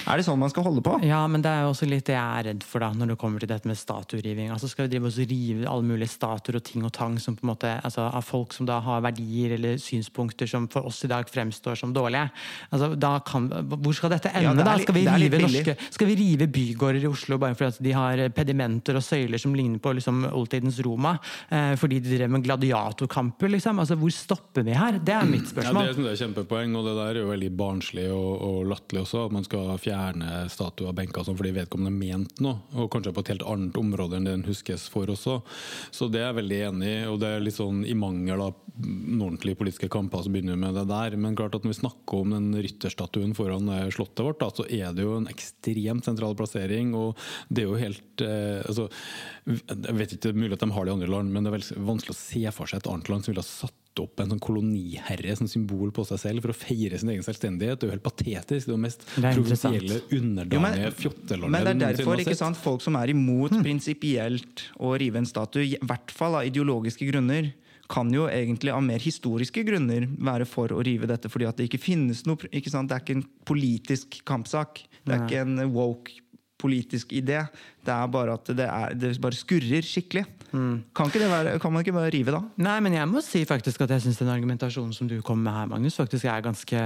Er 0.05 0.19
det 0.19 0.25
sånn 0.27 0.39
man 0.41 0.51
skal 0.51 0.65
holde 0.67 0.83
på? 0.83 0.97
Ja, 1.07 1.21
men 1.31 1.43
det 1.43 1.51
er 1.51 1.63
jo 1.63 1.71
også 1.71 1.87
litt 1.87 2.05
det 2.09 2.17
jeg 2.17 2.41
er 2.41 2.47
redd 2.49 2.65
for 2.67 2.83
da, 2.83 2.91
når 2.97 3.13
det 3.13 3.17
kommer 3.21 3.43
til 3.43 3.51
dette 3.51 3.69
med 3.69 3.79
statueriving. 3.79 4.51
Altså 4.51 4.67
Skal 4.71 4.87
vi 4.87 4.93
drive 4.95 5.07
oss 5.07 5.19
og 5.21 5.31
rive 5.31 5.69
alle 5.71 5.87
mulige 5.87 6.11
statuer 6.11 6.59
og 6.59 6.65
ting 6.67 6.85
og 6.87 6.93
tang 6.95 7.15
som 7.23 7.37
på 7.37 7.45
en 7.45 7.51
måte, 7.53 7.71
altså 7.79 8.09
av 8.09 8.25
folk 8.27 8.55
som 8.55 8.67
da 8.67 8.81
har 8.83 9.03
verdier 9.05 9.55
eller 9.55 9.79
synspunkter 9.81 10.49
som 10.49 10.67
for 10.71 10.89
oss 10.91 10.99
i 11.07 11.11
dag 11.11 11.29
fremstår 11.31 11.79
som 11.79 11.95
dårlige? 11.95 12.27
Altså, 12.69 12.91
da 12.99 13.13
kan, 13.25 13.47
hvor 13.71 13.95
skal 13.95 14.13
dette 14.15 14.33
ende, 14.33 14.49
Ja, 14.49 14.53
det 14.57 14.65
er 14.65 14.71
da? 14.71 14.77
Skal 14.81 14.97
vi, 14.97 15.05
litt 15.07 15.31
rive 15.31 15.41
norske, 15.45 15.77
skal 15.95 16.11
vi 16.11 16.19
rive 16.19 16.49
bygårder 16.51 17.05
i 17.05 17.11
Oslo 17.11 17.39
bare 17.41 17.55
fordi 17.55 17.87
de 17.87 17.95
har 17.95 18.25
pedimenter 18.35 18.99
og 18.99 19.05
søyler 19.05 19.41
som 19.41 19.55
ligner 19.55 19.79
på 19.81 19.95
liksom, 19.95 20.25
oldtidens 20.35 20.81
Roma? 20.83 21.15
Eh, 21.49 21.73
fordi 21.79 22.01
de 22.03 22.17
drev 22.17 22.31
med 22.31 22.41
gladiatorkamper, 23.21 23.49
liksom? 23.49 23.79
Altså, 23.79 23.95
hvor 23.97 24.11
stopper 24.11 24.63
vi 24.65 24.73
her? 24.73 24.99
Det 24.99 25.13
er 25.13 25.25
mitt 25.25 25.43
Ja, 25.43 25.49
spørsmål. 25.51 25.87
det 25.87 25.95
synes 25.95 26.07
jeg 26.07 26.13
er 26.13 26.21
kjempepoeng, 26.25 26.75
og 26.75 26.85
det 26.85 26.95
der 26.95 27.15
er 27.15 27.21
jo 27.21 27.29
veldig 27.29 27.51
barnslig 27.57 28.07
og, 28.11 28.41
og 28.41 28.65
latterlig 28.67 29.01
også. 29.05 29.25
At 29.25 29.31
man 29.31 29.43
skal 29.43 29.77
fjerne 29.77 30.49
statuer 30.49 30.89
og 30.89 30.95
benker 30.95 31.23
sånn 31.23 31.37
fordi 31.37 31.53
vedkommende 31.55 31.91
mente 31.93 32.41
noe. 32.41 32.59
Og 32.75 32.89
kanskje 32.91 33.13
på 33.13 33.21
et 33.21 33.33
helt 33.35 33.43
annet 33.47 33.77
område 33.77 34.17
enn 34.17 34.25
det 34.25 34.31
den 34.35 34.47
huskes 34.47 34.87
for 34.91 35.05
også. 35.11 35.41
Så 35.91 36.09
det 36.11 36.21
er 36.21 36.31
jeg 36.31 36.39
veldig 36.41 36.61
enig 36.71 36.87
i. 36.91 37.05
Og 37.11 37.19
det 37.21 37.27
er 37.35 37.43
litt 37.43 37.57
sånn 37.57 37.83
i 37.85 37.93
mangel 37.97 38.41
av 38.41 38.55
ordentlige 38.81 39.57
politiske 39.59 39.89
kamper 39.91 40.23
så 40.23 40.31
begynner 40.31 40.55
vi 40.55 40.61
med 40.63 40.77
det 40.79 40.85
der. 40.89 41.15
Men 41.19 41.35
klart 41.35 41.55
at 41.55 41.65
når 41.65 41.73
vi 41.75 41.79
snakker 41.81 42.23
om 42.23 42.31
den 42.33 42.51
rytterstatuen 42.55 43.35
foran 43.37 43.67
slottet 43.93 44.23
vårt, 44.25 44.39
da, 44.41 44.49
så 44.49 44.65
er 44.71 44.93
det 44.95 45.03
jo 45.05 45.17
en 45.19 45.27
ekstremt 45.31 46.07
sentral 46.07 46.35
plassering. 46.39 46.93
Og 46.97 47.17
det 47.49 47.65
er 47.65 47.69
jo 47.69 47.79
helt 47.81 48.23
eh, 48.25 48.61
altså, 48.65 48.87
Jeg 49.45 49.97
vet 49.97 50.15
ikke, 50.15 50.21
det 50.23 50.31
er 50.31 50.39
mulig 50.39 50.55
at 50.57 50.63
de 50.63 50.71
har 50.71 50.85
det 50.87 50.93
i 50.93 50.95
andre 50.95 51.11
land, 51.11 51.33
men 51.35 51.45
det 51.45 51.51
er 51.53 51.83
vanskelig 51.83 52.15
å 52.15 52.19
se 52.21 52.43
for 52.55 52.69
seg 52.71 52.81
et 52.81 52.89
annet 52.91 53.10
land 53.11 53.25
som 53.25 53.33
ville 53.33 53.43
ha 53.43 53.47
satt 53.47 53.77
opp 53.99 54.21
en 54.23 54.31
sånn 54.31 54.41
koloniherre 54.41 55.33
som 55.35 55.49
symbol 55.51 55.89
på 55.95 56.05
seg 56.07 56.19
selv 56.21 56.45
for 56.45 56.53
å 56.53 56.55
feire 56.55 56.99
sin 56.99 57.11
egen 57.11 57.25
selvstendighet. 57.25 57.79
Det 57.79 57.87
er 57.87 57.89
jo 57.89 57.95
helt 57.97 58.05
patetisk. 58.05 58.67
Det 58.67 58.71
er 58.71 58.77
jo 58.77 58.83
mest 58.85 59.03
provinsielle, 59.17 59.97
underdanige 60.15 60.93
fjottelandet 61.01 61.51
men 61.51 61.65
det 61.81 61.89
er 61.89 61.97
derfor 61.99 62.23
ikke 62.23 62.37
sant, 62.39 62.59
folk 62.59 62.83
som 62.85 62.95
er 62.99 63.11
imot 63.11 63.57
prinsipielt 63.59 64.63
å 64.79 64.93
rive 65.01 65.19
en 65.19 65.27
statue, 65.27 65.73
i 65.73 65.81
hvert 65.83 66.15
fall 66.15 66.39
av 66.39 66.47
ideologiske 66.47 67.09
grunner, 67.11 67.51
kan 67.91 68.07
jo 68.15 68.29
egentlig 68.31 68.71
av 68.71 68.83
mer 68.85 69.03
historiske 69.03 69.65
grunner 69.67 70.05
være 70.15 70.47
for 70.47 70.71
å 70.71 70.79
rive 70.85 71.09
dette, 71.09 71.27
fordi 71.27 71.49
at 71.49 71.59
det 71.59 71.67
ikke 71.67 71.81
finnes 71.83 72.23
noe 72.23 72.47
ikke 72.47 72.71
sant? 72.71 72.87
Det 72.87 72.95
er 72.95 73.03
ikke 73.03 73.17
en 73.19 73.25
politisk 73.47 74.21
kampsak. 74.27 74.85
Det 75.03 75.17
er 75.17 75.25
ikke 75.25 75.43
en 75.43 75.73
woke 75.73 76.21
politisk 76.61 77.11
idé. 77.17 77.41
Det 77.81 77.93
er 77.93 78.13
bare 78.13 78.37
at 78.37 78.51
det, 78.53 78.67
er, 78.67 78.95
det 78.95 79.15
bare 79.21 79.37
skurrer 79.37 79.85
skikkelig. 79.85 80.23
Kan, 80.51 81.11
ikke 81.11 81.21
det 81.21 81.29
være, 81.31 81.55
kan 81.61 81.73
man 81.73 81.85
ikke 81.85 81.95
bare 81.95 82.11
rive 82.13 82.33
da? 82.35 82.41
Nei, 82.63 82.77
men 82.83 82.97
jeg 82.97 83.09
må 83.11 83.23
si 83.25 83.43
faktisk 83.47 83.83
at 83.85 83.93
jeg 83.95 84.05
syns 84.05 84.21
den 84.21 84.31
argumentasjonen 84.33 84.95
som 84.95 85.09
du 85.09 85.17
kommer 85.25 85.47
med 85.49 85.57
her, 85.59 85.69
Magnus, 85.73 85.99
faktisk 85.99 86.27
er 86.31 86.43
ganske 86.45 86.81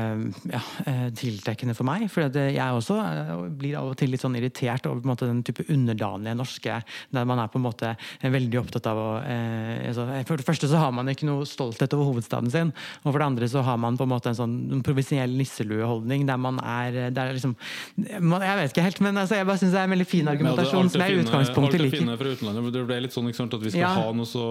ja, 0.52 0.62
eh, 0.86 1.08
tiltrekkende 1.16 1.76
for 1.78 1.88
meg. 1.88 2.08
For 2.12 2.28
jeg 2.28 2.60
også 2.60 3.00
eh, 3.02 3.34
blir 3.56 3.80
av 3.80 3.94
og 3.94 3.98
til 4.00 4.14
litt 4.14 4.24
sånn 4.26 4.38
irritert 4.40 4.86
over 4.90 5.02
på 5.02 5.10
en 5.10 5.14
måte, 5.14 5.30
den 5.32 5.44
type 5.48 5.66
underdanige 5.72 6.36
norske, 6.38 6.82
der 7.16 7.30
man 7.30 7.42
er 7.42 7.52
på 7.54 7.62
en 7.62 7.68
måte 7.68 7.96
eh, 7.96 8.30
veldig 8.34 8.62
opptatt 8.62 8.92
av 8.92 9.02
å 9.02 9.10
eh, 9.24 9.88
altså, 9.90 10.08
For 10.28 10.42
det 10.42 10.48
første 10.48 10.72
så 10.72 10.84
har 10.84 10.94
man 10.96 11.10
ikke 11.12 11.30
noe 11.30 11.48
stolthet 11.50 11.94
over 11.98 12.12
hovedstaden 12.12 12.54
sin, 12.54 12.76
og 13.04 13.10
for 13.12 13.22
det 13.22 13.32
andre 13.32 13.50
så 13.52 13.64
har 13.66 13.80
man 13.82 13.98
på 13.98 14.06
en 14.06 14.14
måte 14.14 14.34
en 14.34 14.42
sånn 14.44 14.56
provisiell 14.86 15.06
provinsiell 15.06 15.36
nisselueholdning 15.38 16.26
der 16.28 16.38
man 16.38 16.60
er 16.60 16.96
eh, 16.96 17.12
der 17.14 17.34
liksom 17.34 17.56
man, 18.20 18.42
Jeg 18.42 18.58
vet 18.58 18.72
ikke 18.72 18.86
helt, 18.86 19.02
men 19.02 19.18
altså, 19.18 19.36
jeg 19.36 19.46
bare 19.46 19.58
syns 19.58 19.74
det 19.74 19.80
er 19.80 19.88
en 19.88 19.94
veldig 19.96 20.08
fin 20.08 20.28
argumentasjon 20.28 20.90
som 20.90 21.02
er 21.02 21.12
jeg 21.12 21.20
i 21.20 21.24
utgangspunktet 21.24 21.82
liker. 21.82 22.72
det 22.72 22.84
ble 22.86 23.00
litt 23.06 23.16
sånn 23.16 23.30
ikke 23.30 23.40
sant, 23.42 23.55
at 23.56 23.64
Vi 23.66 23.72
skal 23.72 23.82
Ja. 23.82 23.94
ha 23.96 24.12
noe 24.14 24.26
så 24.26 24.46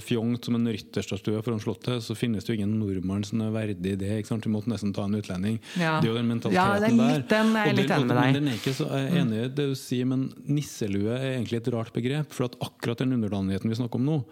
fjongt 0.00 0.44
som 0.48 0.54
en 0.56 0.66
rytterstatue 0.66 1.42
foran 1.42 1.60
Slottet, 1.60 2.02
så 2.02 2.14
finnes 2.16 2.44
det 2.44 2.54
jo 2.54 2.58
ingen 2.60 2.78
nordmann 2.80 3.24
som 3.24 3.40
er 3.42 3.50
verdig 3.52 3.98
det. 3.98 4.10
ikke 4.22 4.26
sant? 4.32 4.44
Vi 4.44 4.50
måtte 4.54 4.68
nesten 4.72 4.94
ta 4.94 5.04
en 5.04 5.14
utlending. 5.14 5.58
Ja. 5.78 6.00
Det 6.00 6.08
er 6.08 6.12
jo 6.14 6.18
den 6.18 6.28
mentaliteten 6.28 6.54
Ja, 6.54 6.78
litt- 6.78 7.28
den 7.28 7.56
er 7.56 7.64
der. 7.64 7.72
Litt 7.74 7.90
enig 7.90 8.06
med 8.06 8.16
deg. 8.16 8.34
Den 8.34 8.48
er 8.48 8.58
ikke 8.58 8.74
så, 8.74 8.86
er 8.90 9.10
enig 9.20 9.44
i 9.44 9.48
det 9.48 9.56
du 9.56 9.74
sier, 9.74 10.06
men 10.06 10.32
nisselue 10.46 11.10
er 11.14 11.38
egentlig 11.38 11.56
et 11.66 11.72
rart 11.74 11.92
begrep. 11.92 12.32
For 12.32 12.44
at 12.44 12.56
akkurat 12.60 12.98
den 12.98 13.12
underdanigheten 13.12 13.68
vi 13.68 13.74
snakker 13.76 13.96
om 13.96 14.04
nå, 14.06 14.24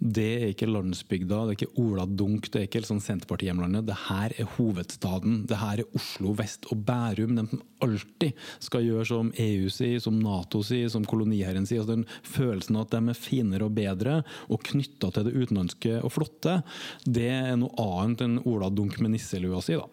det 0.00 0.28
er 0.38 0.46
ikke 0.54 0.68
landsbygda, 0.70 1.42
det 1.44 1.52
er 1.52 1.56
ikke 1.58 1.82
Ola 1.82 2.06
Dunk, 2.08 2.48
det 2.48 2.62
er 2.62 2.66
ikke 2.68 2.80
sånn 2.88 3.02
Senterparti-hjemlandet. 3.04 3.84
Det 3.84 3.98
her 4.06 4.32
er 4.40 4.48
hovedstaden. 4.56 5.42
Det 5.48 5.58
her 5.60 5.82
er 5.82 5.98
Oslo 5.98 6.32
vest 6.38 6.64
og 6.72 6.80
Bærum. 6.88 7.36
De 7.36 7.44
som 7.50 7.62
alltid 7.84 8.40
skal 8.64 8.86
gjøre 8.86 9.06
som 9.10 9.32
EU 9.44 9.68
sier, 9.72 10.00
som 10.00 10.16
Nato 10.22 10.62
sier, 10.64 10.88
som 10.92 11.04
koloniherren 11.04 11.68
sier. 11.68 11.82
Altså 11.84 11.98
den 11.98 12.08
følelsen 12.24 12.80
at 12.80 12.96
de 12.96 13.02
er 13.12 13.20
finere 13.20 13.68
og 13.68 13.76
bedre 13.76 14.22
og 14.48 14.64
knytta 14.70 15.12
til 15.12 15.28
det 15.28 15.36
utenlandske 15.36 15.98
og 16.00 16.14
flotte, 16.16 16.62
det 17.04 17.28
er 17.36 17.58
noe 17.60 17.88
annet 18.00 18.24
enn 18.24 18.40
Ola 18.48 18.72
Dunk 18.72 19.02
med 19.04 19.12
nisselua 19.18 19.60
si, 19.64 19.76
da. 19.76 19.84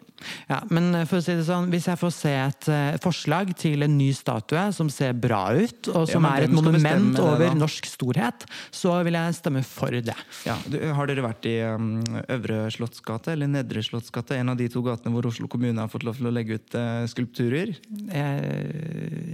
Ja, 0.48 0.60
men 0.72 0.90
eh, 0.94 1.06
for 1.08 1.20
å 1.20 1.24
si 1.24 1.34
det 1.38 1.46
sånn, 1.46 1.68
Hvis 1.72 1.88
jeg 1.90 2.00
får 2.00 2.12
se 2.14 2.34
et 2.34 2.68
eh, 2.72 2.98
forslag 3.02 3.52
til 3.58 3.84
en 3.86 3.96
ny 3.98 4.10
statue 4.16 4.68
som 4.74 4.90
ser 4.92 5.16
bra 5.18 5.42
ut, 5.54 5.90
og 5.92 6.08
som 6.10 6.26
ja, 6.26 6.34
er 6.36 6.48
et 6.48 6.54
monument 6.54 7.10
det, 7.16 7.24
over 7.24 7.56
norsk 7.58 7.88
storhet, 7.88 8.46
så 8.74 8.98
vil 9.06 9.18
jeg 9.18 9.38
stemme 9.38 9.64
for 9.66 9.94
det. 9.94 10.16
Ja, 10.48 10.56
du, 10.68 10.78
har 10.94 11.10
dere 11.10 11.26
vært 11.26 11.48
i 11.48 11.56
um, 11.64 11.98
Øvre 12.28 12.66
Slottsgate 12.74 13.34
eller 13.34 13.50
Nedre 13.50 13.82
Slottsgate? 13.84 14.38
En 14.38 14.52
av 14.54 14.60
de 14.60 14.68
to 14.72 14.82
gatene 14.86 15.14
hvor 15.14 15.28
Oslo 15.30 15.50
kommune 15.50 15.80
har 15.80 15.92
fått 15.92 16.06
lov 16.08 16.18
til 16.20 16.30
å 16.30 16.34
legge 16.34 16.58
ut 16.58 16.78
uh, 16.78 17.04
skulpturer? 17.10 17.74
Jeg, 17.88 18.48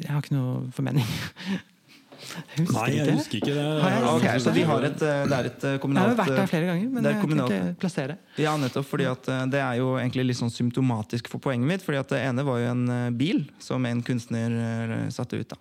jeg 0.04 0.10
har 0.10 0.24
ikke 0.24 0.36
noe 0.38 0.66
formening. 0.74 1.14
Jeg 2.56 2.66
Nei, 2.70 2.84
jeg 2.90 3.06
ikke. 3.06 3.16
husker 3.18 3.36
ikke 3.40 3.54
det. 3.54 3.82
Har 3.82 3.90
jeg- 3.90 4.04
Ok, 4.14 4.26
så 4.40 4.54
de 4.54 4.62
har 4.64 4.84
et, 4.84 5.02
eh, 5.02 5.24
det 5.26 5.32
er 5.38 5.44
et 5.50 5.80
kommunalt 5.80 6.08
Jeg 6.08 6.16
har 6.16 6.24
vært 6.24 6.36
der 6.36 6.42
eh, 6.42 6.46
flere 6.46 6.66
ganger, 6.66 6.88
men 6.90 7.06
er 7.06 7.10
jeg 7.10 7.20
kan 7.20 7.44
ikke 7.44 7.76
plassere. 7.80 8.16
Ja, 8.38 8.56
nettopp. 8.56 8.84
fordi 8.86 9.04
at 9.10 9.28
eh, 9.28 9.46
Det 9.46 9.60
er 9.60 9.74
jo 9.76 9.94
egentlig 9.98 10.26
litt 10.26 10.36
sånn 10.36 10.50
symptomatisk 10.50 11.28
for 11.28 11.38
poenget 11.38 11.66
mitt. 11.66 11.82
fordi 11.82 11.98
at 11.98 12.08
Det 12.08 12.20
ene 12.20 12.44
var 12.44 12.58
jo 12.58 12.70
en 12.70 12.88
eh, 12.88 13.10
bil 13.10 13.44
som 13.58 13.84
en 13.86 14.02
kunstner 14.02 14.50
eh, 14.50 15.08
satte 15.10 15.38
ut. 15.38 15.48
da. 15.48 15.56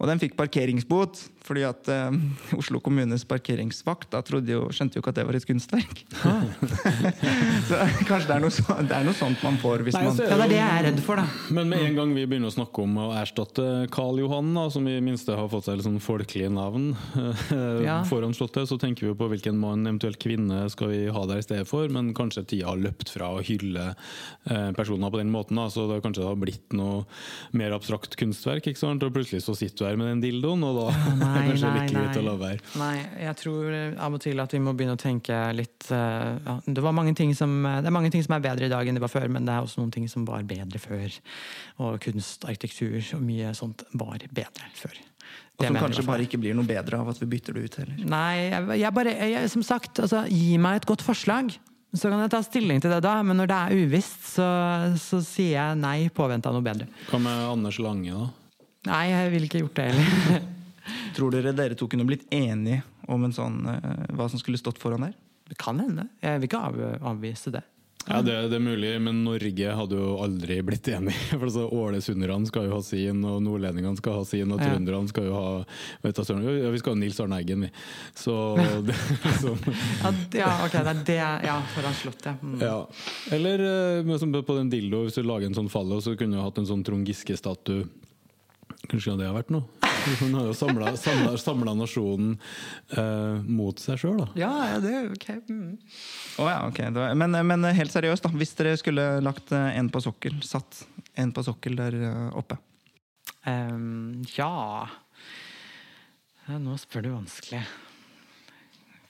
Og 0.00 0.08
den 0.10 0.22
fikk 0.22 0.36
parkeringsbot 0.38 1.20
fordi 1.42 1.64
at 1.66 1.88
eh, 1.90 2.14
Oslo 2.60 2.80
kommunes 2.82 3.24
parkeringsvakt 3.28 4.12
da 4.14 4.22
jo, 4.46 4.68
skjønte 4.74 4.98
jo 4.98 5.02
ikke 5.02 5.12
at 5.12 5.18
det 5.18 5.24
var 5.26 5.38
et 5.38 5.46
kunstverk. 5.48 6.02
så 7.68 7.80
kanskje 8.06 8.28
det 8.28 8.36
er, 8.36 8.42
noe 8.44 8.54
så, 8.54 8.76
det 8.78 8.96
er 8.96 9.06
noe 9.06 9.16
sånt 9.18 9.42
man 9.44 9.58
får 9.62 9.84
hvis 9.86 9.98
Nei, 9.98 10.04
man 10.06 10.20
Ja, 10.22 10.38
det 10.38 10.46
er 10.46 10.52
det 10.52 10.58
jeg 10.60 10.76
er 10.78 10.86
redd 10.88 11.02
for, 11.04 11.18
da. 11.18 11.26
Men 11.54 11.70
med 11.72 11.82
en 11.86 11.98
gang 11.98 12.14
vi 12.14 12.26
begynner 12.30 12.52
å 12.52 12.54
snakke 12.54 12.84
om 12.84 12.98
å 13.02 13.08
erstatte 13.18 13.66
Karl 13.94 14.22
Johan, 14.22 14.52
da, 14.56 14.68
som 14.72 14.86
i 14.88 14.96
minste 15.04 15.36
har 15.38 15.50
fått 15.52 15.68
seg 15.68 15.78
litt 15.78 15.88
sånn 15.88 16.00
folkelige 16.02 16.52
navn 16.52 16.92
Ja. 17.86 18.00
foran 18.08 18.34
Slottet, 18.36 18.68
så 18.70 18.78
tenker 18.80 19.08
vi 19.08 19.16
på 19.18 19.28
hvilken 19.32 19.58
mann, 19.60 19.84
eventuelt 19.86 20.20
kvinne, 20.22 20.64
skal 20.72 20.92
vi 20.92 21.02
ha 21.12 21.24
der 21.28 21.42
i 21.42 21.44
stedet 21.44 21.66
for. 21.68 21.90
Men 21.92 22.12
kanskje 22.16 22.44
tida 22.54 22.70
har 22.70 22.80
løpt 22.80 23.12
fra 23.12 23.32
å 23.36 23.42
hylle 23.44 23.90
eh, 23.92 24.70
personer 24.76 25.12
på 25.12 25.20
den 25.20 25.32
måten. 25.34 25.58
Da, 25.58 25.68
så 25.72 25.88
det 25.88 25.98
har 25.98 26.04
kanskje 26.06 26.26
har 26.26 26.38
blitt 26.40 26.76
noe 26.76 27.02
mer 27.56 27.74
abstrakt 27.76 28.16
kunstverk. 28.20 28.70
ikke 28.70 28.80
sant? 28.80 29.04
Og 29.04 29.14
plutselig 29.14 29.42
så 29.44 29.51
sitter 29.58 29.84
du 29.84 29.88
her 29.88 29.98
med 30.00 30.10
den 30.10 30.22
dildoen, 30.24 30.64
og 30.66 30.78
da 30.78 30.86
er 30.94 31.06
det 31.08 31.18
Nei, 31.20 31.44
kanskje 31.50 31.68
nei, 31.70 31.76
like 31.78 31.94
greit 31.94 32.18
å 32.20 32.24
la 32.26 32.34
nei. 32.34 32.40
være. 32.42 32.72
nei. 32.82 32.96
Jeg 33.26 33.38
tror 33.42 33.70
eh, 33.78 33.94
av 34.08 34.18
og 34.18 34.24
til 34.24 34.42
at 34.44 34.56
vi 34.56 34.62
må 34.64 34.74
begynne 34.78 34.96
å 34.98 35.02
tenke 35.02 35.38
litt 35.56 35.88
eh, 35.94 36.32
ja, 36.48 36.58
det, 36.66 36.84
var 36.84 36.96
mange 36.96 37.14
ting 37.18 37.32
som, 37.38 37.54
det 37.64 37.88
er 37.90 37.94
mange 37.94 38.12
ting 38.14 38.24
som 38.26 38.36
er 38.38 38.44
bedre 38.44 38.68
i 38.68 38.72
dag 38.72 38.88
enn 38.88 38.98
det 38.98 39.04
var 39.04 39.12
før, 39.12 39.28
men 39.32 39.48
det 39.48 39.54
er 39.54 39.64
også 39.64 39.82
noen 39.82 39.94
ting 39.94 40.08
som 40.10 40.26
var 40.28 40.44
bedre 40.48 40.82
før. 40.82 41.16
Og 41.82 41.98
kunst, 42.04 42.46
arkitektur 42.48 43.00
og 43.18 43.24
mye 43.24 43.54
sånt 43.58 43.86
var 43.98 44.22
bedre 44.30 44.70
før. 44.78 45.00
Og 45.60 45.66
som 45.68 45.76
kanskje 45.78 46.04
bare 46.06 46.24
ikke 46.26 46.40
blir 46.40 46.56
noe 46.56 46.66
bedre 46.66 46.98
av 46.98 47.10
at 47.12 47.20
vi 47.20 47.28
bytter 47.34 47.56
det 47.56 47.66
ut 47.66 47.76
heller. 47.82 47.98
Nei, 48.08 48.48
jeg, 48.48 48.80
jeg 48.82 48.94
bare 48.96 49.12
jeg, 49.14 49.50
Som 49.52 49.62
sagt, 49.66 50.00
altså, 50.02 50.24
gi 50.30 50.56
meg 50.60 50.80
et 50.80 50.88
godt 50.88 51.04
forslag. 51.04 51.52
Så 51.92 52.08
kan 52.08 52.22
jeg 52.24 52.32
ta 52.32 52.40
stilling 52.40 52.80
til 52.80 52.92
det 52.94 53.02
da, 53.04 53.18
men 53.26 53.36
når 53.36 53.50
det 53.50 53.56
er 53.58 53.82
uvisst, 53.84 54.22
så, 54.38 54.46
så 54.96 55.20
sier 55.24 55.58
jeg 55.58 55.80
nei 55.80 55.96
påvente 56.14 56.48
av 56.48 56.56
noe 56.56 56.64
bedre. 56.64 56.86
Hva 57.10 57.20
med 57.20 57.42
Anders 57.50 57.76
Lange, 57.84 58.14
da? 58.16 58.30
Nei, 58.88 59.02
jeg 59.12 59.32
ville 59.34 59.48
ikke 59.48 59.62
gjort 59.62 59.78
det 59.78 59.90
heller. 59.92 60.46
Tror 61.16 61.34
dere 61.34 61.52
dere 61.54 61.78
to 61.78 61.86
kunne 61.90 62.06
blitt 62.08 62.24
enige 62.34 62.82
om 63.10 63.26
en 63.26 63.34
sånn, 63.34 63.60
eh, 63.70 64.08
hva 64.16 64.26
som 64.30 64.40
skulle 64.40 64.58
stått 64.58 64.80
foran 64.82 65.06
der? 65.06 65.14
Det 65.48 65.58
kan 65.60 65.78
hende. 65.78 66.08
Jeg 66.22 66.40
vil 66.40 66.48
ikke 66.48 66.64
av, 66.70 66.80
avvise 67.12 67.52
det. 67.54 67.62
Ja, 68.08 68.18
det, 68.22 68.34
det 68.50 68.56
er 68.58 68.62
mulig, 68.62 68.90
men 68.98 69.20
Norge 69.22 69.74
hadde 69.78 69.98
jo 69.98 70.16
aldri 70.24 70.56
blitt 70.66 70.88
enig. 70.90 71.14
For 71.30 71.46
altså, 71.46 71.66
Ålesunderne 71.70 72.48
skal 72.50 72.66
jo 72.66 72.74
ha 72.74 72.80
sin, 72.82 73.22
og 73.28 73.38
nordlendingene 73.44 74.00
skal 74.00 74.18
ha 74.18 74.24
sin, 74.26 74.50
og 74.50 74.58
trønderne 74.62 75.10
skal 75.12 75.28
jo 75.28 75.36
ha 75.36 75.44
vet 76.02 76.18
du, 76.18 76.32
ja, 76.42 76.72
Vi 76.74 76.82
skal 76.82 76.96
ha 76.96 76.98
Nils 76.98 77.20
Arne 77.22 77.38
Eggen, 77.38 77.66
vi. 77.66 77.70
Så 78.18 78.34
det, 78.88 78.96
er 78.96 79.28
liksom, 79.28 79.62
Ja, 80.02 80.14
ja 80.40 80.50
ok, 80.66 80.74
det 80.74 80.94
er 80.96 81.02
det 81.12 81.18
Ja, 81.20 81.56
foran 81.76 81.98
Slottet. 82.00 82.42
Mm. 82.42 82.58
ja. 82.64 82.76
Eller 83.38 83.66
eh, 83.68 84.04
med 84.06 84.18
som 84.18 84.34
på 84.34 84.58
den 84.58 84.72
dildo, 84.72 85.04
hvis 85.06 85.20
du 85.20 85.22
lager 85.22 85.46
en 85.46 85.58
sånn 85.60 85.70
fallo, 85.70 86.00
så 86.02 86.16
kunne 86.18 86.40
du 86.40 86.42
hatt 86.42 86.58
en 86.58 86.70
sånn 86.72 86.82
Trond 86.86 87.06
Giske-statue. 87.06 87.86
Kanskje 88.90 89.14
det 89.20 89.28
har 89.28 89.36
vært 89.36 89.52
noe? 89.54 89.64
Hun 90.20 90.32
har 90.34 90.48
jo 90.48 90.54
samla 91.38 91.74
nasjonen 91.78 92.32
eh, 92.96 93.36
mot 93.46 93.78
seg 93.78 94.00
sjøl, 94.02 94.16
da. 94.24 94.26
Ja, 94.40 94.50
ja, 94.72 94.80
det 94.82 94.90
er 94.98 95.10
ok. 95.14 95.26
Mm. 95.46 95.76
Å 96.42 96.48
ja, 96.50 96.56
ok. 96.66 96.80
Da- 96.96 97.12
Men, 97.18 97.36
men 97.46 97.68
helt 97.78 97.94
seriøst, 97.94 98.26
da. 98.26 98.32
Hvis 98.40 98.56
dere 98.58 98.74
skulle 98.80 99.06
lagt 99.22 99.52
eh, 99.54 99.68
en 99.78 99.92
på 99.94 100.02
sokkel, 100.02 100.40
satt 100.46 100.82
en 101.22 101.30
på 101.36 101.44
sokkel 101.46 101.78
der 101.78 101.94
eh, 102.00 102.26
oppe. 102.42 102.58
Um, 103.46 104.22
ja 104.36 104.50
Ja, 106.48 106.58
Nå 106.62 106.74
spør 106.78 107.02
du 107.06 107.10
vanskelig. 107.14 107.62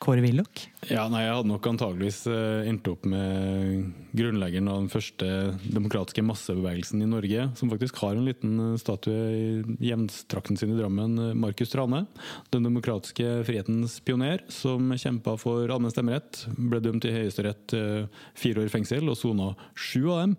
Kåre 0.03 0.23
Willoch? 0.25 0.65
Ja, 0.91 1.05
nei, 1.07 1.21
Jeg 1.23 1.37
hadde 1.37 1.51
nok 1.53 1.67
antageligvis 1.71 2.25
eh, 2.27 2.67
endt 2.67 2.89
opp 2.91 3.05
med 3.07 3.93
grunnleggeren 4.19 4.67
av 4.73 4.81
den 4.81 4.91
første 4.91 5.29
demokratiske 5.63 6.25
massebevegelsen 6.27 7.05
i 7.05 7.09
Norge, 7.09 7.45
som 7.59 7.71
faktisk 7.71 8.01
har 8.03 8.19
en 8.19 8.27
liten 8.27 8.57
eh, 8.59 8.75
statue 8.83 9.15
i 9.31 9.87
hjemstrakten 9.87 10.59
sin 10.59 10.75
i 10.75 10.81
Drammen, 10.81 11.15
eh, 11.23 11.39
Markus 11.39 11.71
Trane. 11.71 12.03
Den 12.51 12.67
demokratiske 12.67 13.39
frihetens 13.47 14.01
pioner, 14.03 14.43
som 14.51 14.91
kjempa 14.91 15.37
for 15.39 15.71
allmenn 15.71 15.95
stemmerett. 15.95 16.45
Ble 16.59 16.83
dømt 16.83 17.07
i 17.07 17.15
Høyesterett 17.15 17.79
fire 18.39 18.63
år 18.65 18.69
i 18.69 18.75
fengsel 18.75 19.07
og 19.07 19.21
sona 19.21 19.53
sju 19.79 20.09
av 20.11 20.25
dem. 20.25 20.39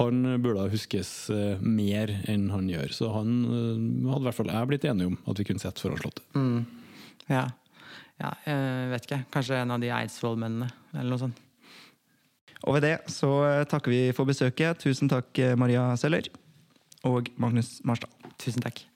Han 0.00 0.24
burde 0.42 0.70
huskes 0.74 1.12
mer 1.62 2.10
enn 2.30 2.48
han 2.50 2.66
gjør, 2.72 2.90
så 2.96 3.14
han 3.14 3.42
hadde 4.10 4.24
i 4.24 4.26
hvert 4.26 4.42
fall 4.42 4.56
jeg 4.56 4.70
blitt 4.72 4.88
enig 4.90 5.12
om 5.12 5.20
at 5.30 5.38
vi 5.38 5.46
kunne 5.46 5.62
sett 5.62 5.82
foranslått 5.82 6.18
det. 6.18 6.32
Mm. 6.34 6.64
Ja. 7.30 7.46
Ja 8.22 8.30
jeg 8.46 8.92
vet 8.92 9.08
ikke. 9.08 9.20
Kanskje 9.34 9.58
en 9.62 9.74
av 9.74 9.82
de 9.82 9.90
Eidsvoll-mennene, 9.94 10.70
eller 10.94 11.10
noe 11.10 11.22
sånt. 11.26 11.42
Og 12.64 12.78
ved 12.78 12.86
det 12.86 12.94
så 13.12 13.30
eh, 13.48 13.66
takker 13.68 13.92
vi 13.92 14.00
for 14.16 14.28
besøket. 14.28 14.80
Tusen 14.80 15.10
takk, 15.12 15.30
eh, 15.38 15.56
Maria 15.60 15.90
Seller 16.00 16.30
og 17.04 17.28
Magnus 17.40 17.76
Marstad. 17.84 18.12
Tusen 18.40 18.64
takk. 18.64 18.86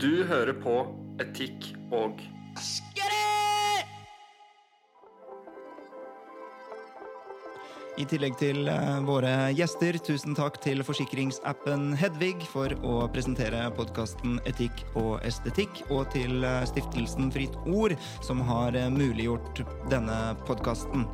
Du 0.00 0.24
hører 0.28 0.56
på 0.58 0.78
Etikk 1.22 1.72
og 1.94 2.22
I 7.96 8.04
tillegg 8.04 8.34
til 8.36 8.66
eh, 8.68 8.98
våre 9.08 9.30
gjester, 9.56 9.96
tusen 10.04 10.36
takk 10.36 10.58
til 10.60 10.82
forsikringsappen 10.84 11.94
Hedvig 11.96 12.44
for 12.50 12.74
å 12.84 13.06
presentere 13.12 13.62
podkasten 13.78 14.36
Etikk 14.44 14.82
og 15.00 15.14
estetikk, 15.24 15.80
og 15.88 16.04
til 16.12 16.44
eh, 16.44 16.60
stiftelsen 16.68 17.32
Fritt 17.32 17.56
Ord, 17.64 17.96
som 18.20 18.44
har 18.44 18.76
eh, 18.76 18.90
muliggjort 18.92 19.64
denne 19.88 20.18
podkasten. 20.44 21.08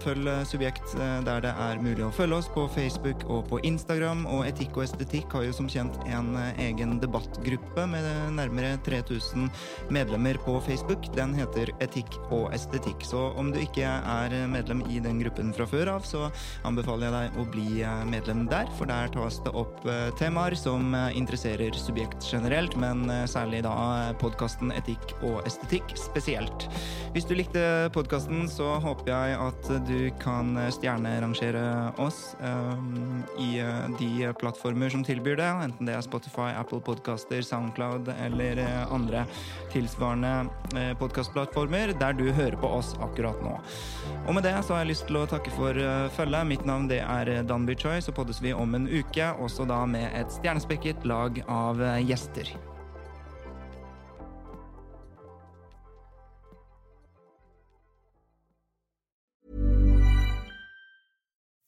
Følg 0.00 0.28
eh, 0.30 0.42
Subjekt 0.48 0.94
eh, 0.96 1.18
der 1.26 1.42
det 1.44 1.52
er 1.52 1.80
mulig 1.82 2.04
å 2.06 2.12
følge 2.14 2.38
oss, 2.40 2.48
på 2.50 2.64
Facebook 2.72 3.24
og 3.28 3.44
på 3.50 3.60
Instagram. 3.68 4.24
Og 4.30 4.46
Etikk 4.48 4.78
og 4.78 4.86
estetikk 4.86 5.32
har 5.36 5.44
jo 5.46 5.54
som 5.56 5.68
kjent 5.70 5.96
en 6.08 6.32
eh, 6.40 6.62
egen 6.68 6.96
debattgruppe 7.02 7.86
med 7.90 8.06
nærmere 8.36 8.76
3000 8.86 9.50
medlemmer 9.92 10.40
på 10.44 10.56
Facebook. 10.64 11.08
Den 11.16 11.34
heter 11.36 11.72
Etikk 11.84 12.16
og 12.30 12.48
estetikk. 12.56 13.04
Så 13.06 13.28
om 13.40 13.52
du 13.52 13.60
ikke 13.60 13.86
er 13.86 14.36
medlem 14.50 14.82
i 14.88 15.00
den 15.02 15.20
gruppen 15.20 15.52
fra 15.56 15.66
før 15.68 15.92
av, 15.96 16.06
så 16.08 16.28
anbefaler 16.68 17.08
jeg 17.08 17.16
deg 17.16 17.40
å 17.40 17.46
bli 17.50 17.68
medlem 18.10 18.44
der, 18.50 18.70
for 18.78 18.90
der 18.90 19.10
tas 19.12 19.40
det 19.44 19.52
opp 19.56 19.82
temaer 20.18 20.54
som 20.58 20.94
interesserer 21.16 21.74
subjekt 21.78 22.24
generelt, 22.30 22.76
men 22.80 23.04
særlig 23.30 23.62
da 23.66 23.74
podkasten 24.20 24.72
Etikk 24.76 25.14
og 25.26 25.40
estetikk 25.48 25.94
spesielt. 25.98 26.68
Hvis 27.14 27.26
du 27.26 27.34
likte 27.38 27.62
podkasten, 27.94 28.46
så 28.50 28.76
håper 28.82 29.12
jeg 29.12 29.38
at 29.40 29.70
du 29.88 29.89
kan 30.22 30.54
stjernerangere 30.72 31.92
oss 32.00 32.36
um, 32.40 33.22
i 33.38 33.62
uh, 33.62 33.86
de 33.98 34.30
plattformer 34.40 34.92
som 34.92 35.04
tilbyr 35.06 35.38
det, 35.40 35.48
enten 35.66 35.88
det 35.88 35.96
er 35.96 36.04
Spotify, 36.06 36.50
Apple 36.58 36.80
Podcaster, 36.84 37.42
Soundcloud 37.46 38.08
eller 38.16 38.60
andre 38.90 39.24
tilsvarende 39.72 40.48
podkastplattformer 40.98 41.94
der 41.98 42.16
du 42.18 42.26
hører 42.34 42.56
på 42.60 42.70
oss 42.80 42.92
akkurat 43.02 43.38
nå. 43.44 43.56
Og 44.26 44.34
med 44.36 44.46
det 44.46 44.54
så 44.64 44.76
har 44.76 44.84
jeg 44.84 44.92
lyst 44.92 45.06
til 45.10 45.20
å 45.20 45.26
takke 45.30 45.52
for 45.54 45.76
følget. 46.16 46.48
Mitt 46.50 46.66
navn 46.68 46.88
det 46.90 47.02
er 47.04 47.32
Danby 47.46 47.76
Choi, 47.78 47.98
så 48.02 48.14
poddes 48.14 48.42
vi 48.42 48.54
om 48.54 48.74
en 48.78 48.88
uke, 48.90 49.32
også 49.42 49.68
da 49.70 49.82
med 49.90 50.10
et 50.14 50.34
stjernespekket 50.40 51.06
lag 51.08 51.42
av 51.50 51.82
gjester. 52.02 52.54